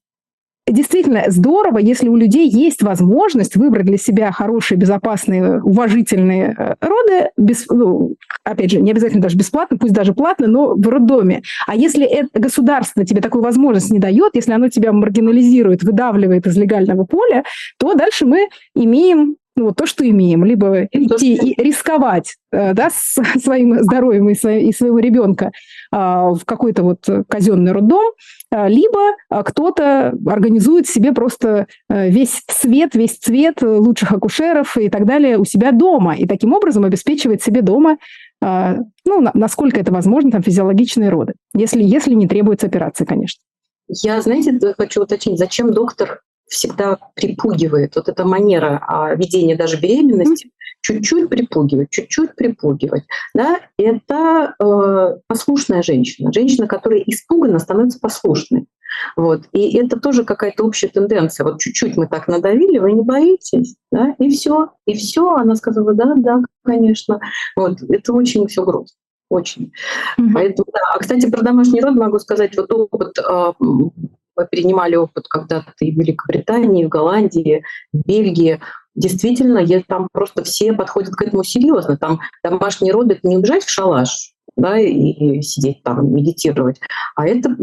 действительно 0.70 1.24
здорово, 1.28 1.78
если 1.78 2.08
у 2.08 2.16
людей 2.16 2.48
есть 2.48 2.82
возможность 2.82 3.56
выбрать 3.56 3.86
для 3.86 3.96
себя 3.96 4.30
хорошие, 4.32 4.78
безопасные, 4.78 5.62
уважительные 5.62 6.54
э, 6.56 6.74
роды, 6.80 7.30
без, 7.36 7.66
ну, 7.68 8.16
опять 8.44 8.70
же, 8.70 8.80
не 8.80 8.90
обязательно 8.90 9.22
даже 9.22 9.36
бесплатно, 9.36 9.78
пусть 9.78 9.94
даже 9.94 10.12
платно, 10.12 10.46
но 10.46 10.74
в 10.74 10.88
роддоме. 10.88 11.42
А 11.66 11.74
если 11.74 12.04
это 12.04 12.38
государство 12.38 13.04
тебе 13.04 13.20
такую 13.20 13.42
возможность 13.42 13.90
не 13.90 13.98
дает, 13.98 14.34
если 14.34 14.52
оно 14.52 14.68
тебя 14.68 14.92
маргинализирует, 14.92 15.82
выдавливает 15.82 16.46
из 16.46 16.56
легального 16.56 17.04
поля, 17.04 17.44
то 17.78 17.94
дальше 17.94 18.26
мы 18.26 18.48
имеем 18.74 19.36
ну, 19.58 19.66
вот 19.66 19.76
то, 19.76 19.86
что 19.86 20.08
имеем, 20.08 20.44
либо 20.44 20.84
идти 20.84 21.34
и 21.34 21.60
рисковать 21.62 22.36
э, 22.52 22.74
да, 22.74 22.90
своим 22.90 23.82
здоровьем 23.82 24.30
и, 24.30 24.34
и 24.34 24.72
своего 24.72 25.00
ребенка 25.00 25.50
а, 25.90 26.30
в 26.30 26.44
какой-то 26.44 26.84
вот 26.84 27.08
казенный 27.28 27.72
роддом, 27.72 28.12
а, 28.50 28.68
либо 28.68 29.16
а, 29.28 29.42
кто-то 29.42 30.14
организует 30.26 30.86
себе 30.86 31.12
просто 31.12 31.66
э, 31.90 32.08
весь 32.08 32.42
свет, 32.48 32.94
весь 32.94 33.18
цвет 33.18 33.62
лучших 33.62 34.12
акушеров 34.12 34.76
и 34.76 34.88
так 34.88 35.06
далее 35.06 35.38
у 35.38 35.44
себя 35.44 35.72
дома, 35.72 36.14
и 36.14 36.26
таким 36.26 36.52
образом 36.52 36.84
обеспечивает 36.84 37.42
себе 37.42 37.62
дома 37.62 37.98
ну, 38.40 39.26
насколько 39.34 39.80
это 39.80 39.92
возможно, 39.92 40.30
там, 40.30 40.44
физиологичные 40.44 41.10
роды, 41.10 41.32
если, 41.56 41.82
если 41.82 42.14
не 42.14 42.28
требуется 42.28 42.68
операции, 42.68 43.04
конечно. 43.04 43.42
Я, 43.88 44.22
знаете, 44.22 44.56
хочу 44.78 45.02
уточнить, 45.02 45.38
зачем 45.38 45.72
доктор 45.72 46.20
всегда 46.48 46.98
припугивает. 47.14 47.96
Вот 47.96 48.08
эта 48.08 48.24
манера 48.24 48.82
а, 48.86 49.14
ведения 49.14 49.56
даже 49.56 49.80
беременности 49.80 50.50
чуть-чуть 50.80 51.28
припугивать, 51.28 51.90
чуть-чуть 51.90 52.34
припугивать. 52.34 53.04
Да? 53.34 53.60
Это 53.78 54.54
э, 54.58 55.20
послушная 55.26 55.82
женщина. 55.82 56.32
Женщина, 56.32 56.66
которая 56.66 57.00
испугана, 57.00 57.58
становится 57.58 57.98
послушной. 58.00 58.66
Вот. 59.16 59.44
И 59.52 59.76
это 59.76 60.00
тоже 60.00 60.24
какая-то 60.24 60.64
общая 60.64 60.88
тенденция. 60.88 61.44
Вот 61.44 61.60
чуть-чуть 61.60 61.96
мы 61.96 62.06
так 62.06 62.26
надавили, 62.26 62.78
вы 62.78 62.92
не 62.92 63.02
боитесь, 63.02 63.76
да? 63.92 64.14
и 64.18 64.30
все, 64.30 64.70
и 64.86 64.94
все. 64.94 65.34
Она 65.34 65.56
сказала, 65.56 65.94
да, 65.94 66.14
да, 66.16 66.40
конечно. 66.64 67.20
Вот. 67.54 67.82
Это 67.82 68.12
очень 68.12 68.46
все 68.46 68.64
грустно. 68.64 68.96
Очень. 69.30 69.72
Mm-hmm. 70.18 70.30
Поэтому, 70.32 70.66
да. 70.72 70.80
А, 70.94 70.98
кстати, 70.98 71.30
про 71.30 71.42
домашний 71.42 71.82
род 71.82 71.96
могу 71.96 72.18
сказать, 72.18 72.56
вот 72.56 72.72
опыт 72.72 73.18
а, 73.18 73.52
мы 74.38 74.46
перенимали 74.46 74.94
опыт 74.94 75.26
когда-то 75.28 75.72
и 75.80 75.92
в 75.92 75.98
Великобритании, 75.98 76.82
и 76.82 76.86
в 76.86 76.88
Голландии, 76.88 77.64
в 77.92 78.06
Бельгии. 78.06 78.60
действительно, 78.94 79.66
там 79.86 80.08
просто 80.12 80.44
все 80.44 80.72
подходят 80.72 81.14
к 81.14 81.22
этому 81.22 81.42
серьезно. 81.42 81.96
Там 81.96 82.20
домашние 82.42 82.92
роды— 82.92 83.14
это 83.18 83.28
не 83.28 83.36
убежать 83.36 83.64
в 83.64 83.70
шалаш, 83.70 84.32
да, 84.56 84.78
и 84.78 85.42
сидеть 85.42 85.82
там, 85.82 86.14
медитировать, 86.14 86.80
а 87.16 87.26
это 87.26 87.56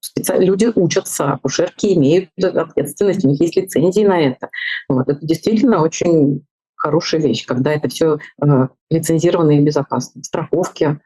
специально 0.00 0.44
люди 0.44 0.70
учатся, 0.74 1.32
акушерки 1.32 1.94
имеют 1.94 2.30
ответственность, 2.36 3.24
у 3.24 3.28
них 3.28 3.40
есть 3.40 3.56
лицензии 3.56 4.04
на 4.04 4.20
это. 4.20 4.48
Вот. 4.88 5.08
Это 5.08 5.24
действительно 5.24 5.82
очень 5.82 6.44
хорошая 6.76 7.20
вещь, 7.20 7.44
когда 7.44 7.72
это 7.72 7.88
все 7.88 8.18
э, 8.42 8.68
лицензировано 8.90 9.52
и 9.52 9.64
безопасно. 9.64 10.22
Страховки. 10.22 11.00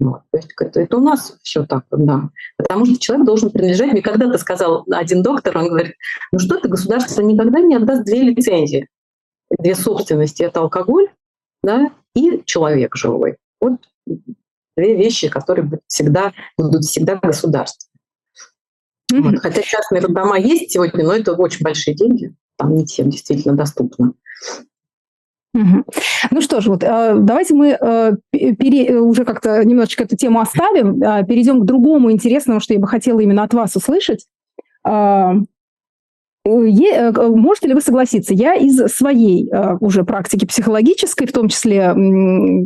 Вот. 0.00 0.22
То 0.30 0.38
есть 0.38 0.52
это, 0.60 0.80
это 0.80 0.96
у 0.96 1.00
нас 1.00 1.36
все 1.42 1.66
так, 1.66 1.84
да. 1.90 2.30
Потому 2.56 2.86
что 2.86 2.98
человек 2.98 3.26
должен 3.26 3.50
принадлежать. 3.50 3.92
Мне 3.92 4.02
когда-то 4.02 4.38
сказал 4.38 4.84
один 4.90 5.22
доктор, 5.22 5.58
он 5.58 5.68
говорит, 5.68 5.94
ну 6.30 6.38
что 6.38 6.58
ты, 6.58 6.68
государство 6.68 7.20
никогда 7.22 7.60
не 7.60 7.74
отдаст 7.74 8.04
две 8.04 8.22
лицензии. 8.22 8.88
Две 9.58 9.74
собственности– 9.74 10.42
это 10.44 10.60
алкоголь 10.60 11.08
да, 11.62 11.90
и 12.14 12.42
человек 12.44 12.96
живой. 12.96 13.36
Вот 13.60 13.80
две 14.76 14.96
вещи, 14.96 15.28
которые 15.28 15.64
будут 15.64 15.82
всегда, 15.86 16.32
будут 16.56 16.84
всегда 16.84 17.16
государственные. 17.16 17.92
Mm-hmm. 19.12 19.22
Вот. 19.22 19.38
Хотя 19.40 19.62
частные 19.62 20.02
дома 20.02 20.38
есть 20.38 20.70
сегодня, 20.70 21.04
но 21.04 21.14
это 21.14 21.32
очень 21.32 21.62
большие 21.62 21.94
деньги. 21.94 22.34
Там 22.56 22.76
не 22.76 22.84
всем 22.84 23.10
действительно 23.10 23.56
доступно. 23.56 24.12
Ну 25.54 26.40
что 26.40 26.60
ж, 26.60 26.66
вот 26.66 26.84
э, 26.84 27.14
давайте 27.18 27.54
мы 27.54 27.70
э, 27.70 28.12
пере, 28.32 28.98
уже 29.00 29.24
как-то 29.24 29.64
немножечко 29.64 30.04
эту 30.04 30.16
тему 30.16 30.40
оставим, 30.40 31.02
э, 31.02 31.24
перейдем 31.24 31.60
к 31.60 31.64
другому 31.64 32.12
интересному, 32.12 32.60
что 32.60 32.74
я 32.74 32.80
бы 32.80 32.86
хотела 32.86 33.20
именно 33.20 33.42
от 33.42 33.54
вас 33.54 33.74
услышать. 33.74 34.26
Э, 34.86 35.32
можете 36.44 37.68
ли 37.68 37.74
вы 37.74 37.80
согласиться? 37.80 38.32
Я 38.32 38.54
из 38.54 38.78
своей 38.94 39.50
уже 39.80 40.04
практики 40.04 40.46
психологической, 40.46 41.26
в 41.26 41.32
том 41.32 41.48
числе, 41.48 41.94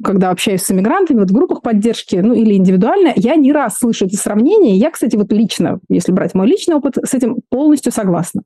когда 0.05 0.30
общаюсь 0.30 0.62
с 0.62 0.70
иммигрантами, 0.70 1.18
вот 1.18 1.30
в 1.30 1.35
группах 1.35 1.62
поддержки, 1.62 2.16
ну 2.16 2.33
или 2.33 2.55
индивидуально, 2.55 3.12
я 3.16 3.35
не 3.35 3.53
раз 3.53 3.78
слышу 3.78 4.05
эти 4.05 4.14
сравнения. 4.14 4.76
Я, 4.76 4.91
кстати, 4.93 5.16
вот 5.16 5.33
лично, 5.33 5.80
если 5.89 6.12
брать 6.12 6.35
мой 6.35 6.47
личный 6.47 6.76
опыт, 6.76 6.99
с 7.03 7.12
этим 7.14 7.39
полностью 7.51 7.91
согласна. 7.91 8.43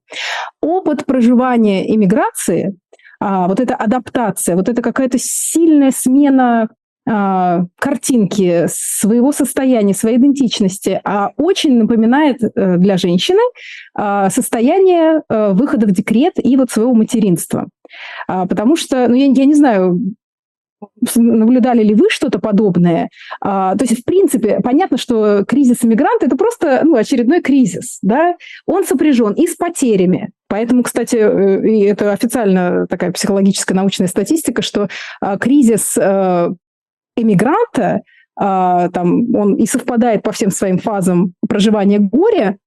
Опыт 0.62 1.05
проживания 1.05 1.95
иммиграции, 1.95 2.78
а, 3.20 3.48
вот 3.48 3.60
эта 3.60 3.74
адаптация, 3.74 4.56
вот 4.56 4.68
это 4.68 4.82
какая-то 4.82 5.18
сильная 5.20 5.90
смена 5.90 6.68
а, 7.08 7.64
картинки 7.78 8.66
своего 8.68 9.30
состояния, 9.30 9.94
своей 9.94 10.16
идентичности, 10.16 11.00
а 11.04 11.30
очень 11.36 11.78
напоминает 11.78 12.42
э, 12.42 12.76
для 12.78 12.96
женщины 12.96 13.40
а, 13.94 14.28
состояние 14.28 15.22
э, 15.28 15.52
выхода 15.52 15.86
в 15.86 15.92
декрет 15.92 16.34
и 16.36 16.56
вот 16.56 16.70
своего 16.70 16.94
материнства. 16.94 17.68
Потому 18.26 18.74
что, 18.74 19.06
ну, 19.06 19.14
я, 19.14 19.26
я 19.26 19.44
не 19.44 19.54
знаю, 19.54 20.00
наблюдали 21.14 21.83
ли 21.83 21.95
вы 21.95 22.11
что-то 22.11 22.39
подобное? 22.39 23.09
То 23.41 23.79
есть, 23.81 24.01
в 24.01 24.05
принципе, 24.05 24.61
понятно, 24.62 24.99
что 24.99 25.45
кризис 25.45 25.85
иммигранта– 25.85 26.27
это 26.27 26.37
просто 26.37 26.83
ну, 26.85 26.97
очередной 26.97 27.41
кризис. 27.41 27.99
Да? 28.03 28.37
Он 28.66 28.85
сопряжен 28.85 29.33
и 29.33 29.47
с 29.47 29.57
потерями. 29.57 30.31
Поэтому, 30.49 30.83
кстати, 30.83 31.16
э, 31.16 31.68
и 31.68 31.81
это 31.83 32.12
официально 32.12 32.87
такая 32.87 33.11
психологическая 33.11 33.77
научная 33.77 34.07
статистика, 34.07 34.62
что 34.62 34.89
кризис 35.41 35.97
эмигранта, 37.16 38.03
а, 38.39 38.91
там, 38.91 39.35
он 39.35 39.55
и 39.55 39.66
совпадает 39.66 40.22
по 40.22 40.33
всем 40.33 40.51
своим 40.51 40.79
фазам 40.79 41.33
проживания 41.49 41.99
горя, 41.99 42.51
а, 42.51 42.59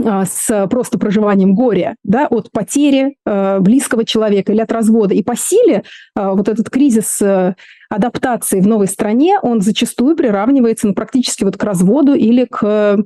с 0.00 0.66
просто 0.68 0.98
проживанием 0.98 1.54
горя, 1.54 1.96
да, 2.04 2.26
от 2.28 2.50
потери 2.52 3.16
э, 3.26 3.58
близкого 3.60 4.04
человека 4.04 4.52
или 4.52 4.60
от 4.60 4.70
развода. 4.70 5.14
И 5.14 5.22
по 5.22 5.36
силе 5.36 5.82
э, 6.16 6.30
вот 6.30 6.48
этот 6.48 6.70
кризис 6.70 7.20
э, 7.20 7.54
адаптации 7.90 8.60
в 8.60 8.66
новой 8.66 8.86
стране, 8.86 9.38
он 9.42 9.60
зачастую 9.60 10.16
приравнивается 10.16 10.86
ну, 10.86 10.94
практически 10.94 11.44
вот 11.44 11.56
к 11.56 11.64
разводу 11.64 12.14
или 12.14 12.44
к... 12.44 12.98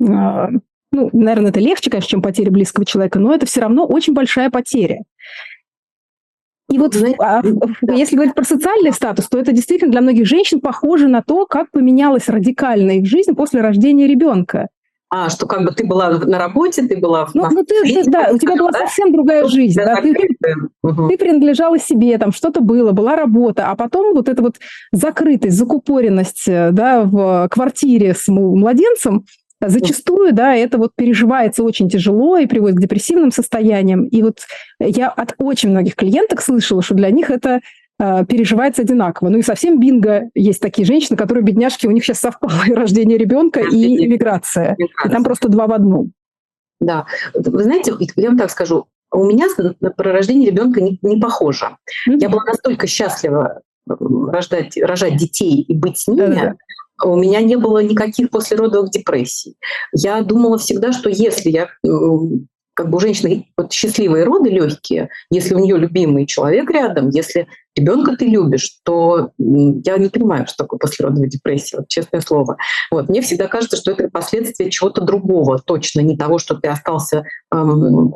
Ну, 0.00 1.10
наверное, 1.12 1.50
это 1.50 1.60
легче, 1.60 1.90
конечно, 1.90 2.10
чем 2.10 2.22
потеря 2.22 2.50
близкого 2.50 2.84
человека, 2.84 3.18
но 3.18 3.34
это 3.34 3.46
все 3.46 3.60
равно 3.60 3.84
очень 3.86 4.12
большая 4.12 4.50
потеря. 4.50 5.02
И 6.70 6.78
вот 6.78 6.96
а, 7.18 7.42
если 7.92 8.16
говорить 8.16 8.34
про 8.34 8.44
социальный 8.44 8.92
статус, 8.92 9.28
то 9.28 9.38
это 9.38 9.52
действительно 9.52 9.90
для 9.90 10.00
многих 10.00 10.26
женщин 10.26 10.60
похоже 10.60 11.08
на 11.08 11.22
то, 11.22 11.46
как 11.46 11.70
поменялась 11.70 12.28
радикально 12.28 12.92
их 12.92 13.06
жизнь 13.06 13.34
после 13.34 13.60
рождения 13.60 14.06
ребенка. 14.06 14.68
А, 15.16 15.30
что 15.30 15.46
как 15.46 15.62
бы 15.62 15.70
ты 15.70 15.86
была 15.86 16.10
на 16.10 16.38
работе, 16.40 16.82
ты 16.82 16.96
была... 16.96 17.28
Ну, 17.34 17.48
ну 17.48 17.64
ты, 17.64 17.82
ты, 17.84 18.10
да, 18.10 18.30
у 18.32 18.38
тебя 18.38 18.56
была 18.56 18.72
да? 18.72 18.80
совсем 18.80 19.12
другая 19.12 19.46
жизнь. 19.46 19.80
Да, 19.80 20.00
ты, 20.00 20.12
ты, 20.12 20.28
угу. 20.82 21.08
ты 21.08 21.16
принадлежала 21.16 21.78
себе, 21.78 22.18
там 22.18 22.32
что-то 22.32 22.60
было, 22.60 22.90
была 22.90 23.14
работа, 23.14 23.70
а 23.70 23.76
потом 23.76 24.12
вот 24.12 24.28
эта 24.28 24.42
вот 24.42 24.56
закрытость, 24.90 25.56
закупоренность 25.56 26.48
э, 26.48 26.70
да, 26.72 27.04
в 27.04 27.48
квартире 27.48 28.14
с 28.14 28.26
младенцем, 28.26 29.24
Зачастую, 29.66 30.34
да, 30.34 30.54
это 30.54 30.76
вот 30.76 30.90
переживается 30.94 31.62
очень 31.62 31.88
тяжело 31.88 32.36
и 32.36 32.44
приводит 32.44 32.76
к 32.76 32.80
депрессивным 32.80 33.30
состояниям. 33.30 34.04
И 34.04 34.20
вот 34.22 34.40
я 34.78 35.08
от 35.08 35.34
очень 35.38 35.70
многих 35.70 35.94
клиенток 35.94 36.42
слышала, 36.42 36.82
что 36.82 36.94
для 36.94 37.10
них 37.10 37.30
это 37.30 37.60
переживается 37.98 38.82
одинаково. 38.82 39.28
Ну 39.28 39.38
и 39.38 39.42
совсем 39.42 39.78
бинго 39.78 40.30
есть 40.34 40.60
такие 40.60 40.84
женщины, 40.84 41.16
которые 41.16 41.44
бедняжки, 41.44 41.86
у 41.86 41.90
них 41.90 42.04
сейчас 42.04 42.20
совпало 42.20 42.62
и 42.66 42.72
рождение 42.72 43.18
ребенка, 43.18 43.60
и 43.60 44.04
иммиграция. 44.04 44.76
И 44.78 45.08
там 45.08 45.22
просто 45.24 45.48
два 45.48 45.66
в 45.66 45.72
одном. 45.72 46.12
Да. 46.80 47.06
Вы 47.34 47.62
знаете, 47.62 47.92
я 48.16 48.28
вам 48.28 48.38
так 48.38 48.50
скажу, 48.50 48.86
у 49.12 49.24
меня 49.24 49.46
про 49.96 50.12
рождение 50.12 50.50
ребенка 50.50 50.80
не, 50.80 50.98
не 51.02 51.20
похоже. 51.20 51.76
Mm-hmm. 52.08 52.18
Я 52.18 52.28
была 52.28 52.42
настолько 52.44 52.86
счастлива 52.86 53.60
рождать, 53.86 54.76
рожать 54.76 55.16
детей 55.16 55.62
и 55.62 55.74
быть 55.74 55.98
с 55.98 56.08
ними, 56.08 56.26
Да-да-да 56.26 56.56
у 57.02 57.16
меня 57.16 57.40
не 57.40 57.56
было 57.56 57.82
никаких 57.82 58.30
послеродовых 58.30 58.90
депрессий. 58.90 59.56
Я 59.92 60.22
думала 60.22 60.58
всегда, 60.58 60.92
что 60.92 61.10
если 61.10 61.50
я 61.50 61.64
э, 61.64 61.88
как 62.74 62.90
бы 62.90 62.96
у 62.96 63.00
женщины 63.00 63.46
вот 63.56 63.72
счастливые 63.72 64.24
роды 64.24 64.50
легкие, 64.50 65.10
если 65.30 65.54
у 65.54 65.58
нее 65.58 65.76
любимый 65.76 66.26
человек 66.26 66.70
рядом, 66.70 67.08
если 67.10 67.48
ребенка 67.76 68.16
ты 68.16 68.26
любишь, 68.26 68.80
то 68.84 69.30
я 69.38 69.98
не 69.98 70.08
понимаю, 70.08 70.46
что 70.46 70.64
такое 70.64 70.78
послеродовая 70.78 71.28
депрессия, 71.28 71.78
вот, 71.78 71.88
честное 71.88 72.20
слово. 72.20 72.56
Вот, 72.90 73.08
мне 73.08 73.20
всегда 73.22 73.48
кажется, 73.48 73.76
что 73.76 73.92
это 73.92 74.08
последствия 74.08 74.70
чего-то 74.70 75.00
другого, 75.00 75.58
точно 75.58 76.00
не 76.00 76.16
того, 76.16 76.38
что 76.38 76.54
ты 76.54 76.68
остался 76.68 77.24
эм, 77.52 78.14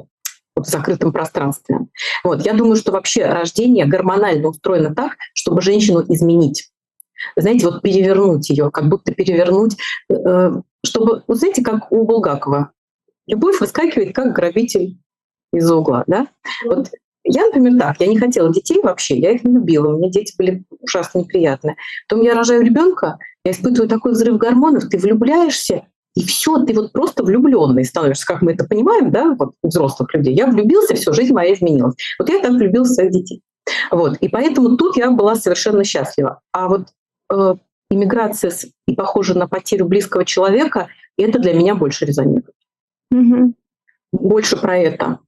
в 0.57 0.65
закрытом 0.65 1.13
пространстве. 1.13 1.79
Вот, 2.25 2.45
я 2.45 2.53
думаю, 2.53 2.77
что 2.77 2.93
вообще 2.93 3.27
рождение 3.27 3.87
гормонально 3.87 4.49
устроено 4.49 4.95
так, 4.95 5.13
чтобы 5.35 5.63
женщину 5.63 6.05
изменить 6.09 6.71
знаете, 7.37 7.67
вот 7.67 7.83
перевернуть 7.83 8.49
ее, 8.49 8.71
как 8.71 8.89
будто 8.89 9.13
перевернуть, 9.13 9.77
э, 10.09 10.53
чтобы, 10.85 11.25
вот 11.27 11.37
знаете, 11.37 11.63
как 11.63 11.91
у 11.91 12.05
Булгакова, 12.05 12.71
любовь 13.27 13.61
выскакивает 13.61 14.15
как 14.15 14.35
грабитель 14.35 14.99
из 15.53 15.71
угла, 15.71 16.05
да? 16.07 16.29
Вот 16.65 16.91
я, 17.29 17.47
например, 17.47 17.79
так, 17.79 18.01
я 18.01 18.07
не 18.07 18.18
хотела 18.18 18.53
детей 18.53 18.81
вообще, 18.83 19.16
я 19.18 19.33
их 19.33 19.45
не 19.45 19.55
любила, 19.55 19.95
у 19.95 19.99
меня 19.99 20.11
дети 20.11 20.35
были 20.37 20.64
ужасно 20.81 21.20
неприятные. 21.20 21.76
Потом 22.09 22.24
я 22.24 22.35
рожаю 22.35 22.62
ребенка, 22.62 23.18
я 23.45 23.53
испытываю 23.53 23.89
такой 23.89 24.12
взрыв 24.12 24.39
гормонов, 24.39 24.89
ты 24.89 24.99
влюбляешься, 24.99 25.85
и 26.14 26.24
все, 26.24 26.64
ты 26.64 26.74
вот 26.74 26.93
просто 26.93 27.22
влюбленный 27.22 27.85
становишься, 27.85 28.26
как 28.26 28.43
мы 28.43 28.53
это 28.53 28.64
понимаем, 28.64 29.12
да, 29.12 29.37
вот 29.39 29.55
взрослых 29.62 30.12
людей. 30.14 30.35
Я 30.35 30.47
влюбился, 30.47 30.95
все, 30.95 31.12
жизнь 31.12 31.33
моя 31.33 31.55
изменилась. 31.55 31.95
Вот 32.18 32.29
я 32.29 32.41
так 32.41 32.51
влюбилась 32.51 32.89
в 32.89 32.95
своих 32.95 33.12
детей. 33.12 33.43
Вот. 33.91 34.16
И 34.16 34.29
поэтому 34.29 34.76
тут 34.76 34.97
я 34.97 35.11
была 35.11 35.37
совершенно 35.37 35.85
счастлива. 35.85 36.41
А 36.53 36.68
вот 36.68 36.89
э, 37.33 37.55
иммиграция 37.91 38.51
и 38.87 38.95
похожа 38.97 39.39
на 39.39 39.47
потерю 39.47 39.87
близкого 39.87 40.24
человека, 40.24 40.89
это 41.16 41.39
для 41.39 41.55
меня 41.55 41.74
больше 41.74 42.05
резонирует. 42.05 42.55
Угу. 43.12 43.55
Больше 44.12 44.57
про 44.57 44.76
это. 44.76 45.20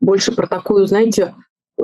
Больше 0.00 0.32
про 0.32 0.46
такую, 0.46 0.86
знаете, 0.86 1.34
э, 1.78 1.82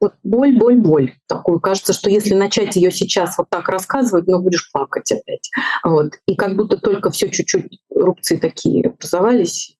вот 0.00 0.14
боль, 0.22 0.58
боль, 0.58 0.76
боль. 0.76 1.14
Такую 1.26 1.60
кажется, 1.60 1.92
что 1.92 2.10
если 2.10 2.34
начать 2.34 2.76
ее 2.76 2.90
сейчас 2.90 3.38
вот 3.38 3.48
так 3.50 3.68
рассказывать, 3.68 4.26
ну 4.26 4.40
будешь 4.40 4.70
плакать 4.72 5.10
опять. 5.12 5.50
Вот. 5.84 6.14
И 6.26 6.34
как 6.34 6.56
будто 6.56 6.76
только 6.78 7.10
все 7.10 7.28
чуть-чуть 7.28 7.80
рубцы 7.90 8.38
такие 8.38 8.88
образовались. 8.88 9.76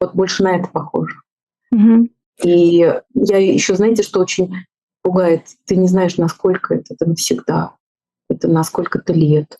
Вот 0.00 0.14
больше 0.14 0.42
на 0.42 0.56
это 0.56 0.68
похоже. 0.68 1.16
Угу. 1.72 2.08
И 2.44 2.76
я 3.14 3.36
еще, 3.36 3.74
знаете, 3.74 4.02
что 4.02 4.20
очень 4.20 4.54
пугает? 5.02 5.42
Ты 5.66 5.76
не 5.76 5.88
знаешь, 5.88 6.16
насколько 6.16 6.74
это, 6.74 6.94
это 6.94 7.06
навсегда 7.06 7.74
это 8.30 8.48
на 8.48 8.62
сколько-то 8.64 9.12
лет. 9.12 9.58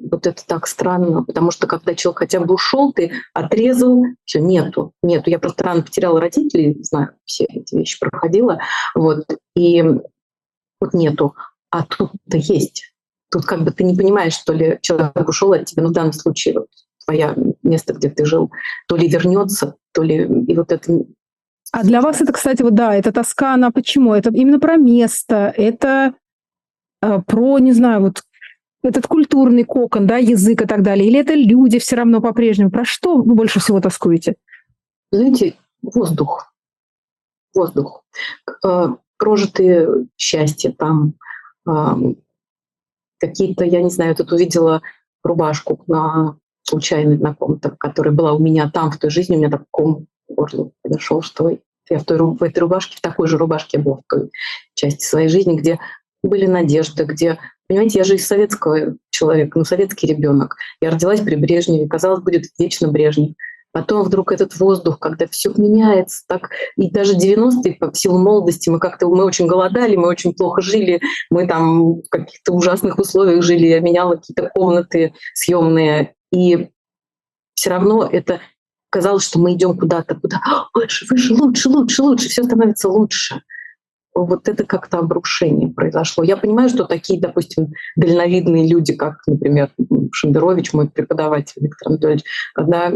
Вот 0.00 0.26
это 0.26 0.44
так 0.46 0.66
странно, 0.66 1.22
потому 1.22 1.50
что 1.50 1.66
когда 1.66 1.94
человек 1.94 2.20
хотя 2.20 2.40
бы 2.40 2.54
ушел, 2.54 2.92
ты 2.92 3.12
отрезал, 3.34 4.04
все 4.24 4.40
нету, 4.40 4.92
нету. 5.02 5.28
Я 5.28 5.38
просто 5.38 5.64
рано 5.64 5.82
потеряла 5.82 6.20
родителей, 6.20 6.82
знаю, 6.82 7.10
все 7.24 7.44
эти 7.44 7.74
вещи 7.74 7.98
проходила, 8.00 8.60
вот, 8.94 9.26
и 9.54 9.82
вот 10.80 10.94
нету. 10.94 11.34
А 11.70 11.84
тут-то 11.84 12.36
есть. 12.36 12.84
Тут 13.30 13.44
как 13.44 13.62
бы 13.62 13.70
ты 13.70 13.84
не 13.84 13.94
понимаешь, 13.94 14.34
что 14.34 14.52
ли 14.52 14.78
человек 14.82 15.28
ушел 15.28 15.52
от 15.52 15.66
тебя, 15.66 15.82
ну 15.82 15.90
в 15.90 15.92
данном 15.92 16.12
случае 16.12 16.54
вот, 16.54 16.66
твое 17.04 17.34
место, 17.62 17.94
где 17.94 18.10
ты 18.10 18.24
жил, 18.24 18.50
то 18.88 18.96
ли 18.96 19.08
вернется, 19.08 19.76
то 19.92 20.02
ли 20.02 20.24
и 20.46 20.56
вот 20.56 20.72
это 20.72 21.04
А 21.72 21.82
для 21.84 22.00
вас 22.00 22.20
это, 22.20 22.32
кстати, 22.32 22.62
вот 22.62 22.74
да, 22.74 22.94
это 22.94 23.12
тоска, 23.12 23.54
она 23.54 23.70
почему? 23.70 24.14
Это 24.14 24.30
именно 24.30 24.58
про 24.58 24.76
место, 24.76 25.52
это 25.56 26.14
э, 27.02 27.20
про, 27.26 27.58
не 27.58 27.72
знаю, 27.72 28.00
вот 28.00 28.22
этот 28.82 29.06
культурный 29.06 29.64
кокон, 29.64 30.06
да, 30.06 30.16
язык 30.16 30.62
и 30.62 30.66
так 30.66 30.82
далее, 30.82 31.06
или 31.06 31.20
это 31.20 31.34
люди 31.34 31.78
все 31.78 31.96
равно 31.96 32.20
по-прежнему? 32.20 32.70
Про 32.70 32.84
что 32.84 33.16
вы 33.16 33.34
больше 33.34 33.60
всего 33.60 33.80
тоскуете? 33.80 34.36
Знаете, 35.10 35.56
воздух. 35.82 36.52
Воздух. 37.54 38.04
Э, 38.64 38.88
прожитые 39.18 40.06
счастья 40.16 40.72
там, 40.72 41.14
какие-то, 43.18 43.64
я 43.64 43.82
не 43.82 43.90
знаю, 43.90 44.16
тут 44.16 44.32
увидела 44.32 44.82
рубашку 45.22 45.84
на 45.86 46.36
случайно 46.62 47.16
на 47.16 47.34
ком-то, 47.34 47.70
которая 47.70 48.14
была 48.14 48.32
у 48.32 48.38
меня 48.38 48.70
там, 48.70 48.90
в 48.90 48.98
той 48.98 49.10
жизни, 49.10 49.36
у 49.36 49.38
меня 49.38 49.50
так 49.50 49.64
ком 49.70 50.06
горло 50.28 50.70
подошел, 50.82 51.22
что 51.22 51.58
я 51.90 51.98
в, 51.98 52.04
той, 52.04 52.18
в 52.18 52.42
этой 52.42 52.58
рубашке, 52.60 52.96
в 52.96 53.00
такой 53.00 53.28
же 53.28 53.36
рубашке 53.36 53.78
была 53.78 53.96
в 53.96 54.02
той 54.08 54.30
части 54.74 55.04
своей 55.04 55.28
жизни, 55.28 55.56
где 55.56 55.78
были 56.22 56.46
надежды, 56.46 57.04
где, 57.04 57.38
понимаете, 57.70 57.98
я 58.00 58.04
же 58.04 58.16
из 58.16 58.26
советского 58.26 58.96
человека, 59.10 59.56
ну, 59.56 59.64
советский 59.64 60.08
ребенок. 60.08 60.56
Я 60.80 60.90
родилась 60.90 61.20
при 61.20 61.36
Брежневе, 61.36 61.86
казалось, 61.86 62.20
будет 62.20 62.46
вечно 62.58 62.88
Брежнев. 62.88 63.36
Потом 63.70 64.02
вдруг 64.02 64.32
этот 64.32 64.58
воздух, 64.58 64.98
когда 64.98 65.28
все 65.28 65.52
меняется, 65.56 66.24
так 66.26 66.50
и 66.76 66.90
даже 66.90 67.14
90-е 67.14 67.74
по 67.74 67.94
силу 67.94 68.18
молодости 68.18 68.68
мы 68.68 68.80
как-то 68.80 69.06
мы 69.06 69.24
очень 69.24 69.46
голодали, 69.46 69.94
мы 69.94 70.08
очень 70.08 70.34
плохо 70.34 70.60
жили, 70.60 71.00
мы 71.30 71.46
там 71.46 72.00
в 72.00 72.08
каких-то 72.10 72.54
ужасных 72.54 72.98
условиях 72.98 73.44
жили, 73.44 73.68
я 73.68 73.78
меняла 73.78 74.16
какие-то 74.16 74.50
комнаты 74.52 75.14
съемные, 75.34 76.14
и 76.32 76.70
все 77.54 77.70
равно 77.70 78.04
это 78.04 78.40
казалось, 78.90 79.22
что 79.22 79.38
мы 79.38 79.54
идем 79.54 79.78
куда-то, 79.78 80.16
куда 80.16 80.40
выше, 80.74 81.06
выше, 81.08 81.34
лучше, 81.34 81.68
лучше, 81.68 82.02
лучше, 82.02 82.28
все 82.28 82.42
становится 82.42 82.88
лучше 82.88 83.40
вот 84.14 84.48
это 84.48 84.64
как-то 84.64 84.98
обрушение 84.98 85.68
произошло. 85.68 86.24
Я 86.24 86.36
понимаю, 86.36 86.68
что 86.68 86.84
такие, 86.84 87.20
допустим, 87.20 87.68
дальновидные 87.96 88.68
люди, 88.68 88.94
как, 88.94 89.18
например, 89.26 89.70
Шендерович, 90.12 90.72
мой 90.72 90.88
преподаватель 90.88 91.62
Виктор 91.62 91.88
Анатольевич, 91.88 92.24
когда 92.54 92.90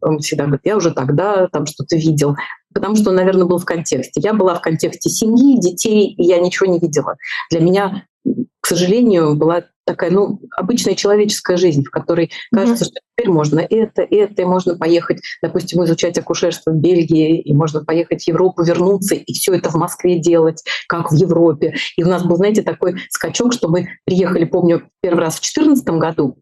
он 0.00 0.18
всегда 0.18 0.44
говорит, 0.44 0.62
я 0.64 0.76
уже 0.76 0.92
тогда 0.92 1.48
там 1.48 1.66
что-то 1.66 1.96
видел, 1.96 2.36
потому 2.72 2.96
что 2.96 3.10
наверное, 3.10 3.46
был 3.46 3.58
в 3.58 3.64
контексте. 3.64 4.20
Я 4.22 4.32
была 4.32 4.54
в 4.54 4.60
контексте 4.60 5.10
семьи, 5.10 5.60
детей, 5.60 6.14
и 6.14 6.22
я 6.22 6.38
ничего 6.38 6.70
не 6.70 6.78
видела. 6.78 7.16
Для 7.50 7.60
меня, 7.60 8.04
к 8.60 8.66
сожалению, 8.66 9.34
была 9.34 9.64
такая, 9.84 10.10
ну, 10.10 10.40
обычная 10.56 10.94
человеческая 10.94 11.56
жизнь, 11.56 11.82
в 11.84 11.90
которой 11.90 12.30
кажется, 12.52 12.84
mm-hmm. 12.84 12.88
что 12.88 13.00
теперь 13.16 13.32
можно 13.32 13.58
это, 13.58 14.02
это, 14.02 14.42
и 14.42 14.44
можно 14.44 14.76
поехать, 14.76 15.20
допустим, 15.42 15.82
изучать 15.84 16.16
акушерство 16.18 16.70
в 16.70 16.76
Бельгии, 16.76 17.40
и 17.40 17.52
можно 17.54 17.84
поехать 17.84 18.22
в 18.22 18.28
Европу, 18.28 18.62
вернуться, 18.62 19.14
и 19.14 19.32
все 19.32 19.54
это 19.54 19.70
в 19.70 19.74
Москве 19.74 20.18
делать, 20.18 20.62
как 20.88 21.10
в 21.10 21.14
Европе. 21.14 21.74
И 21.96 22.04
у 22.04 22.08
нас 22.08 22.24
был, 22.24 22.36
знаете, 22.36 22.62
такой 22.62 22.96
скачок, 23.08 23.52
что 23.52 23.68
мы 23.68 23.88
приехали, 24.04 24.44
помню, 24.44 24.88
первый 25.00 25.20
раз 25.20 25.34
в 25.34 25.40
2014 25.40 25.84
году, 25.98 26.38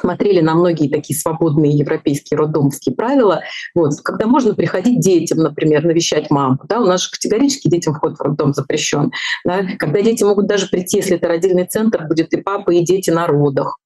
смотрели 0.00 0.40
на 0.40 0.54
многие 0.54 0.88
такие 0.88 1.18
свободные 1.18 1.72
европейские 1.72 2.38
роддомовские 2.38 2.94
правила, 2.94 3.42
вот, 3.74 3.94
когда 4.02 4.26
можно 4.26 4.54
приходить 4.54 5.00
детям, 5.00 5.38
например, 5.38 5.84
навещать 5.84 6.30
маму. 6.30 6.58
Да, 6.68 6.80
у 6.80 6.86
нас 6.86 7.02
же 7.02 7.10
категорически 7.10 7.68
детям 7.68 7.94
вход 7.94 8.16
в 8.16 8.20
роддом 8.20 8.52
запрещен. 8.54 9.12
Да, 9.44 9.64
когда 9.78 10.02
дети 10.02 10.24
могут 10.24 10.46
даже 10.46 10.68
прийти, 10.68 10.98
если 10.98 11.16
это 11.16 11.28
родильный 11.28 11.66
центр, 11.66 12.06
будет 12.06 12.32
и 12.32 12.40
папа, 12.40 12.70
и 12.70 12.84
дети 12.84 13.10
на 13.10 13.26
родах. 13.26 13.78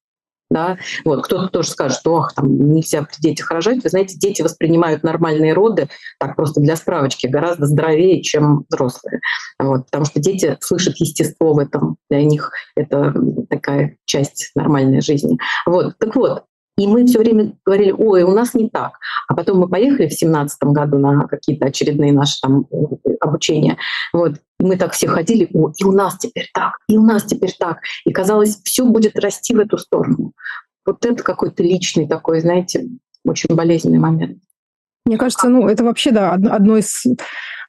Да? 0.53 0.77
Вот, 1.03 1.25
кто-то 1.25 1.47
тоже 1.47 1.69
скажет, 1.69 1.97
что 1.97 2.27
там 2.35 2.73
нельзя 2.73 3.01
при 3.01 3.19
детях 3.19 3.49
рожать. 3.49 3.83
Вы 3.83 3.89
знаете, 3.89 4.17
дети 4.19 4.43
воспринимают 4.43 5.01
нормальные 5.01 5.53
роды, 5.53 5.89
так 6.19 6.35
просто 6.35 6.61
для 6.61 6.75
справочки, 6.75 7.25
гораздо 7.25 7.65
здоровее, 7.65 8.21
чем 8.21 8.63
взрослые. 8.69 9.19
Вот, 9.57 9.85
потому 9.85 10.05
что 10.05 10.19
дети 10.19 10.55
слышат 10.61 10.95
естество 10.97 11.53
в 11.53 11.59
этом. 11.59 11.97
Для 12.11 12.23
них 12.23 12.51
это 12.75 13.15
такая 13.49 13.97
часть 14.05 14.51
нормальной 14.55 15.01
жизни. 15.01 15.39
Вот, 15.65 15.97
так 15.97 16.15
вот, 16.15 16.43
и 16.77 16.87
мы 16.87 17.05
все 17.05 17.19
время 17.19 17.53
говорили, 17.65 17.91
ой, 17.91 18.23
у 18.23 18.31
нас 18.31 18.53
не 18.53 18.69
так. 18.69 18.93
А 19.27 19.35
потом 19.35 19.59
мы 19.59 19.69
поехали 19.69 20.07
в 20.07 20.13
семнадцатом 20.13 20.73
году 20.73 20.97
на 20.97 21.27
какие-то 21.27 21.65
очередные 21.65 22.11
наши 22.11 22.39
там 22.41 22.65
обучения. 23.19 23.77
Вот. 24.11 24.37
И 24.59 24.63
мы 24.63 24.77
так 24.77 24.93
все 24.93 25.07
ходили, 25.07 25.47
о, 25.53 25.71
и 25.75 25.83
у 25.83 25.91
нас 25.91 26.17
теперь 26.17 26.49
так, 26.53 26.77
и 26.87 26.97
у 26.97 27.03
нас 27.03 27.23
теперь 27.23 27.55
так. 27.57 27.79
И 28.05 28.11
казалось, 28.11 28.61
все 28.63 28.85
будет 28.85 29.19
расти 29.19 29.53
в 29.53 29.59
эту 29.59 29.77
сторону. 29.77 30.33
Вот 30.85 31.05
это 31.05 31.23
какой-то 31.23 31.63
личный 31.63 32.07
такой, 32.07 32.41
знаете, 32.41 32.87
очень 33.23 33.55
болезненный 33.55 33.99
момент. 33.99 34.39
Мне 35.05 35.17
кажется, 35.17 35.49
ну, 35.49 35.67
это 35.67 35.83
вообще, 35.83 36.11
да, 36.11 36.31
одно 36.31 36.77
из... 36.77 37.03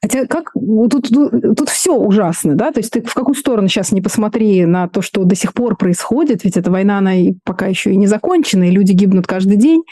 Хотя 0.01 0.25
как... 0.25 0.53
Тут, 0.53 1.09
тут, 1.09 1.57
тут 1.57 1.69
все 1.69 1.95
ужасно, 1.95 2.55
да? 2.55 2.71
То 2.71 2.79
есть 2.79 2.91
ты 2.91 3.01
в 3.01 3.13
какую 3.13 3.35
сторону 3.35 3.67
сейчас 3.67 3.91
не 3.91 4.01
посмотри 4.01 4.65
на 4.65 4.87
то, 4.87 5.01
что 5.01 5.23
до 5.25 5.35
сих 5.35 5.53
пор 5.53 5.75
происходит, 5.75 6.43
ведь 6.43 6.55
эта 6.55 6.71
война, 6.71 6.99
она 6.99 7.15
и 7.15 7.33
пока 7.43 7.67
еще 7.67 7.91
и 7.91 7.97
не 7.97 8.07
закончена, 8.07 8.65
и 8.65 8.71
люди 8.71 8.93
гибнут 8.93 9.27
каждый 9.27 9.57
день. 9.57 9.83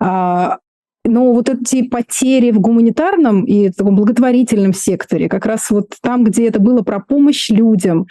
А, 0.00 0.58
но 1.04 1.32
вот 1.32 1.48
эти 1.48 1.82
потери 1.82 2.52
в 2.52 2.60
гуманитарном 2.60 3.44
и 3.44 3.70
таком 3.70 3.96
благотворительном 3.96 4.72
секторе, 4.72 5.28
как 5.28 5.46
раз 5.46 5.70
вот 5.70 5.94
там, 6.00 6.22
где 6.24 6.48
это 6.48 6.60
было 6.60 6.82
про 6.82 7.00
помощь 7.00 7.50
людям, 7.50 8.06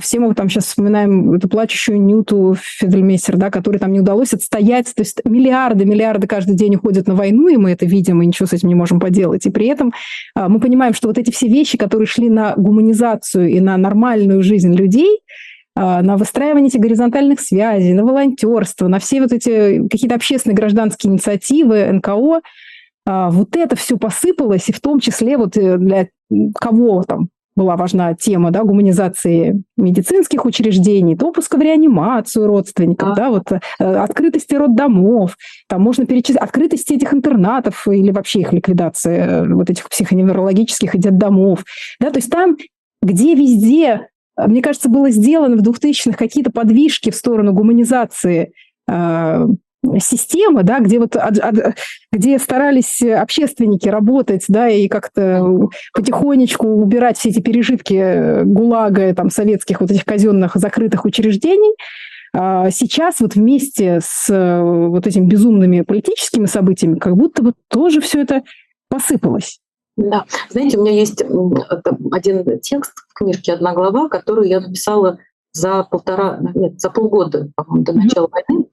все 0.00 0.20
мы 0.20 0.32
там 0.34 0.48
сейчас 0.48 0.66
вспоминаем 0.66 1.32
эту 1.32 1.48
плачущую 1.48 2.00
Нюту 2.00 2.56
Фидельмейстер, 2.60 3.36
да, 3.36 3.50
которой 3.50 3.78
там 3.78 3.92
не 3.92 4.00
удалось 4.00 4.32
отстоять. 4.32 4.94
То 4.94 5.02
есть 5.02 5.20
миллиарды, 5.24 5.84
миллиарды 5.84 6.28
каждый 6.28 6.54
день 6.54 6.76
уходят 6.76 7.08
на 7.08 7.16
войну, 7.16 7.48
и 7.48 7.56
мы 7.56 7.72
это 7.72 7.84
видим, 7.84 8.22
и 8.22 8.26
ничего 8.26 8.46
с 8.46 8.52
этим 8.52 8.68
не 8.68 8.76
можем 8.76 9.00
поделать. 9.00 9.44
И 9.44 9.50
при 9.50 9.66
этом 9.66 9.92
а, 10.36 10.48
мы 10.48 10.60
понимаем, 10.60 10.94
что 10.94 11.08
вот 11.08 11.18
эти 11.18 11.32
все 11.32 11.48
вещи, 11.48 11.76
которые 11.76 12.06
шли 12.06 12.30
на 12.30 12.54
гуманизацию 12.56 13.48
и 13.48 13.58
на 13.58 13.76
нормальную 13.76 14.42
жизнь 14.44 14.72
людей, 14.72 15.20
а, 15.74 16.00
на 16.02 16.16
выстраивание 16.16 16.68
этих 16.68 16.80
горизонтальных 16.80 17.40
связей, 17.40 17.92
на 17.92 18.04
волонтерство, 18.04 18.86
на 18.86 19.00
все 19.00 19.20
вот 19.20 19.32
эти 19.32 19.88
какие-то 19.88 20.14
общественные 20.14 20.56
гражданские 20.56 21.12
инициативы, 21.12 21.90
НКО, 21.92 22.40
вот 23.04 23.56
это 23.56 23.74
все 23.74 23.96
посыпалось, 23.96 24.68
и 24.68 24.72
в 24.72 24.80
том 24.80 25.00
числе 25.00 25.36
вот 25.36 25.56
э, 25.56 25.76
для 25.76 26.06
кого 26.54 27.02
там 27.02 27.30
была 27.56 27.76
важна 27.76 28.14
тема 28.14 28.50
да, 28.50 28.64
гуманизации 28.64 29.62
медицинских 29.76 30.44
учреждений, 30.44 31.14
допуска 31.14 31.56
в 31.56 31.62
реанимацию 31.62 32.46
родственников, 32.46 33.10
а. 33.10 33.14
да, 33.14 33.30
вот, 33.30 33.52
э, 33.52 33.58
открытости 33.78 34.54
роддомов, 34.54 35.36
там 35.68 35.82
можно 35.82 36.06
перечислить 36.06 36.38
открытости 36.38 36.94
этих 36.94 37.12
интернатов 37.12 37.86
или 37.88 38.10
вообще 38.10 38.40
их 38.40 38.52
ликвидации, 38.52 39.18
э, 39.18 39.54
вот 39.54 39.70
этих 39.70 39.88
психоневрологических 39.88 40.94
и 40.94 40.98
детдомов. 40.98 41.64
Да, 42.00 42.10
то 42.10 42.18
есть 42.18 42.30
там, 42.30 42.56
где 43.02 43.34
везде, 43.34 44.08
э, 44.38 44.46
мне 44.46 44.62
кажется, 44.62 44.88
было 44.88 45.10
сделано 45.10 45.56
в 45.56 45.62
2000-х 45.62 46.16
какие-то 46.16 46.50
подвижки 46.50 47.10
в 47.10 47.16
сторону 47.16 47.52
гуманизации 47.52 48.52
системы, 49.98 50.62
да, 50.62 50.80
где 50.80 50.98
вот 50.98 51.16
где 52.12 52.38
старались 52.38 53.02
общественники 53.02 53.88
работать, 53.88 54.44
да, 54.48 54.68
и 54.68 54.88
как-то 54.88 55.68
потихонечку 55.94 56.66
убирать 56.66 57.18
все 57.18 57.30
эти 57.30 57.40
пережитки 57.40 58.44
ГУЛАГа, 58.44 59.14
там, 59.14 59.30
советских 59.30 59.80
вот 59.80 59.90
этих 59.90 60.04
казенных 60.04 60.54
закрытых 60.54 61.04
учреждений, 61.04 61.74
а 62.34 62.70
сейчас 62.70 63.20
вот 63.20 63.34
вместе 63.34 64.00
с 64.02 64.28
вот 64.28 65.06
этими 65.06 65.26
безумными 65.26 65.82
политическими 65.82 66.46
событиями 66.46 66.98
как 66.98 67.16
будто 67.16 67.42
бы 67.42 67.52
тоже 67.68 68.00
все 68.00 68.22
это 68.22 68.42
посыпалось. 68.88 69.58
Да, 69.96 70.24
знаете, 70.48 70.78
у 70.78 70.82
меня 70.82 70.92
есть 70.92 71.22
один 71.22 72.60
текст 72.60 72.92
в 73.08 73.14
книжке 73.14 73.52
«Одна 73.52 73.74
глава», 73.74 74.08
которую 74.08 74.48
я 74.48 74.60
написала 74.60 75.18
за 75.52 75.84
полтора, 75.84 76.38
нет, 76.54 76.80
за 76.80 76.88
полгода, 76.88 77.50
по-моему, 77.54 77.84
до 77.84 77.92
начала 77.92 78.26
mm-hmm. 78.26 78.44
войны. 78.48 78.66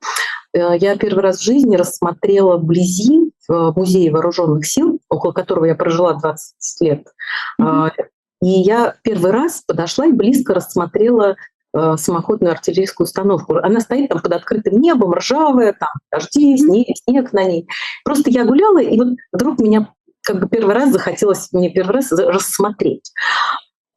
Э, 0.53 0.77
я 0.77 0.95
первый 0.97 1.21
раз 1.21 1.39
в 1.39 1.43
жизни 1.43 1.75
рассмотрела 1.75 2.57
вблизи 2.57 3.31
в 3.47 3.73
музее 3.75 4.11
вооруженных 4.11 4.65
сил, 4.65 4.99
около 5.09 5.31
которого 5.31 5.65
я 5.65 5.75
прожила 5.75 6.13
20 6.13 6.81
лет. 6.81 7.07
Mm-hmm. 7.61 7.91
И 8.41 8.47
я 8.47 8.95
первый 9.03 9.31
раз 9.31 9.63
подошла 9.67 10.05
и 10.05 10.11
близко 10.11 10.53
рассмотрела 10.53 11.35
э, 11.75 11.97
самоходную 11.97 12.51
артиллерийскую 12.51 13.05
установку. 13.05 13.57
Она 13.57 13.81
стоит 13.81 14.09
там 14.09 14.21
под 14.21 14.31
открытым 14.33 14.79
небом, 14.79 15.13
ржавая, 15.13 15.73
там 15.73 15.89
дожди, 16.11 16.57
снег, 16.57 16.87
снег 17.03 17.33
на 17.33 17.43
ней. 17.43 17.67
Просто 18.05 18.29
я 18.29 18.45
гуляла, 18.45 18.81
и 18.81 18.97
вот 18.97 19.09
вдруг 19.33 19.59
меня 19.59 19.91
как 20.21 20.39
бы 20.39 20.47
первый 20.47 20.75
раз 20.75 20.91
захотелось 20.91 21.51
мне 21.51 21.69
первый 21.69 21.91
раз 21.95 22.11
рассмотреть. 22.11 23.11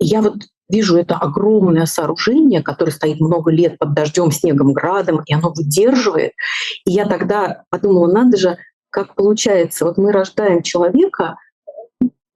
И 0.01 0.07
я 0.07 0.23
вот 0.23 0.35
вижу 0.73 0.97
это 0.97 1.17
огромное 1.17 1.87
сооружение, 1.87 2.63
которое 2.63 2.91
стоит 2.91 3.21
много 3.21 3.53
лет 3.53 3.79
под 3.79 3.95
дождем, 3.95 4.33
снегом, 4.33 4.73
градом, 4.73 5.21
и 5.27 5.35
оно 5.35 5.53
выдерживает. 5.55 6.33
И 6.87 6.91
я 6.91 7.07
тогда 7.07 7.65
подумала, 7.71 8.11
надо 8.11 8.39
же, 8.39 8.57
как 8.91 9.15
получается, 9.15 9.85
вот 9.85 9.99
мы 9.99 10.11
рождаем 10.11 10.63
человека, 10.63 11.37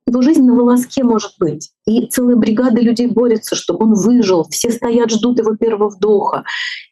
его 0.08 0.22
жизнь 0.22 0.42
на 0.42 0.54
волоске 0.54 1.02
может 1.02 1.32
быть. 1.40 1.72
И 1.84 2.06
целая 2.06 2.36
бригада 2.36 2.80
людей 2.80 3.08
борется, 3.08 3.56
чтобы 3.56 3.86
он 3.86 3.94
выжил. 3.94 4.46
Все 4.50 4.70
стоят, 4.70 5.10
ждут 5.10 5.38
его 5.38 5.56
первого 5.56 5.88
вдоха. 5.88 6.44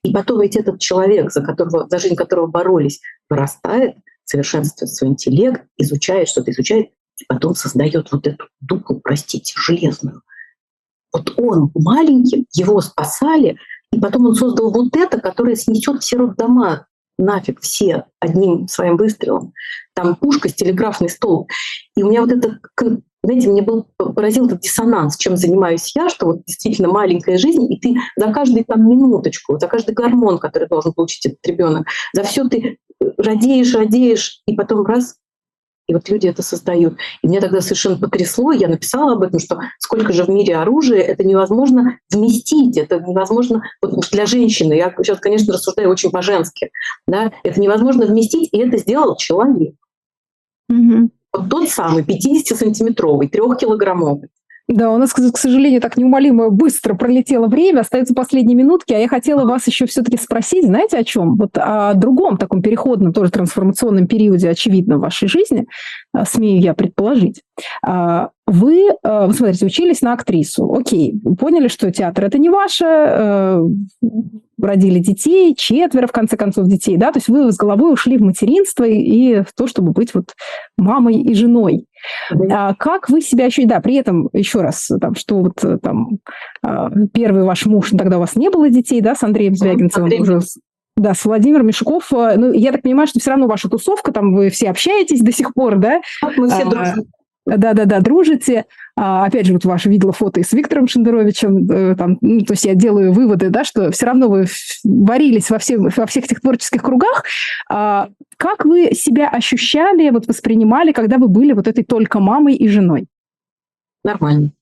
И 0.03 0.12
потом 0.12 0.40
ведь 0.40 0.57
этот 0.57 0.80
человек, 0.80 1.30
за, 1.30 1.40
которого, 1.42 1.86
за 1.88 1.99
жизнь 1.99 2.16
которого 2.16 2.49
боролись, 2.49 3.01
вырастает, 3.30 3.95
совершенствует 4.24 4.92
свой 4.92 5.11
интеллект, 5.11 5.62
изучает 5.76 6.28
что-то, 6.28 6.51
изучает 6.51 6.88
И 7.20 7.24
потом 7.28 7.55
создает 7.55 8.11
вот 8.11 8.26
эту 8.26 8.49
дуку, 8.61 9.01
простите, 9.01 9.55
железную. 9.57 10.22
Вот 11.15 11.33
он 11.39 11.71
маленьким, 11.75 12.45
его 12.53 12.81
спасали, 12.81 13.57
и 13.93 14.01
потом 14.01 14.27
он 14.27 14.35
создал 14.35 14.73
вот 14.73 14.97
это, 14.97 15.21
которое 15.21 15.55
снесет 15.55 16.03
все 16.03 16.17
роддома 16.17 16.87
нафиг 17.17 17.61
все 17.61 18.07
одним 18.19 18.67
своим 18.67 18.97
выстрелом. 18.97 19.53
Там 19.95 20.17
пушка 20.17 20.49
телеграфный 20.49 21.09
столб. 21.09 21.49
И 21.97 22.03
у 22.03 22.11
меня 22.11 22.23
вот 22.23 22.33
это, 22.33 22.59
знаете, 23.23 23.49
мне 23.49 23.62
был 23.62 23.87
поразил 23.97 24.47
этот 24.47 24.61
диссонанс, 24.61 25.17
чем 25.17 25.37
занимаюсь 25.37 25.95
я, 25.95 26.09
что 26.09 26.27
вот 26.27 26.45
действительно 26.45 26.89
маленькая 26.89 27.39
жизнь, 27.39 27.73
и 27.73 27.79
ты 27.79 27.95
за 28.17 28.33
каждую 28.33 28.65
там 28.65 28.89
минуточку, 28.89 29.59
за 29.61 29.69
каждый 29.69 29.95
гормон, 29.95 30.39
который 30.39 30.69
должен 30.69 30.93
получить 30.93 31.27
этот 31.27 31.47
ребенок, 31.47 31.87
за 32.12 32.25
все 32.25 32.49
ты 32.49 32.79
радеешь, 33.17 33.75
радеешь, 33.75 34.43
и 34.47 34.57
потом 34.57 34.85
раз 34.85 35.15
и 35.87 35.95
вот 35.95 36.09
люди 36.09 36.26
это 36.26 36.43
создают. 36.43 36.97
И 37.22 37.28
мне 37.28 37.41
тогда 37.41 37.61
совершенно 37.61 37.97
потрясло, 37.97 38.53
я 38.53 38.68
написала 38.68 39.12
об 39.12 39.22
этом, 39.22 39.39
что 39.39 39.59
сколько 39.78 40.12
же 40.12 40.24
в 40.24 40.28
мире 40.28 40.57
оружия, 40.57 41.01
это 41.01 41.24
невозможно 41.24 41.99
вместить, 42.11 42.76
это 42.76 43.01
невозможно 43.01 43.62
вот 43.82 44.09
для 44.11 44.26
женщины. 44.26 44.74
Я 44.74 44.95
сейчас, 44.97 45.20
конечно, 45.20 45.53
рассуждаю 45.53 45.91
очень 45.91 46.11
по-женски. 46.11 46.70
Да? 47.07 47.32
Это 47.43 47.61
невозможно 47.61 48.07
вместить, 48.07 48.49
и 48.53 48.59
это 48.59 48.78
сделал 48.78 49.16
человек. 49.16 49.74
Угу. 50.68 51.11
Вот 51.32 51.51
тот 51.51 51.68
самый 51.68 52.03
50-сантиметровый, 52.03 53.28
трехкилограммовый. 53.28 54.28
Да, 54.67 54.91
у 54.91 54.97
нас, 54.97 55.12
к 55.12 55.37
сожалению, 55.37 55.83
так 55.83 55.99
неумолимо 55.99 56.49
быстро 56.49 56.95
пролетело 56.95 57.49
время, 57.49 57.81
остаются 57.81 58.15
последние 58.15 58.57
минутки, 58.57 58.95
а 58.95 58.99
я 58.99 59.09
хотела 59.09 59.45
вас 59.45 59.67
еще 59.67 59.85
все-таки 59.85 60.17
спросить, 60.17 60.65
знаете, 60.65 60.97
о 60.97 61.05
чем? 61.05 61.37
Вот 61.37 61.59
о 61.59 61.93
другом 61.93 62.39
таком 62.39 62.62
переходном, 62.62 63.12
тоже 63.12 63.31
трансформационном 63.31 64.07
периоде, 64.07 64.49
очевидно, 64.49 64.97
в 64.97 65.01
вашей 65.01 65.29
жизни, 65.29 65.67
а, 66.15 66.25
смею 66.25 66.61
я 66.62 66.73
предположить. 66.73 67.43
А, 67.87 68.31
вы, 68.47 68.90
а, 69.03 69.26
вы, 69.26 69.32
смотрите, 69.32 69.66
учились 69.66 70.03
на 70.03 70.12
актрису, 70.12 70.70
окей, 70.72 71.18
поняли, 71.38 71.68
что 71.68 71.90
театр 71.90 72.24
это 72.24 72.38
не 72.38 72.51
ваше, 72.51 72.84
э, 72.84 73.62
родили 74.61 74.99
детей, 74.99 75.55
четверо, 75.57 76.07
в 76.07 76.12
конце 76.12 76.36
концов, 76.36 76.66
детей, 76.66 76.97
да, 76.97 77.11
то 77.11 77.18
есть 77.18 77.28
вы 77.28 77.51
с 77.51 77.57
головой 77.57 77.92
ушли 77.92 78.18
в 78.18 78.22
материнство 78.22 78.84
и 78.84 79.42
в 79.42 79.53
то, 79.57 79.66
чтобы 79.66 79.92
быть 79.92 80.14
вот 80.14 80.34
мамой 80.76 81.20
и 81.22 81.34
женой. 81.34 81.86
А 82.51 82.74
как 82.74 83.09
вы 83.09 83.22
себя 83.22 83.47
ощущаете? 83.47 83.74
Да, 83.74 83.80
при 83.80 83.95
этом, 83.95 84.28
еще 84.34 84.61
раз, 84.61 84.90
там, 85.01 85.14
что 85.14 85.40
вот 85.40 85.64
э, 85.64 85.78
там 85.78 86.18
а, 86.62 86.90
первый 87.12 87.45
ваш 87.45 87.64
муж, 87.64 87.90
тогда 87.97 88.18
у 88.18 88.20
вас 88.20 88.36
не 88.36 88.51
было 88.51 88.68
детей, 88.68 89.01
да, 89.01 89.14
с 89.14 89.22
Андреем 89.22 89.55
Звягинцевым 89.55 90.05
Андрей. 90.05 90.20
уже 90.20 90.40
да, 90.97 91.12
с 91.12 91.24
Владимиром 91.24 91.66
Мишуков. 91.66 92.12
Э, 92.12 92.34
ну, 92.36 92.53
я 92.53 92.72
так 92.72 92.82
понимаю, 92.82 93.09
что 93.09 93.18
все 93.18 93.30
равно 93.30 93.47
ваша 93.47 93.68
тусовка, 93.68 94.12
там 94.12 94.34
вы 94.34 94.51
все 94.51 94.70
общаетесь 94.70 95.20
до 95.20 95.32
сих 95.32 95.53
пор, 95.55 95.76
да? 95.78 96.01
Мы 96.36 96.49
все 96.49 96.64
дружим. 96.64 97.07
Да-да-да, 97.47 98.01
дружите. 98.01 98.64
А, 98.97 99.26
опять 99.26 99.47
же, 99.47 99.53
вот 99.53 99.64
ваше 99.64 99.90
видела 99.90 100.12
фото 100.12 100.40
и 100.40 100.45
с 100.45 100.53
Виктором 100.53 100.88
Шендеровичем. 100.88 101.70
Э, 101.70 101.95
там, 101.95 102.16
ну, 102.22 102.40
то 102.40 102.55
есть 102.55 102.64
я 102.64 102.74
делаю 102.74 103.12
выводы, 103.12 103.51
да, 103.51 103.64
что 103.64 103.90
все 103.90 104.07
равно 104.07 104.28
вы 104.28 104.47
варились 104.82 105.51
во, 105.51 105.59
всем, 105.59 105.88
во 105.95 106.07
всех 106.07 106.24
этих 106.24 106.40
творческих 106.40 106.82
кругах. 106.82 107.24
А, 107.70 108.09
как 108.38 108.64
вы 108.64 108.92
себя 108.92 109.28
ощущали, 109.28 110.09
вот 110.11 110.26
воспринимали, 110.26 110.92
когда 110.92 111.18
вы 111.18 111.28
были 111.28 111.53
вот 111.53 111.68
этой 111.68 111.84
только 111.84 112.18
мамой 112.18 112.55
и 112.55 112.66
женой? 112.68 113.07
Нормально. 114.05 114.53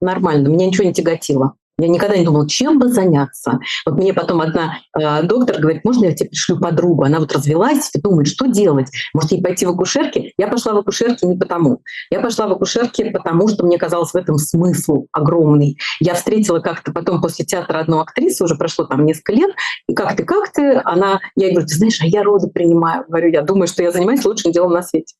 Нормально. 0.00 0.48
Меня 0.48 0.66
ничего 0.66 0.84
не 0.84 0.92
тяготило. 0.92 1.54
Я 1.78 1.88
никогда 1.88 2.16
не 2.16 2.24
думала, 2.24 2.48
чем 2.48 2.78
бы 2.78 2.88
заняться. 2.88 3.58
Вот 3.86 3.96
мне 3.96 4.12
потом 4.12 4.40
одна 4.40 4.78
э, 4.98 5.22
доктор 5.22 5.58
говорит, 5.58 5.84
можно 5.84 6.06
я 6.06 6.14
тебе 6.14 6.28
пришлю 6.28 6.58
подругу? 6.58 7.04
Она 7.04 7.18
вот 7.18 7.32
развелась 7.32 7.90
думает, 7.94 8.28
что 8.28 8.46
делать? 8.46 8.90
Может, 9.14 9.32
ей 9.32 9.42
пойти 9.42 9.64
в 9.64 9.70
акушерки? 9.70 10.34
Я 10.36 10.48
пошла 10.48 10.74
в 10.74 10.78
акушерки 10.78 11.24
не 11.24 11.36
потому. 11.36 11.82
Я 12.10 12.20
пошла 12.20 12.46
в 12.46 12.52
акушерки 12.52 13.10
потому, 13.10 13.48
что 13.48 13.64
мне 13.64 13.78
казалось 13.78 14.12
в 14.12 14.16
этом 14.16 14.36
смысл 14.36 15.06
огромный. 15.12 15.78
Я 16.00 16.14
встретила 16.14 16.60
как-то 16.60 16.92
потом 16.92 17.20
после 17.22 17.44
театра 17.44 17.78
одну 17.78 18.00
актрису, 18.00 18.44
уже 18.44 18.56
прошло 18.56 18.84
там 18.84 19.06
несколько 19.06 19.32
лет, 19.32 19.50
и 19.88 19.94
как 19.94 20.16
ты, 20.16 20.24
как 20.24 20.52
ты? 20.52 20.80
Она, 20.84 21.20
я 21.36 21.46
ей 21.46 21.52
говорю, 21.52 21.66
ты 21.66 21.74
знаешь, 21.74 22.00
а 22.02 22.06
я 22.06 22.22
роды 22.22 22.48
принимаю. 22.48 23.04
Говорю, 23.08 23.30
я 23.30 23.42
думаю, 23.42 23.66
что 23.66 23.82
я 23.82 23.90
занимаюсь 23.92 24.24
лучшим 24.24 24.52
делом 24.52 24.72
на 24.72 24.82
свете. 24.82 25.14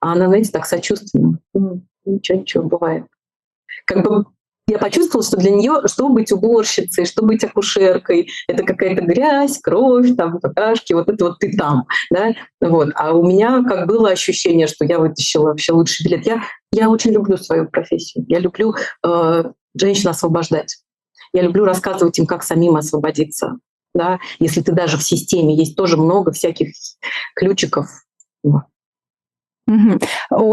А 0.00 0.12
она, 0.12 0.26
знаете, 0.26 0.50
так 0.50 0.66
сочувственно. 0.66 1.38
Ничего, 2.04 2.38
ничего, 2.38 2.64
бывает 2.64 3.04
как 3.84 4.02
бы 4.04 4.24
я 4.66 4.78
почувствовала, 4.78 5.26
что 5.26 5.36
для 5.36 5.50
нее, 5.50 5.82
что 5.86 6.08
быть 6.08 6.32
уборщицей, 6.32 7.04
что 7.04 7.22
быть 7.22 7.44
акушеркой, 7.44 8.28
это 8.48 8.64
какая-то 8.64 9.02
грязь, 9.02 9.58
кровь, 9.60 10.16
там, 10.16 10.40
какашки, 10.40 10.94
вот 10.94 11.08
это 11.08 11.26
вот 11.26 11.38
ты 11.38 11.54
там, 11.56 11.86
да, 12.10 12.32
вот. 12.60 12.88
А 12.94 13.12
у 13.12 13.26
меня 13.26 13.62
как 13.62 13.86
было 13.86 14.10
ощущение, 14.10 14.66
что 14.66 14.84
я 14.84 14.98
вытащила 14.98 15.48
вообще 15.48 15.72
лучший 15.72 16.04
билет. 16.04 16.26
Я, 16.26 16.42
я 16.72 16.88
очень 16.88 17.12
люблю 17.12 17.36
свою 17.36 17.68
профессию, 17.68 18.24
я 18.28 18.38
люблю 18.38 18.74
э, 19.06 19.44
женщин 19.74 20.08
освобождать, 20.08 20.78
я 21.34 21.42
люблю 21.42 21.64
рассказывать 21.64 22.18
им, 22.18 22.26
как 22.26 22.42
самим 22.42 22.76
освободиться, 22.76 23.58
да, 23.94 24.18
если 24.38 24.62
ты 24.62 24.72
даже 24.72 24.96
в 24.96 25.02
системе, 25.02 25.54
есть 25.54 25.76
тоже 25.76 25.98
много 25.98 26.32
всяких 26.32 26.68
ключиков, 27.36 27.88
вот. 28.42 28.62
Угу. 29.66 29.98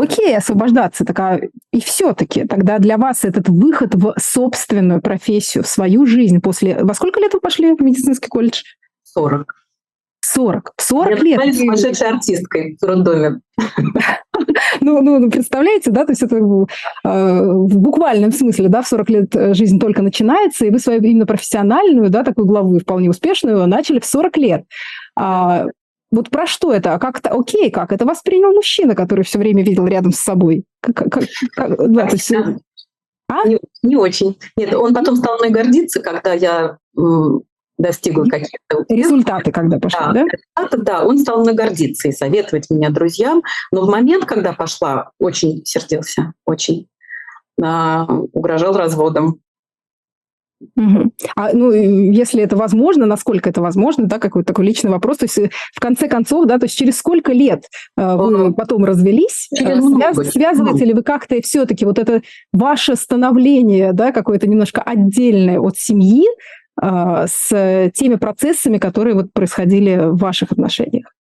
Окей, 0.01 0.35
освобождаться 0.35 1.03
такая. 1.03 1.49
И 1.71 1.81
все-таки 1.81 2.45
тогда 2.45 2.79
для 2.79 2.97
вас 2.97 3.25
этот 3.25 3.49
выход 3.49 3.93
в 3.93 4.15
собственную 4.17 5.01
профессию, 5.01 5.63
в 5.63 5.67
свою 5.67 6.05
жизнь 6.05 6.39
после... 6.39 6.83
Во 6.83 6.93
сколько 6.93 7.19
лет 7.19 7.33
вы 7.33 7.41
пошли 7.41 7.73
в 7.73 7.81
медицинский 7.81 8.29
колледж? 8.29 8.63
40. 9.03 9.53
40. 10.23 10.73
40 10.77 11.09
Я 11.09 11.23
лет. 11.23 11.45
Я 11.45 11.53
сумасшедшей 11.53 12.07
артисткой 12.09 12.77
в 12.79 12.85
роддоме. 12.85 13.41
Ну, 14.79 15.01
ну, 15.01 15.29
представляете, 15.29 15.91
да, 15.91 16.05
то 16.05 16.13
есть 16.13 16.23
это 16.23 16.37
э, 16.37 16.41
в 17.03 17.77
буквальном 17.77 18.31
смысле, 18.31 18.69
да, 18.69 18.81
в 18.81 18.87
40 18.87 19.09
лет 19.09 19.35
э, 19.35 19.53
жизнь 19.53 19.79
только 19.79 20.01
начинается, 20.01 20.65
и 20.65 20.71
вы 20.71 20.79
свою 20.79 21.01
именно 21.01 21.27
профессиональную, 21.27 22.09
да, 22.09 22.23
такую 22.23 22.47
главу 22.47 22.79
вполне 22.79 23.09
успешную 23.09 23.67
начали 23.67 23.99
в 23.99 24.05
40 24.05 24.37
лет. 24.37 24.63
А, 25.15 25.65
вот 26.11 26.29
про 26.29 26.45
что 26.45 26.73
это? 26.73 26.93
А 26.93 26.99
как 26.99 27.19
это? 27.19 27.29
Окей, 27.29 27.71
как 27.71 27.91
это 27.91 28.05
воспринял 28.05 28.51
мужчина, 28.51 28.95
который 28.95 29.23
все 29.23 29.39
время 29.39 29.63
видел 29.63 29.87
рядом 29.87 30.11
с 30.11 30.19
собой? 30.19 30.65
Как, 30.81 30.95
как, 30.95 31.23
как, 31.53 31.91
да, 31.91 32.07
то 32.07 32.15
есть, 32.15 32.31
а? 33.29 33.47
не, 33.47 33.59
не 33.81 33.95
очень. 33.95 34.37
Нет, 34.57 34.73
он 34.73 34.93
потом 34.93 35.15
стал 35.15 35.37
мной 35.37 35.49
гордиться, 35.49 36.01
когда 36.01 36.33
я 36.33 36.77
достигла 37.77 38.25
каких-то 38.25 38.85
результаты, 38.89 39.51
когда 39.51 39.79
пошли, 39.79 39.99
да? 39.99 40.13
Да, 40.13 40.23
результаты, 40.23 40.77
да, 40.83 41.05
он 41.05 41.17
стал 41.17 41.41
мной 41.41 41.53
гордиться 41.53 42.09
и 42.09 42.11
советовать 42.11 42.69
меня 42.69 42.89
друзьям. 42.89 43.41
Но 43.71 43.85
в 43.85 43.89
момент, 43.89 44.25
когда 44.25 44.53
пошла, 44.53 45.11
очень 45.19 45.65
сердился, 45.65 46.33
очень 46.45 46.87
а, 47.61 48.05
угрожал 48.33 48.77
разводом. 48.77 49.39
Угу. 50.75 51.11
А, 51.35 51.53
ну, 51.53 51.71
если 51.71 52.43
это 52.43 52.55
возможно, 52.55 53.05
насколько 53.05 53.49
это 53.49 53.61
возможно, 53.61 54.05
да, 54.05 54.19
какой-то 54.19 54.47
такой 54.47 54.65
личный 54.65 54.91
вопрос. 54.91 55.17
То 55.17 55.25
есть, 55.25 55.37
э, 55.37 55.49
в 55.73 55.79
конце 55.79 56.07
концов, 56.07 56.45
да, 56.45 56.59
то 56.59 56.65
есть 56.65 56.77
через 56.77 56.97
сколько 56.97 57.31
лет 57.33 57.65
э, 57.97 58.15
вы 58.15 58.53
потом 58.53 58.85
развелись? 58.85 59.47
Через 59.55 59.77
э, 59.77 60.13
Связ, 60.13 60.31
связываете 60.31 60.85
ли 60.85 60.93
вы 60.93 61.03
как-то 61.03 61.41
все-таки 61.41 61.85
вот 61.85 61.99
это 61.99 62.21
ваше 62.53 62.95
становление, 62.95 63.93
да, 63.93 64.11
какое-то 64.11 64.47
немножко 64.47 64.81
отдельное 64.81 65.59
от 65.59 65.77
семьи 65.77 66.25
э, 66.81 67.25
с 67.27 67.91
теми 67.93 68.15
процессами, 68.15 68.77
которые 68.77 69.15
вот 69.15 69.33
происходили 69.33 70.09
в 70.11 70.17
ваших 70.17 70.51
отношениях? 70.51 71.13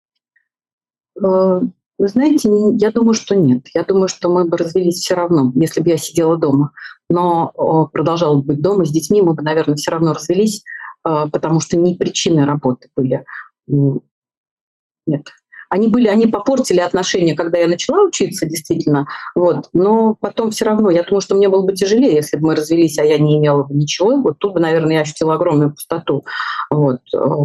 Вы 2.00 2.08
знаете, 2.08 2.50
я 2.78 2.92
думаю, 2.92 3.14
что 3.14 3.36
нет. 3.36 3.68
Я 3.74 3.84
думаю, 3.84 4.08
что 4.08 4.30
мы 4.30 4.46
бы 4.46 4.56
развелись 4.56 5.00
все 5.00 5.16
равно, 5.16 5.52
если 5.56 5.82
бы 5.82 5.90
я 5.90 5.98
сидела 5.98 6.38
дома. 6.38 6.72
Но 7.10 7.52
продолжала 7.92 8.42
быть 8.42 8.62
дома 8.62 8.86
с 8.86 8.90
детьми, 8.90 9.22
мы 9.22 9.34
бы, 9.34 9.44
наверное, 9.44 9.76
все 9.76 9.92
равно 9.92 10.14
развелись, 10.14 10.64
а, 11.04 11.28
потому 11.28 11.60
что 11.60 11.76
не 11.76 11.96
причины 11.96 12.46
работы 12.46 12.90
были. 12.96 13.26
Нет. 13.68 15.28
Они 15.68 15.90
были, 15.90 16.08
они 16.08 16.26
попортили 16.26 16.80
отношения, 16.80 17.36
когда 17.36 17.58
я 17.58 17.68
начала 17.68 18.02
учиться, 18.04 18.46
действительно. 18.46 19.06
Вот. 19.36 19.68
Но 19.74 20.16
потом 20.16 20.52
все 20.52 20.66
равно, 20.66 20.90
я 20.90 21.04
думаю, 21.04 21.22
что 21.22 21.36
мне 21.36 21.50
было 21.50 21.66
бы 21.66 21.74
тяжелее, 21.74 22.16
если 22.16 22.38
бы 22.38 22.48
мы 22.48 22.56
развелись, 22.56 22.98
а 22.98 23.04
я 23.04 23.18
не 23.18 23.38
имела 23.38 23.64
бы 23.64 23.76
ничего. 23.76 24.16
Вот 24.22 24.40
тут 24.40 24.54
бы, 24.54 24.62
наверное, 24.62 24.96
я 24.96 25.02
ощутила 25.02 25.34
огромную 25.34 25.72
пустоту. 25.72 26.24
Вот. 26.72 27.02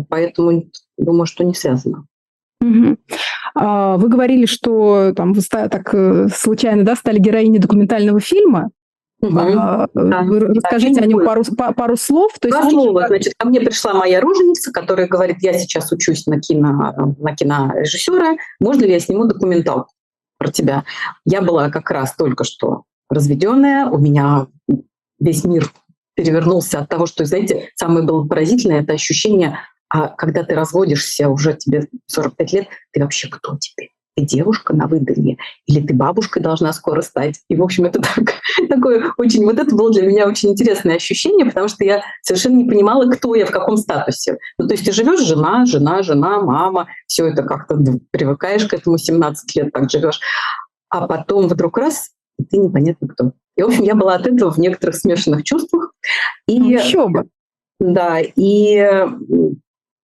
Поэтому 0.09 0.71
думаю, 0.97 1.27
что 1.27 1.43
не 1.43 1.55
связано. 1.55 2.07
Угу. 2.65 2.97
Вы 3.55 4.09
говорили, 4.09 4.47
что 4.47 5.13
там 5.15 5.33
вы 5.33 5.43
так 5.51 5.95
э, 5.95 6.29
случайно 6.35 6.83
да, 6.83 6.97
стали 6.97 7.19
героиней 7.19 7.59
документального 7.59 8.21
фильма. 8.21 8.71
Угу. 9.21 9.39
А, 9.39 9.89
вы 9.95 10.41
расскажите 10.41 11.01
да, 11.01 11.07
о 11.07 11.07
нем 11.07 11.25
пару, 11.25 11.45
пару 11.77 11.97
слов. 11.97 12.33
То 12.41 12.49
есть 12.49 12.71
слова. 12.71 13.07
Значит, 13.09 13.35
ко 13.37 13.49
мне 13.49 13.61
пришла 13.61 13.95
моя 13.95 14.21
роженица, 14.21 14.73
которая 14.73 15.07
говорит, 15.07 15.39
я 15.41 15.53
сейчас 15.55 15.91
учусь 15.93 16.27
на, 16.27 16.41
кино, 16.41 16.95
на 17.19 17.37
кинорежиссера, 17.37 18.37
можно 18.61 18.83
ли 18.83 18.93
я 18.93 19.01
сниму 19.01 19.27
документалку 19.27 19.93
про 20.39 20.51
тебя? 20.51 20.85
Я 21.25 21.43
была 21.43 21.71
как 21.71 21.91
раз 21.91 22.15
только 22.15 22.45
что 22.45 22.85
разведенная, 23.09 23.87
у 23.87 23.99
меня 23.99 24.47
весь 25.21 25.45
мир 25.45 25.71
перевернулся 26.15 26.81
от 26.81 26.89
того, 26.89 27.07
что, 27.07 27.25
знаете, 27.25 27.71
самое 27.77 28.05
было 28.05 28.27
поразительное, 28.27 28.83
это 28.83 28.93
ощущение 28.93 29.59
а 29.89 30.09
когда 30.09 30.43
ты 30.43 30.55
разводишься, 30.55 31.29
уже 31.29 31.55
тебе 31.55 31.89
45 32.07 32.53
лет, 32.53 32.69
ты 32.93 33.01
вообще 33.01 33.29
кто 33.29 33.57
теперь? 33.59 33.95
ты 34.15 34.25
девушка 34.25 34.75
на 34.75 34.87
выданье, 34.87 35.39
или 35.67 35.85
ты 35.85 35.95
бабушкой 35.95 36.43
должна 36.43 36.73
скоро 36.73 37.03
стать. 37.03 37.41
И, 37.49 37.57
в 37.57 37.63
общем, 37.63 37.85
это 37.85 38.01
так, 38.17 38.35
такое 38.69 39.13
очень... 39.17 39.45
Вот 39.45 39.59
это 39.59 39.75
было 39.75 39.93
для 39.93 40.07
меня 40.07 40.29
очень 40.29 40.51
интересное 40.51 40.97
ощущение, 40.97 41.47
потому 41.47 41.69
что 41.69 41.85
я 41.85 42.03
совершенно 42.23 42.57
не 42.57 42.69
понимала, 42.69 43.11
кто 43.11 43.35
я, 43.35 43.47
в 43.47 43.51
каком 43.51 43.77
статусе. 43.77 44.39
Ну, 44.59 44.69
то 44.69 44.75
есть 44.75 44.85
ты 44.85 44.93
живешь 44.93 45.21
жена, 45.21 45.67
жена, 45.67 46.03
жена, 46.03 46.41
мама, 46.41 46.89
все 47.07 47.27
это 47.27 47.43
как-то 47.43 47.77
привыкаешь 48.11 48.67
к 48.67 48.75
этому 48.75 48.99
17 48.99 49.57
лет, 49.57 49.73
так 49.73 49.91
живешь. 49.91 50.21
А 50.89 51.07
потом 51.07 51.49
вдруг 51.49 51.77
раз, 51.79 52.11
и 52.39 52.45
ты 52.45 52.59
непонятно 52.59 53.09
кто. 53.09 53.33
И, 53.57 53.63
в 53.63 53.67
общем, 53.67 53.83
я 53.83 53.95
была 53.95 54.15
от 54.15 54.27
этого 54.27 54.51
в 54.51 54.59
некоторых 54.59 54.97
смешанных 54.97 55.45
чувствах. 55.45 55.93
И, 56.47 56.59
ну, 56.59 56.71
Еще 56.71 57.09
бы. 57.09 57.29
Да, 57.81 58.21
и 58.21 59.07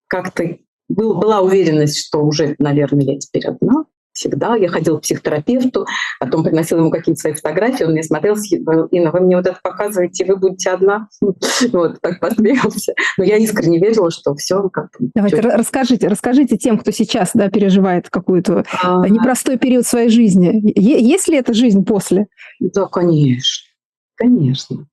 как-то 0.08 0.58
был, 0.88 1.18
была 1.18 1.40
уверенность, 1.40 2.06
что 2.06 2.24
уже, 2.24 2.56
наверное, 2.58 3.04
я 3.04 3.18
теперь 3.18 3.46
одна 3.46 3.84
всегда. 4.18 4.56
Я 4.56 4.68
ходила 4.68 4.98
к 4.98 5.02
психотерапевту, 5.02 5.86
потом 6.18 6.42
приносила 6.42 6.80
ему 6.80 6.90
какие-то 6.90 7.20
свои 7.20 7.34
фотографии, 7.34 7.84
он 7.84 7.92
мне 7.92 8.02
смотрел, 8.02 8.36
говорил, 8.60 8.86
Инна, 8.86 9.12
вы 9.12 9.20
мне 9.20 9.36
вот 9.36 9.46
это 9.46 9.58
показываете, 9.62 10.24
вы 10.24 10.36
будете 10.36 10.70
одна. 10.70 11.08
Вот, 11.72 12.00
так 12.00 12.20
посмеялся. 12.20 12.94
Но 13.16 13.24
я 13.24 13.36
искренне 13.36 13.78
верила, 13.78 14.10
что 14.10 14.34
все 14.34 14.68
как 14.68 14.90
Давайте 15.14 15.40
расскажите, 15.40 16.08
расскажите 16.08 16.56
тем, 16.56 16.78
кто 16.78 16.90
сейчас 16.90 17.30
да, 17.34 17.48
переживает 17.50 18.08
какой-то 18.10 18.64
а... 18.82 19.06
непростой 19.08 19.58
период 19.58 19.86
своей 19.86 20.08
жизни. 20.08 20.62
Есть 20.74 21.28
ли 21.28 21.36
эта 21.36 21.52
жизнь 21.52 21.84
после? 21.84 22.26
Да, 22.60 22.86
конечно. 22.86 23.66
Конечно. 24.16 24.86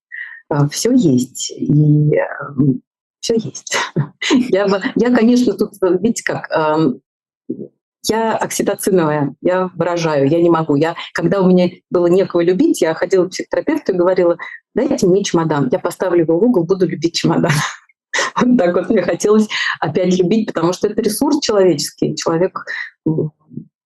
А, 0.49 0.67
все 0.69 0.91
есть. 0.93 1.51
И 1.51 2.11
все 3.25 3.35
есть. 3.35 3.75
я, 4.49 4.67
я, 4.95 5.15
конечно, 5.15 5.53
тут, 5.53 5.73
видите, 5.81 6.23
как 6.23 6.47
я 8.07 8.37
окситоциновая, 8.37 9.33
я 9.41 9.71
выражаю, 9.73 10.29
я 10.29 10.39
не 10.39 10.49
могу. 10.51 10.75
Я, 10.75 10.95
когда 11.11 11.41
у 11.41 11.47
меня 11.47 11.71
было 11.89 12.05
некого 12.05 12.41
любить, 12.41 12.81
я 12.81 12.93
ходила 12.93 13.25
к 13.25 13.31
психотерапевту 13.31 13.93
и 13.93 13.95
говорила, 13.95 14.37
дайте 14.75 15.07
мне 15.07 15.23
чемодан, 15.23 15.69
я 15.71 15.79
поставлю 15.79 16.21
его 16.21 16.37
в 16.37 16.43
угол, 16.43 16.65
буду 16.65 16.87
любить 16.87 17.15
чемодан. 17.15 17.51
Вот 18.37 18.57
так 18.57 18.73
вот 18.73 18.89
мне 18.89 19.01
хотелось 19.01 19.49
опять 19.81 20.17
любить, 20.17 20.47
потому 20.47 20.71
что 20.71 20.87
это 20.87 21.01
ресурс 21.01 21.41
человеческий. 21.41 22.15
Человек 22.15 22.65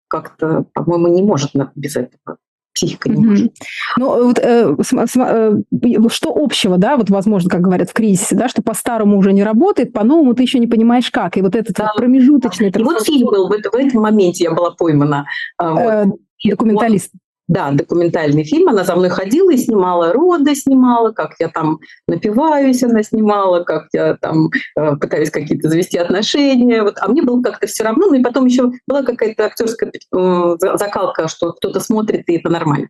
как-то, 0.08 0.66
по-моему, 0.74 1.08
не 1.08 1.22
может 1.22 1.52
без 1.76 1.98
этого 1.98 2.38
психика 2.76 3.10
не 3.10 3.26
может. 3.26 3.54
Ну, 3.98 4.26
вот, 4.26 4.38
э, 4.38 4.76
э, 4.76 6.10
что 6.10 6.34
общего, 6.36 6.78
да, 6.78 6.98
вот, 6.98 7.10
возможно, 7.10 7.50
как 7.50 7.62
говорят 7.62 7.90
в 7.90 7.94
кризисе, 7.94 8.36
да, 8.36 8.50
что 8.50 8.62
по-старому 8.62 9.18
уже 9.18 9.34
не 9.34 9.44
работает, 9.44 9.94
по-новому 9.94 10.36
ты 10.36 10.44
еще 10.44 10.60
не 10.60 10.68
понимаешь 10.68 11.10
как. 11.10 11.38
И 11.38 11.42
вот 11.42 11.56
этот 11.56 11.76
да. 11.76 11.92
промежуточный... 11.96 12.70
И 12.70 12.84
вот 12.84 13.04
фильм 13.04 13.28
был, 13.30 13.48
в, 13.48 13.52
в 13.52 13.76
этом 13.76 14.02
моменте 14.02 14.44
я 14.44 14.52
была 14.52 14.72
поймана. 14.72 15.26
А, 15.58 15.72
вот. 15.72 15.80
Э, 15.80 16.06
документалист. 16.50 17.12
Да, 17.48 17.72
документальный 17.72 18.44
фильм. 18.44 18.70
Она 18.70 18.84
за 18.84 18.96
мной 18.96 19.10
ходила 19.10 19.52
и 19.52 19.58
снимала 19.58 20.12
роды, 20.14 20.56
снимала, 20.56 21.12
как 21.12 21.36
я 21.40 21.48
там 21.48 21.80
напиваюсь, 22.08 22.84
она 22.84 23.04
снимала, 23.04 23.64
как 23.64 23.88
я 23.94 24.16
там 24.16 24.50
э, 24.76 24.96
пытаюсь 24.96 25.30
какие-то 25.30 25.70
завести 25.70 25.98
отношения. 25.98 26.82
Вот. 26.82 26.98
А 27.00 27.08
мне 27.08 27.22
было 27.22 27.42
как-то 27.44 27.68
все 27.68 27.84
равно. 27.84 28.08
Ну 28.08 28.16
и 28.16 28.24
потом 28.24 28.46
еще 28.46 28.72
была 28.88 29.04
какая-то 29.04 29.46
актерская 29.46 29.92
э, 29.92 30.56
закалка, 30.60 31.28
что 31.28 31.54
кто-то 31.54 31.80
смотрит, 31.80 32.28
и 32.28 32.38
это 32.38 32.50
нормально. 32.50 32.90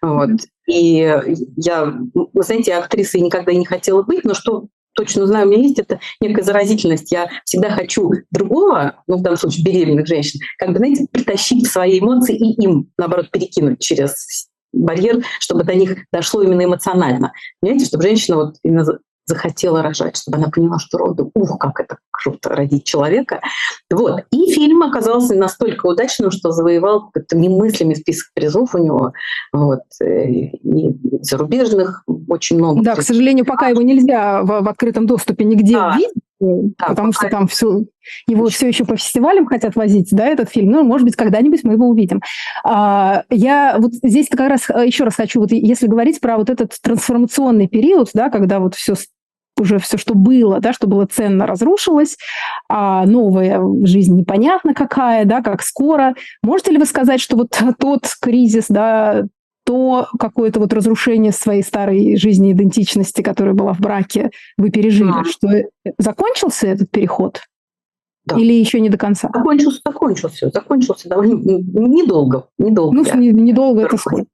Вот. 0.00 0.30
И 0.66 1.20
я, 1.56 1.94
вы 2.14 2.42
знаете, 2.42 2.74
актрисой 2.74 3.20
никогда 3.20 3.52
не 3.52 3.66
хотела 3.66 4.02
быть, 4.02 4.24
но 4.24 4.32
что 4.32 4.68
точно 4.94 5.26
знаю, 5.26 5.46
у 5.46 5.50
меня 5.50 5.62
есть 5.62 5.78
это 5.78 6.00
некая 6.20 6.42
заразительность. 6.42 7.12
Я 7.12 7.28
всегда 7.44 7.70
хочу 7.70 8.10
другого, 8.30 9.02
ну, 9.06 9.16
в 9.16 9.22
данном 9.22 9.38
случае 9.38 9.64
беременных 9.64 10.06
женщин, 10.06 10.40
как 10.58 10.70
бы, 10.70 10.78
знаете, 10.78 11.06
притащить 11.10 11.66
свои 11.66 12.00
эмоции 12.00 12.36
и 12.36 12.62
им, 12.62 12.90
наоборот, 12.98 13.30
перекинуть 13.30 13.80
через 13.80 14.48
барьер, 14.72 15.24
чтобы 15.38 15.64
до 15.64 15.74
них 15.74 15.96
дошло 16.12 16.42
именно 16.42 16.64
эмоционально. 16.64 17.32
Понимаете, 17.60 17.86
чтобы 17.86 18.02
женщина 18.04 18.36
вот 18.36 18.56
захотела 19.32 19.82
рожать, 19.82 20.16
чтобы 20.16 20.38
она 20.38 20.48
поняла, 20.48 20.78
что 20.78 20.98
роды, 20.98 21.24
ух, 21.34 21.58
как 21.58 21.80
это 21.80 21.96
круто 22.10 22.50
родить 22.50 22.84
человека. 22.84 23.40
Вот. 23.90 24.24
И 24.30 24.52
фильм 24.52 24.82
оказался 24.82 25.34
настолько 25.34 25.86
удачным, 25.86 26.30
что 26.30 26.52
завоевал 26.52 27.10
немыслимый 27.32 27.96
список 27.96 28.28
призов 28.34 28.74
у 28.74 28.78
него. 28.78 29.12
Вот. 29.52 29.80
Э, 30.00 30.28
и 30.28 30.90
зарубежных 31.22 32.04
очень 32.28 32.58
много. 32.58 32.82
Да, 32.82 32.96
к 32.96 33.02
сожалению, 33.02 33.44
пока 33.46 33.68
его 33.68 33.82
нельзя 33.82 34.42
в, 34.42 34.62
в 34.62 34.68
открытом 34.68 35.06
доступе 35.06 35.44
нигде 35.44 35.74
да. 35.74 35.96
видеть. 35.96 36.12
Да, 36.42 36.86
потому 36.88 37.12
что 37.12 37.28
там 37.28 37.46
все, 37.46 37.84
его 38.26 38.48
все 38.48 38.66
еще 38.66 38.84
по 38.84 38.96
фестивалям 38.96 39.46
хотят 39.46 39.76
возить, 39.76 40.08
да, 40.10 40.26
этот 40.26 40.50
фильм. 40.50 40.72
Ну, 40.72 40.82
может 40.82 41.04
быть, 41.04 41.14
когда-нибудь 41.14 41.62
мы 41.62 41.74
его 41.74 41.88
увидим. 41.88 42.20
А, 42.64 43.22
я 43.30 43.76
вот 43.78 43.92
здесь 43.94 44.28
как 44.28 44.48
раз 44.48 44.68
э, 44.68 44.86
еще 44.86 45.04
раз 45.04 45.14
хочу, 45.14 45.38
вот 45.38 45.52
если 45.52 45.86
говорить 45.86 46.20
про 46.20 46.36
вот 46.36 46.50
этот 46.50 46.72
трансформационный 46.82 47.68
период, 47.68 48.10
да, 48.12 48.28
когда 48.28 48.58
вот 48.58 48.74
все 48.74 48.96
уже 49.62 49.78
все, 49.78 49.96
что 49.96 50.14
было, 50.14 50.60
да, 50.60 50.72
что 50.72 50.86
было 50.86 51.06
ценно, 51.06 51.46
разрушилось, 51.46 52.18
а 52.68 53.06
новая 53.06 53.60
жизнь 53.84 54.14
непонятно 54.14 54.74
какая, 54.74 55.24
да, 55.24 55.40
как 55.40 55.62
скоро. 55.62 56.14
Можете 56.42 56.72
ли 56.72 56.78
вы 56.78 56.84
сказать, 56.84 57.20
что 57.20 57.36
вот 57.36 57.58
тот 57.78 58.06
кризис, 58.20 58.66
да, 58.68 59.24
то 59.64 60.08
какое-то 60.18 60.60
вот 60.60 60.72
разрушение 60.72 61.32
своей 61.32 61.62
старой 61.62 62.16
жизни 62.16 62.52
идентичности, 62.52 63.22
которая 63.22 63.54
была 63.54 63.72
в 63.72 63.80
браке, 63.80 64.30
вы 64.58 64.70
пережили, 64.70 65.12
да. 65.12 65.24
что 65.24 65.48
закончился 65.98 66.66
этот 66.66 66.90
переход? 66.90 67.40
Да. 68.24 68.36
Или 68.38 68.52
еще 68.52 68.80
не 68.80 68.88
до 68.88 68.98
конца? 68.98 69.28
Закончился, 69.34 69.80
закончился, 69.84 70.50
закончился 70.50 71.08
довольно 71.08 71.34
недолго, 71.34 72.48
недолго. 72.56 72.94
Ну, 72.94 73.04
недолго 73.20 73.82
это 73.82 73.96
сколько? 73.96 74.26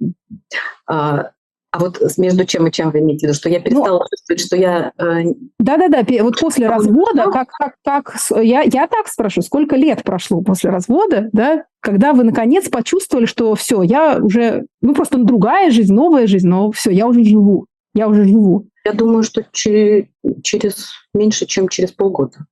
А, 0.87 1.31
а 1.79 1.81
вот 1.81 2.01
между 2.19 2.45
чем 2.45 2.67
и 2.67 2.73
чем 2.73 2.91
вы 2.91 2.99
имеете 2.99 3.27
в 3.27 3.29
виду, 3.29 3.35
что 3.35 3.49
я 3.49 3.61
перестала 3.61 4.01
ну, 4.01 4.07
чувствовать, 4.11 4.41
что 4.41 4.57
я... 4.57 4.93
Э, 4.99 5.33
Да-да-да, 5.61 6.05
вот 6.25 6.41
после 6.41 6.67
развода, 6.67 7.31
как, 7.31 7.49
как, 7.51 7.75
как 7.85 8.17
я, 8.43 8.63
я 8.63 8.89
так 8.89 9.07
спрошу, 9.07 9.43
сколько 9.43 9.77
лет 9.77 10.03
прошло 10.03 10.41
после 10.41 10.71
развода, 10.71 11.29
да, 11.33 11.67
когда 11.79 12.15
вы 12.15 12.25
наконец 12.25 12.69
почувствовали, 12.69 13.27
что 13.27 13.55
все, 13.55 13.83
я 13.83 14.19
уже, 14.21 14.67
ну 14.81 14.93
просто 14.93 15.19
другая 15.19 15.71
жизнь, 15.71 15.95
новая 15.95 16.27
жизнь, 16.27 16.49
но 16.49 16.73
все, 16.73 16.91
я 16.91 17.07
уже 17.07 17.23
живу, 17.23 17.67
я 17.95 18.09
уже 18.09 18.25
живу. 18.25 18.67
Я 18.85 18.93
думаю, 18.93 19.23
что 19.23 19.45
через, 19.53 20.07
через 20.43 20.91
меньше, 21.15 21.47
чем 21.47 21.69
через 21.69 21.93
полгода. 21.93 22.47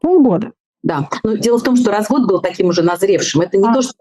Полгода. 0.00 0.52
Да. 0.82 1.08
Но 1.22 1.36
дело 1.36 1.58
в 1.58 1.62
том, 1.62 1.76
что 1.76 1.90
развод 1.90 2.26
был 2.26 2.40
таким 2.40 2.68
уже 2.68 2.82
назревшим. 2.82 3.42
Это 3.42 3.56
не 3.56 3.68
а. 3.68 3.74
то, 3.74 3.82
что 3.82 3.92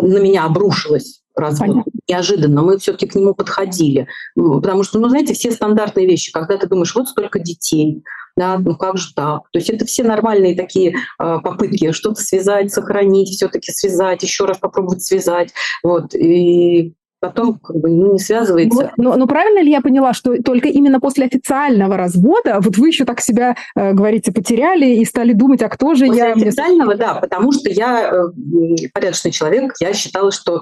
на 0.00 0.18
меня 0.18 0.44
обрушилось 0.44 1.22
развод. 1.34 1.68
Понятно. 1.68 1.92
Неожиданно 2.08 2.62
мы 2.62 2.78
все-таки 2.78 3.06
к 3.06 3.14
нему 3.14 3.34
подходили. 3.34 4.06
Потому 4.34 4.82
что, 4.82 4.98
ну, 4.98 5.08
знаете, 5.08 5.34
все 5.34 5.50
стандартные 5.50 6.06
вещи, 6.06 6.32
когда 6.32 6.56
ты 6.56 6.66
думаешь, 6.66 6.94
вот 6.94 7.08
столько 7.08 7.38
детей, 7.38 8.02
да, 8.36 8.58
ну 8.58 8.76
как 8.76 8.96
же 8.96 9.12
так? 9.14 9.42
То 9.52 9.58
есть 9.58 9.68
это 9.68 9.84
все 9.84 10.04
нормальные 10.04 10.56
такие 10.56 10.94
э, 10.94 10.94
попытки 11.18 11.92
что-то 11.92 12.22
связать, 12.22 12.72
сохранить, 12.72 13.28
все-таки 13.28 13.72
связать, 13.72 14.22
еще 14.22 14.46
раз 14.46 14.58
попробовать 14.58 15.02
связать. 15.02 15.52
Вот. 15.82 16.14
И 16.14 16.94
потом 17.22 17.54
как 17.60 17.76
бы 17.76 17.88
ну, 17.88 18.14
не 18.14 18.18
связывается. 18.18 18.92
Но, 18.96 19.10
но, 19.10 19.16
но 19.16 19.26
правильно 19.28 19.62
ли 19.62 19.70
я 19.70 19.80
поняла, 19.80 20.12
что 20.12 20.42
только 20.42 20.66
именно 20.66 20.98
после 20.98 21.26
официального 21.26 21.96
развода 21.96 22.58
вот 22.60 22.76
вы 22.76 22.88
еще 22.88 23.04
так 23.04 23.20
себя, 23.20 23.54
э, 23.76 23.92
говорите, 23.92 24.32
потеряли 24.32 24.96
и 24.96 25.04
стали 25.04 25.32
думать, 25.32 25.62
а 25.62 25.68
кто 25.68 25.94
же 25.94 26.08
после 26.08 26.20
я? 26.20 26.32
Официального, 26.32 26.96
да, 26.96 27.14
потому 27.14 27.52
что 27.52 27.70
я 27.70 28.10
э, 28.12 28.88
порядочный 28.92 29.30
человек, 29.30 29.74
я 29.78 29.94
считала, 29.94 30.32
что 30.32 30.60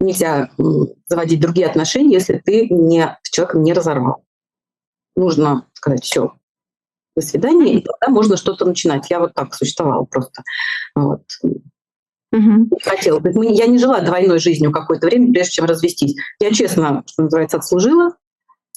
нельзя 0.00 0.48
заводить 1.06 1.40
другие 1.40 1.66
отношения, 1.66 2.14
если 2.14 2.40
ты 2.42 2.68
не, 2.70 3.18
с 3.22 3.28
человеком 3.28 3.62
не 3.62 3.74
разорвал. 3.74 4.24
Нужно 5.16 5.66
сказать, 5.74 6.02
все, 6.02 6.32
до 7.14 7.20
свидания, 7.20 7.74
и 7.74 7.82
тогда 7.84 8.08
можно 8.08 8.38
что-то 8.38 8.64
начинать. 8.64 9.10
Я 9.10 9.20
вот 9.20 9.34
так 9.34 9.54
существовала 9.54 10.04
просто. 10.04 10.42
Вот. 10.94 11.24
Угу. 12.32 12.78
Хотела. 12.82 13.22
Я 13.42 13.66
не 13.66 13.78
жила 13.78 14.00
двойной 14.00 14.38
жизнью 14.38 14.70
какое-то 14.70 15.06
время, 15.06 15.32
прежде 15.32 15.52
чем 15.52 15.64
развестись. 15.64 16.14
Я 16.40 16.52
честно, 16.52 17.02
что 17.06 17.22
называется, 17.22 17.56
отслужила, 17.56 18.14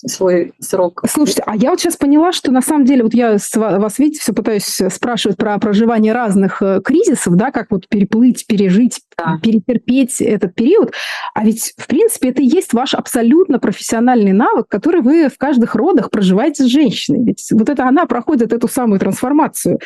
свой 0.07 0.53
срок. 0.59 1.03
Слушайте, 1.07 1.43
а 1.45 1.55
я 1.55 1.69
вот 1.69 1.79
сейчас 1.79 1.95
поняла, 1.95 2.31
что 2.31 2.51
на 2.51 2.61
самом 2.61 2.85
деле, 2.85 3.03
вот 3.03 3.13
я 3.13 3.37
с 3.37 3.55
вас, 3.55 3.99
видите, 3.99 4.19
все 4.21 4.33
пытаюсь 4.33 4.81
спрашивать 4.89 5.37
про 5.37 5.57
проживание 5.59 6.13
разных 6.13 6.61
э, 6.61 6.81
кризисов, 6.83 7.35
да, 7.35 7.51
как 7.51 7.67
вот 7.69 7.87
переплыть, 7.87 8.47
пережить, 8.47 9.01
да. 9.25 9.39
перетерпеть 9.41 10.21
этот 10.21 10.55
период. 10.55 10.93
А 11.33 11.43
ведь, 11.43 11.73
в 11.77 11.87
принципе, 11.87 12.29
это 12.29 12.41
и 12.41 12.45
есть 12.45 12.73
ваш 12.73 12.93
абсолютно 12.93 13.59
профессиональный 13.59 14.33
навык, 14.33 14.67
который 14.67 15.01
вы 15.01 15.29
в 15.29 15.37
каждых 15.37 15.75
родах 15.75 16.09
проживаете 16.09 16.63
с 16.63 16.67
женщиной. 16.67 17.23
Ведь 17.23 17.47
вот 17.51 17.69
это 17.69 17.85
она 17.87 18.05
проходит 18.05 18.53
эту 18.53 18.67
самую 18.67 18.99
трансформацию. 18.99 19.79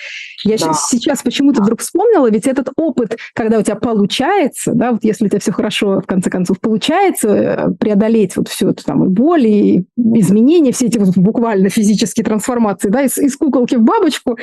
Я 0.44 0.58
да. 0.58 0.74
сейчас 0.74 1.22
почему-то 1.24 1.62
вдруг 1.62 1.82
вспомнила, 1.82 2.30
ведь 2.30 2.48
этот 2.48 2.70
опыт, 2.76 3.18
когда 3.34 3.60
у 3.60 3.62
тебя 3.62 3.76
получается, 3.76 4.74
да, 4.74 4.92
вот 4.92 5.04
если 5.04 5.26
у 5.26 5.30
тебя 5.30 5.40
все 5.40 5.52
хорошо, 5.52 6.02
в 6.02 6.06
конце 6.06 6.30
концов, 6.30 6.60
получается 6.60 7.30
э, 7.30 7.72
преодолеть 7.80 8.36
вот 8.36 8.48
всю 8.48 8.70
эту 8.70 8.84
там 8.84 9.06
и 9.06 9.08
боль, 9.08 9.48
и 9.48 9.86
изменения, 9.98 10.72
все 10.72 10.88
эти 10.88 10.98
вот 10.98 11.16
буквально 11.18 11.70
физические 11.70 12.24
трансформации, 12.24 12.90
да, 12.90 13.02
из, 13.02 13.18
из 13.18 13.36
куколки 13.38 13.76
в 13.76 13.82
бабочку, 13.82 14.38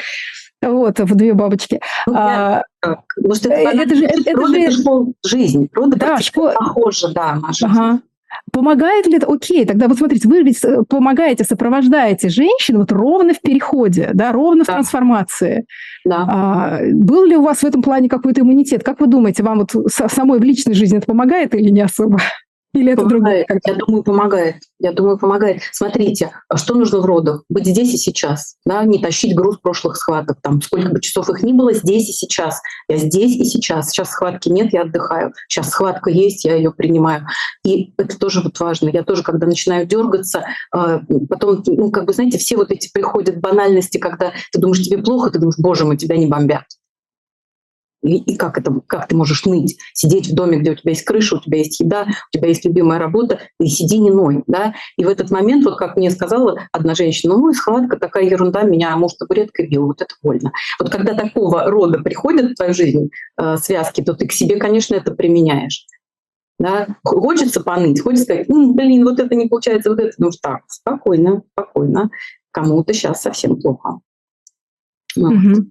вот, 0.62 1.00
в 1.00 1.14
две 1.14 1.34
бабочки. 1.34 1.80
Ну, 2.06 2.14
я, 2.14 2.58
а, 2.58 2.64
как? 2.82 3.00
Может, 3.16 3.46
это, 3.46 3.54
э, 3.54 3.82
это 3.82 3.94
же, 3.94 4.04
это, 4.04 4.32
роды, 4.32 4.54
же... 4.54 4.60
это 4.60 4.72
школа 4.72 5.06
жизнь. 5.24 5.68
Роды 5.72 5.96
да, 5.96 6.18
школа... 6.18 6.52
похожи, 6.56 7.12
да, 7.14 7.36
на 7.36 7.52
жизнь. 7.52 7.72
Ага. 7.72 8.00
Помогает 8.50 9.06
ли 9.06 9.16
это? 9.16 9.32
Окей, 9.32 9.64
тогда 9.64 9.86
вот 9.86 9.98
смотрите, 9.98 10.28
вы 10.28 10.42
ведь 10.42 10.62
э, 10.64 10.82
помогаете, 10.88 11.44
сопровождаете 11.44 12.28
женщин 12.28 12.78
вот 12.78 12.90
ровно 12.90 13.34
в 13.34 13.40
переходе, 13.40 14.10
да, 14.14 14.32
ровно 14.32 14.64
да. 14.64 14.72
в 14.72 14.74
трансформации. 14.74 15.64
Да. 16.04 16.26
А, 16.28 16.78
был 16.92 17.24
ли 17.24 17.36
у 17.36 17.42
вас 17.42 17.58
в 17.58 17.64
этом 17.64 17.82
плане 17.82 18.08
какой-то 18.08 18.40
иммунитет? 18.40 18.82
Как 18.82 19.00
вы 19.00 19.06
думаете, 19.06 19.44
вам 19.44 19.60
вот 19.60 19.72
самой 19.88 20.40
в 20.40 20.42
личной 20.42 20.74
жизни 20.74 20.98
это 20.98 21.06
помогает 21.06 21.54
или 21.54 21.70
не 21.70 21.82
особо? 21.82 22.18
Или 22.74 22.92
это 22.92 23.02
помогает. 23.02 23.46
другое? 23.48 23.60
Я 23.66 23.74
думаю, 23.74 24.02
помогает. 24.02 24.56
Я 24.78 24.92
думаю, 24.92 25.18
помогает. 25.18 25.62
Смотрите, 25.72 26.30
что 26.54 26.74
нужно 26.74 27.00
в 27.00 27.04
родах? 27.04 27.44
Быть 27.50 27.66
здесь 27.66 27.92
и 27.92 27.98
сейчас. 27.98 28.56
Да? 28.64 28.82
Не 28.84 28.98
тащить 28.98 29.34
груз 29.34 29.58
прошлых 29.58 29.96
схваток. 29.96 30.38
Там, 30.42 30.62
сколько 30.62 30.88
бы 30.88 31.00
часов 31.00 31.28
их 31.28 31.42
ни 31.42 31.52
было, 31.52 31.74
здесь 31.74 32.08
и 32.08 32.12
сейчас. 32.12 32.60
Я 32.88 32.96
здесь 32.96 33.36
и 33.36 33.44
сейчас. 33.44 33.90
Сейчас 33.90 34.10
схватки 34.10 34.48
нет, 34.48 34.72
я 34.72 34.82
отдыхаю. 34.82 35.32
Сейчас 35.48 35.68
схватка 35.68 36.10
есть, 36.10 36.44
я 36.44 36.56
ее 36.56 36.72
принимаю. 36.72 37.26
И 37.64 37.92
это 37.98 38.18
тоже 38.18 38.40
вот 38.40 38.58
важно. 38.58 38.88
Я 38.88 39.02
тоже, 39.02 39.22
когда 39.22 39.46
начинаю 39.46 39.86
дергаться, 39.86 40.44
а, 40.74 41.00
потом, 41.28 41.62
ну, 41.66 41.90
как 41.90 42.06
бы, 42.06 42.14
знаете, 42.14 42.38
все 42.38 42.56
вот 42.56 42.70
эти 42.70 42.90
приходят 42.92 43.40
банальности, 43.40 43.98
когда 43.98 44.32
ты 44.50 44.60
думаешь, 44.60 44.82
тебе 44.82 44.98
плохо, 44.98 45.30
ты 45.30 45.38
думаешь, 45.38 45.58
боже 45.58 45.84
мой, 45.84 45.98
тебя 45.98 46.16
не 46.16 46.26
бомбят. 46.26 46.64
И, 48.02 48.36
как, 48.36 48.58
это, 48.58 48.72
как 48.86 49.06
ты 49.08 49.16
можешь 49.16 49.44
ныть? 49.44 49.78
Сидеть 49.94 50.28
в 50.28 50.34
доме, 50.34 50.58
где 50.58 50.72
у 50.72 50.74
тебя 50.74 50.90
есть 50.90 51.04
крыша, 51.04 51.36
у 51.36 51.40
тебя 51.40 51.58
есть 51.58 51.78
еда, 51.78 52.06
у 52.08 52.36
тебя 52.36 52.48
есть 52.48 52.64
любимая 52.64 52.98
работа, 52.98 53.38
и 53.60 53.66
сиди 53.66 53.98
не 53.98 54.10
ной. 54.10 54.42
Да? 54.46 54.74
И 54.96 55.04
в 55.04 55.08
этот 55.08 55.30
момент, 55.30 55.64
вот 55.64 55.78
как 55.78 55.96
мне 55.96 56.10
сказала 56.10 56.58
одна 56.72 56.94
женщина, 56.94 57.36
ну, 57.36 57.52
схватка 57.52 57.96
такая 57.96 58.24
ерунда, 58.24 58.62
меня 58.62 58.96
муж 58.96 59.14
табуреткой 59.14 59.68
бил, 59.68 59.86
вот 59.86 60.02
это 60.02 60.14
больно. 60.22 60.52
Вот 60.80 60.90
когда 60.90 61.14
такого 61.14 61.70
рода 61.70 62.00
приходят 62.00 62.50
в 62.50 62.54
твою 62.56 62.74
жизнь 62.74 63.10
э, 63.40 63.56
связки, 63.56 64.02
то 64.02 64.14
ты 64.14 64.26
к 64.26 64.32
себе, 64.32 64.56
конечно, 64.56 64.94
это 64.94 65.12
применяешь. 65.12 65.86
Да? 66.58 66.88
Хочется 67.04 67.60
поныть, 67.60 68.00
хочется 68.00 68.24
сказать, 68.24 68.48
ну, 68.48 68.74
блин, 68.74 69.04
вот 69.04 69.20
это 69.20 69.34
не 69.34 69.48
получается, 69.48 69.90
вот 69.90 70.00
это. 70.00 70.12
Ну, 70.18 70.30
так, 70.42 70.62
спокойно, 70.68 71.42
спокойно. 71.52 72.10
Кому-то 72.50 72.92
сейчас 72.92 73.22
совсем 73.22 73.60
плохо. 73.60 74.00
Вот. 75.16 75.32
Угу. 75.32 75.66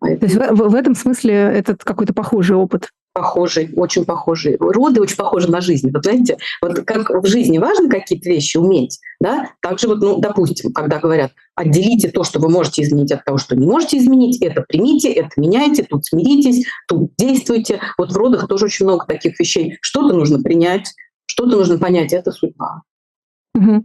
Поэтому... 0.00 0.20
То 0.20 0.26
есть 0.26 0.36
в, 0.36 0.68
в 0.70 0.74
этом 0.74 0.94
смысле 0.94 1.34
этот 1.34 1.84
какой-то 1.84 2.12
похожий 2.14 2.56
опыт? 2.56 2.88
Похожий, 3.12 3.70
очень 3.74 4.04
похожий. 4.04 4.56
Роды 4.58 5.00
очень 5.00 5.16
похожи 5.16 5.50
на 5.50 5.60
жизнь. 5.60 5.90
Вот 5.92 6.04
знаете, 6.04 6.38
вот 6.62 6.80
как 6.84 7.10
в 7.10 7.26
жизни 7.26 7.58
важно 7.58 7.88
какие-то 7.88 8.28
вещи 8.28 8.56
уметь, 8.56 9.00
да, 9.20 9.50
также 9.60 9.88
вот, 9.88 9.98
ну, 9.98 10.20
допустим, 10.20 10.72
когда 10.72 11.00
говорят, 11.00 11.32
отделите 11.56 12.08
то, 12.08 12.22
что 12.22 12.38
вы 12.38 12.48
можете 12.48 12.82
изменить 12.82 13.10
от 13.10 13.24
того, 13.24 13.36
что 13.36 13.56
не 13.56 13.66
можете 13.66 13.98
изменить, 13.98 14.40
это 14.40 14.62
примите, 14.62 15.12
это 15.12 15.30
меняйте, 15.36 15.82
тут 15.82 16.06
смиритесь, 16.06 16.64
тут 16.86 17.12
действуйте. 17.18 17.80
Вот 17.98 18.12
в 18.12 18.16
родах 18.16 18.46
тоже 18.46 18.66
очень 18.66 18.86
много 18.86 19.06
таких 19.06 19.38
вещей. 19.40 19.76
Что-то 19.82 20.14
нужно 20.14 20.40
принять, 20.40 20.94
что-то 21.26 21.56
нужно 21.56 21.78
понять, 21.78 22.12
это 22.12 22.30
судьба. 22.30 22.82
Угу. 23.56 23.84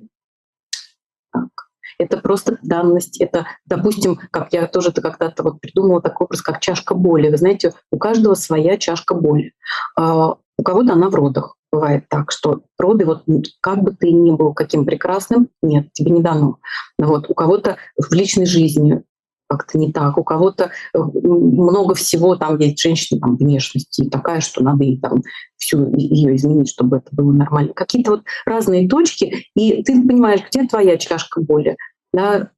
Это 1.98 2.18
просто 2.18 2.58
данность, 2.62 3.22
это, 3.22 3.48
допустим, 3.66 4.20
как 4.32 4.52
я 4.52 4.68
тоже 4.68 4.92
когда-то 4.92 5.44
вот 5.44 5.62
придумала 5.62 6.02
такой 6.02 6.26
образ, 6.26 6.42
как 6.42 6.60
чашка 6.60 6.96
боли. 6.96 7.30
Вы 7.30 7.38
знаете, 7.38 7.74
у 7.92 7.98
каждого 7.98 8.34
своя 8.34 8.78
чашка 8.78 9.14
боли. 9.14 9.54
А, 9.98 10.36
у 10.58 10.64
кого-то 10.64 10.94
она 10.94 11.10
в 11.10 11.16
родах. 11.16 11.56
Бывает 11.72 12.06
так, 12.10 12.32
что 12.32 12.62
роды, 12.80 13.06
вот 13.06 13.24
как 13.62 13.84
бы 13.84 13.92
ты 13.92 14.12
ни 14.12 14.32
был 14.32 14.54
каким 14.54 14.86
прекрасным, 14.86 15.50
нет, 15.62 15.92
тебе 15.92 16.12
не 16.12 16.22
дано. 16.22 16.60
Вот, 16.98 17.30
у 17.30 17.34
кого-то 17.34 17.78
в 17.98 18.14
личной 18.14 18.46
жизни 18.46 19.04
как-то 19.48 19.78
не 19.78 19.92
так. 19.92 20.18
У 20.18 20.24
кого-то 20.24 20.72
э, 20.94 20.98
много 20.98 21.94
всего, 21.96 22.36
там 22.36 22.58
есть 22.58 22.80
женщина 22.80 23.20
там, 23.20 23.38
внешности 23.38 24.10
такая, 24.10 24.42
что 24.42 24.64
надо 24.64 24.84
ей 24.84 25.00
там 25.00 25.22
всю 25.58 25.96
ее 25.96 26.36
изменить, 26.36 26.70
чтобы 26.70 26.98
это 26.98 27.10
было 27.12 27.32
нормально. 27.32 27.74
Какие-то 27.74 28.12
вот 28.12 28.24
разные 28.46 28.88
точки, 28.88 29.48
и 29.56 29.84
ты 29.84 29.94
понимаешь, 30.08 30.42
где 30.50 30.68
твоя 30.68 30.98
чашка 30.98 31.42
боли, 31.42 31.78
да, 32.14 32.50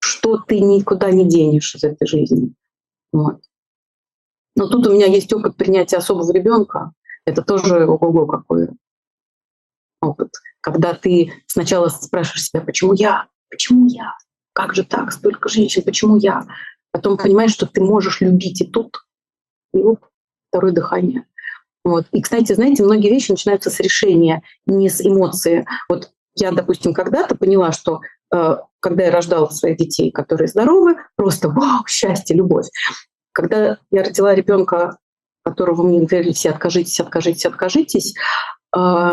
что 0.00 0.38
ты 0.38 0.60
никуда 0.60 1.10
не 1.10 1.28
денешь 1.28 1.74
из 1.74 1.84
этой 1.84 2.06
жизни. 2.06 2.52
Вот. 3.12 3.40
Но 4.56 4.68
тут 4.68 4.86
у 4.86 4.92
меня 4.92 5.06
есть 5.06 5.32
опыт 5.32 5.56
принятия 5.56 5.98
особого 5.98 6.32
ребенка. 6.32 6.92
Это 7.24 7.42
тоже 7.42 7.86
ого-го 7.86 8.26
какой 8.26 8.68
опыт. 10.00 10.30
Когда 10.60 10.94
ты 10.94 11.32
сначала 11.46 11.88
спрашиваешь 11.88 12.44
себя, 12.44 12.60
почему 12.60 12.92
я? 12.94 13.26
Почему 13.50 13.86
я? 13.88 14.14
Как 14.58 14.74
же 14.74 14.82
так, 14.82 15.12
столько 15.12 15.48
женщин, 15.48 15.84
почему 15.84 16.16
я? 16.16 16.44
Потом 16.90 17.16
понимаешь, 17.16 17.52
что 17.52 17.64
ты 17.64 17.80
можешь 17.80 18.20
любить 18.20 18.60
и 18.60 18.66
тут, 18.66 19.04
и 19.72 19.78
оп, 19.78 20.04
второе 20.50 20.72
дыхание. 20.72 21.26
Вот. 21.84 22.06
И, 22.10 22.20
кстати, 22.20 22.52
знаете, 22.54 22.82
многие 22.82 23.08
вещи 23.08 23.30
начинаются 23.30 23.70
с 23.70 23.78
решения, 23.78 24.42
не 24.66 24.88
с 24.88 25.00
эмоции. 25.00 25.64
Вот 25.88 26.10
я, 26.34 26.50
допустим, 26.50 26.92
когда-то 26.92 27.36
поняла, 27.36 27.70
что 27.70 28.00
э, 28.34 28.56
когда 28.80 29.04
я 29.04 29.12
рождала 29.12 29.48
своих 29.48 29.76
детей, 29.76 30.10
которые 30.10 30.48
здоровы, 30.48 30.96
просто 31.14 31.48
вау, 31.50 31.86
счастье, 31.86 32.34
любовь. 32.34 32.66
Когда 33.30 33.78
я 33.92 34.02
родила 34.02 34.34
ребенка, 34.34 34.98
которого 35.44 35.84
мне 35.84 36.00
говорили 36.00 36.32
все 36.32 36.50
откажитесь, 36.50 36.98
откажитесь, 36.98 37.46
откажитесь, 37.46 38.14
э, 38.76 39.12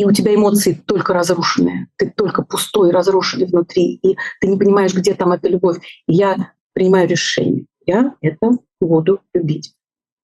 и 0.00 0.04
у 0.06 0.12
тебя 0.12 0.34
эмоции 0.34 0.72
только 0.72 1.12
разрушенные, 1.12 1.88
ты 1.96 2.10
только 2.10 2.42
пустой, 2.42 2.90
разрушенный 2.90 3.46
внутри, 3.46 3.96
и 4.02 4.16
ты 4.40 4.46
не 4.46 4.56
понимаешь, 4.56 4.94
где 4.94 5.12
там 5.12 5.32
эта 5.32 5.46
любовь. 5.46 5.76
Я 6.06 6.54
принимаю 6.72 7.06
решение. 7.06 7.66
Я 7.84 8.14
это 8.22 8.52
буду 8.80 9.20
любить. 9.34 9.74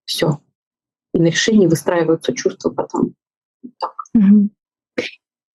Все. 0.06 0.40
И 1.12 1.18
на 1.18 1.26
решении 1.26 1.66
выстраиваются 1.66 2.32
чувства 2.32 2.70
потом. 2.70 3.14
Так. 3.78 3.92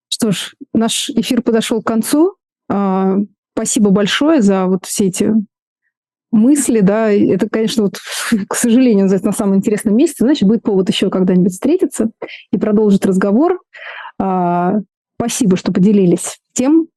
Что 0.08 0.32
ж, 0.32 0.54
наш 0.72 1.10
эфир 1.10 1.42
подошел 1.42 1.82
к 1.82 1.88
концу. 1.88 2.36
А, 2.70 3.16
спасибо 3.56 3.90
большое 3.90 4.44
за 4.44 4.68
вот 4.68 4.86
все 4.86 5.08
эти 5.08 5.34
мысли, 6.32 6.80
да, 6.80 7.12
это, 7.12 7.50
конечно, 7.50 7.84
вот, 7.84 7.98
к 8.48 8.56
сожалению, 8.56 9.08
на 9.08 9.32
самом 9.32 9.56
интересном 9.56 9.96
месте, 9.96 10.24
значит, 10.24 10.48
будет 10.48 10.64
повод 10.64 10.90
еще 10.90 11.10
когда-нибудь 11.10 11.52
встретиться 11.52 12.12
и 12.52 12.58
продолжить 12.58 13.06
разговор. 13.06 13.62
А, 14.22 14.76
спасибо, 15.18 15.58
что 15.58 15.72
поделились 15.72 16.38
тем, 16.54 16.88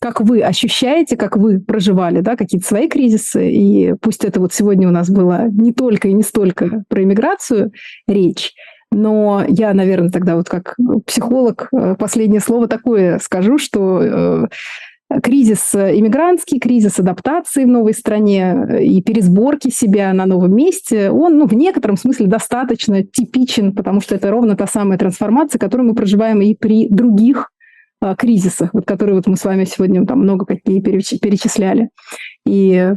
как 0.00 0.20
вы 0.20 0.42
ощущаете, 0.42 1.16
как 1.16 1.36
вы 1.36 1.58
проживали, 1.58 2.20
да, 2.20 2.36
какие-то 2.36 2.66
свои 2.66 2.88
кризисы. 2.88 3.50
И 3.50 3.94
пусть 4.00 4.24
это 4.24 4.38
вот 4.38 4.54
сегодня 4.54 4.86
у 4.86 4.92
нас 4.92 5.10
было 5.10 5.48
не 5.50 5.72
только 5.72 6.06
и 6.06 6.12
не 6.12 6.22
столько 6.22 6.84
про 6.88 7.02
иммиграцию 7.02 7.72
речь, 8.06 8.52
но 8.92 9.44
я, 9.48 9.74
наверное, 9.74 10.10
тогда 10.10 10.36
вот 10.36 10.48
как 10.48 10.76
психолог 11.04 11.68
э, 11.72 11.96
последнее 11.98 12.40
слово 12.40 12.68
такое 12.68 13.18
скажу, 13.18 13.58
что 13.58 14.00
э, 14.00 14.46
кризис 15.22 15.74
иммигрантский, 15.74 16.58
кризис 16.58 16.98
адаптации 16.98 17.64
в 17.64 17.68
новой 17.68 17.94
стране 17.94 18.66
э, 18.68 18.84
и 18.84 19.02
пересборки 19.02 19.70
себя 19.70 20.12
на 20.12 20.26
новом 20.26 20.54
месте, 20.54 21.10
он 21.10 21.38
ну, 21.38 21.46
в 21.46 21.54
некотором 21.54 21.96
смысле 21.96 22.26
достаточно 22.26 23.02
типичен, 23.02 23.74
потому 23.74 24.00
что 24.00 24.14
это 24.14 24.30
ровно 24.30 24.56
та 24.56 24.66
самая 24.66 24.98
трансформация, 24.98 25.58
которую 25.58 25.88
мы 25.88 25.94
проживаем 25.94 26.40
и 26.42 26.54
при 26.54 26.88
других 26.88 27.50
а, 28.00 28.14
кризисах, 28.14 28.74
вот, 28.74 28.84
которые 28.84 29.16
вот 29.16 29.26
мы 29.26 29.36
с 29.36 29.44
вами 29.44 29.64
сегодня 29.64 30.06
там 30.06 30.20
много 30.20 30.46
какие 30.46 30.80
перечисляли. 30.80 31.90
И, 32.46 32.94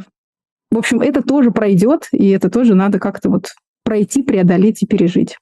в 0.69 0.77
общем, 0.77 1.01
это 1.01 1.23
тоже 1.23 1.51
пройдет, 1.51 2.07
и 2.11 2.29
это 2.29 2.49
тоже 2.49 2.75
надо 2.75 2.99
как-то 2.99 3.29
вот 3.29 3.53
пройти, 3.83 4.21
преодолеть 4.21 4.83
и 4.83 4.85
пережить. 4.85 5.37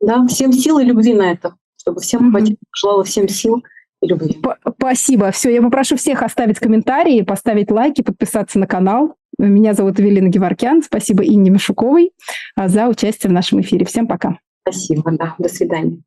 Да, 0.00 0.26
всем 0.26 0.52
сил 0.52 0.78
и 0.78 0.84
любви 0.84 1.12
на 1.12 1.32
это, 1.32 1.54
чтобы 1.80 2.00
всем 2.00 2.34
mm-hmm. 2.34 2.56
желала 2.72 3.04
всем 3.04 3.28
сил 3.28 3.64
любви. 4.02 4.38
Спасибо. 4.78 5.30
Все, 5.30 5.52
я 5.52 5.62
попрошу 5.62 5.96
всех 5.96 6.22
оставить 6.22 6.58
комментарии, 6.58 7.22
поставить 7.22 7.70
лайки, 7.70 8.02
подписаться 8.02 8.58
на 8.58 8.66
канал. 8.66 9.16
Меня 9.38 9.74
зовут 9.74 10.00
Эвелина 10.00 10.28
Геворкян. 10.28 10.82
Спасибо 10.82 11.24
Инне 11.24 11.50
Мишуковой 11.50 12.12
а, 12.56 12.68
за 12.68 12.88
участие 12.88 13.30
в 13.30 13.32
нашем 13.32 13.60
эфире. 13.60 13.86
Всем 13.86 14.06
пока. 14.06 14.38
Спасибо, 14.62 15.10
да. 15.12 15.34
До 15.38 15.48
свидания. 15.48 16.02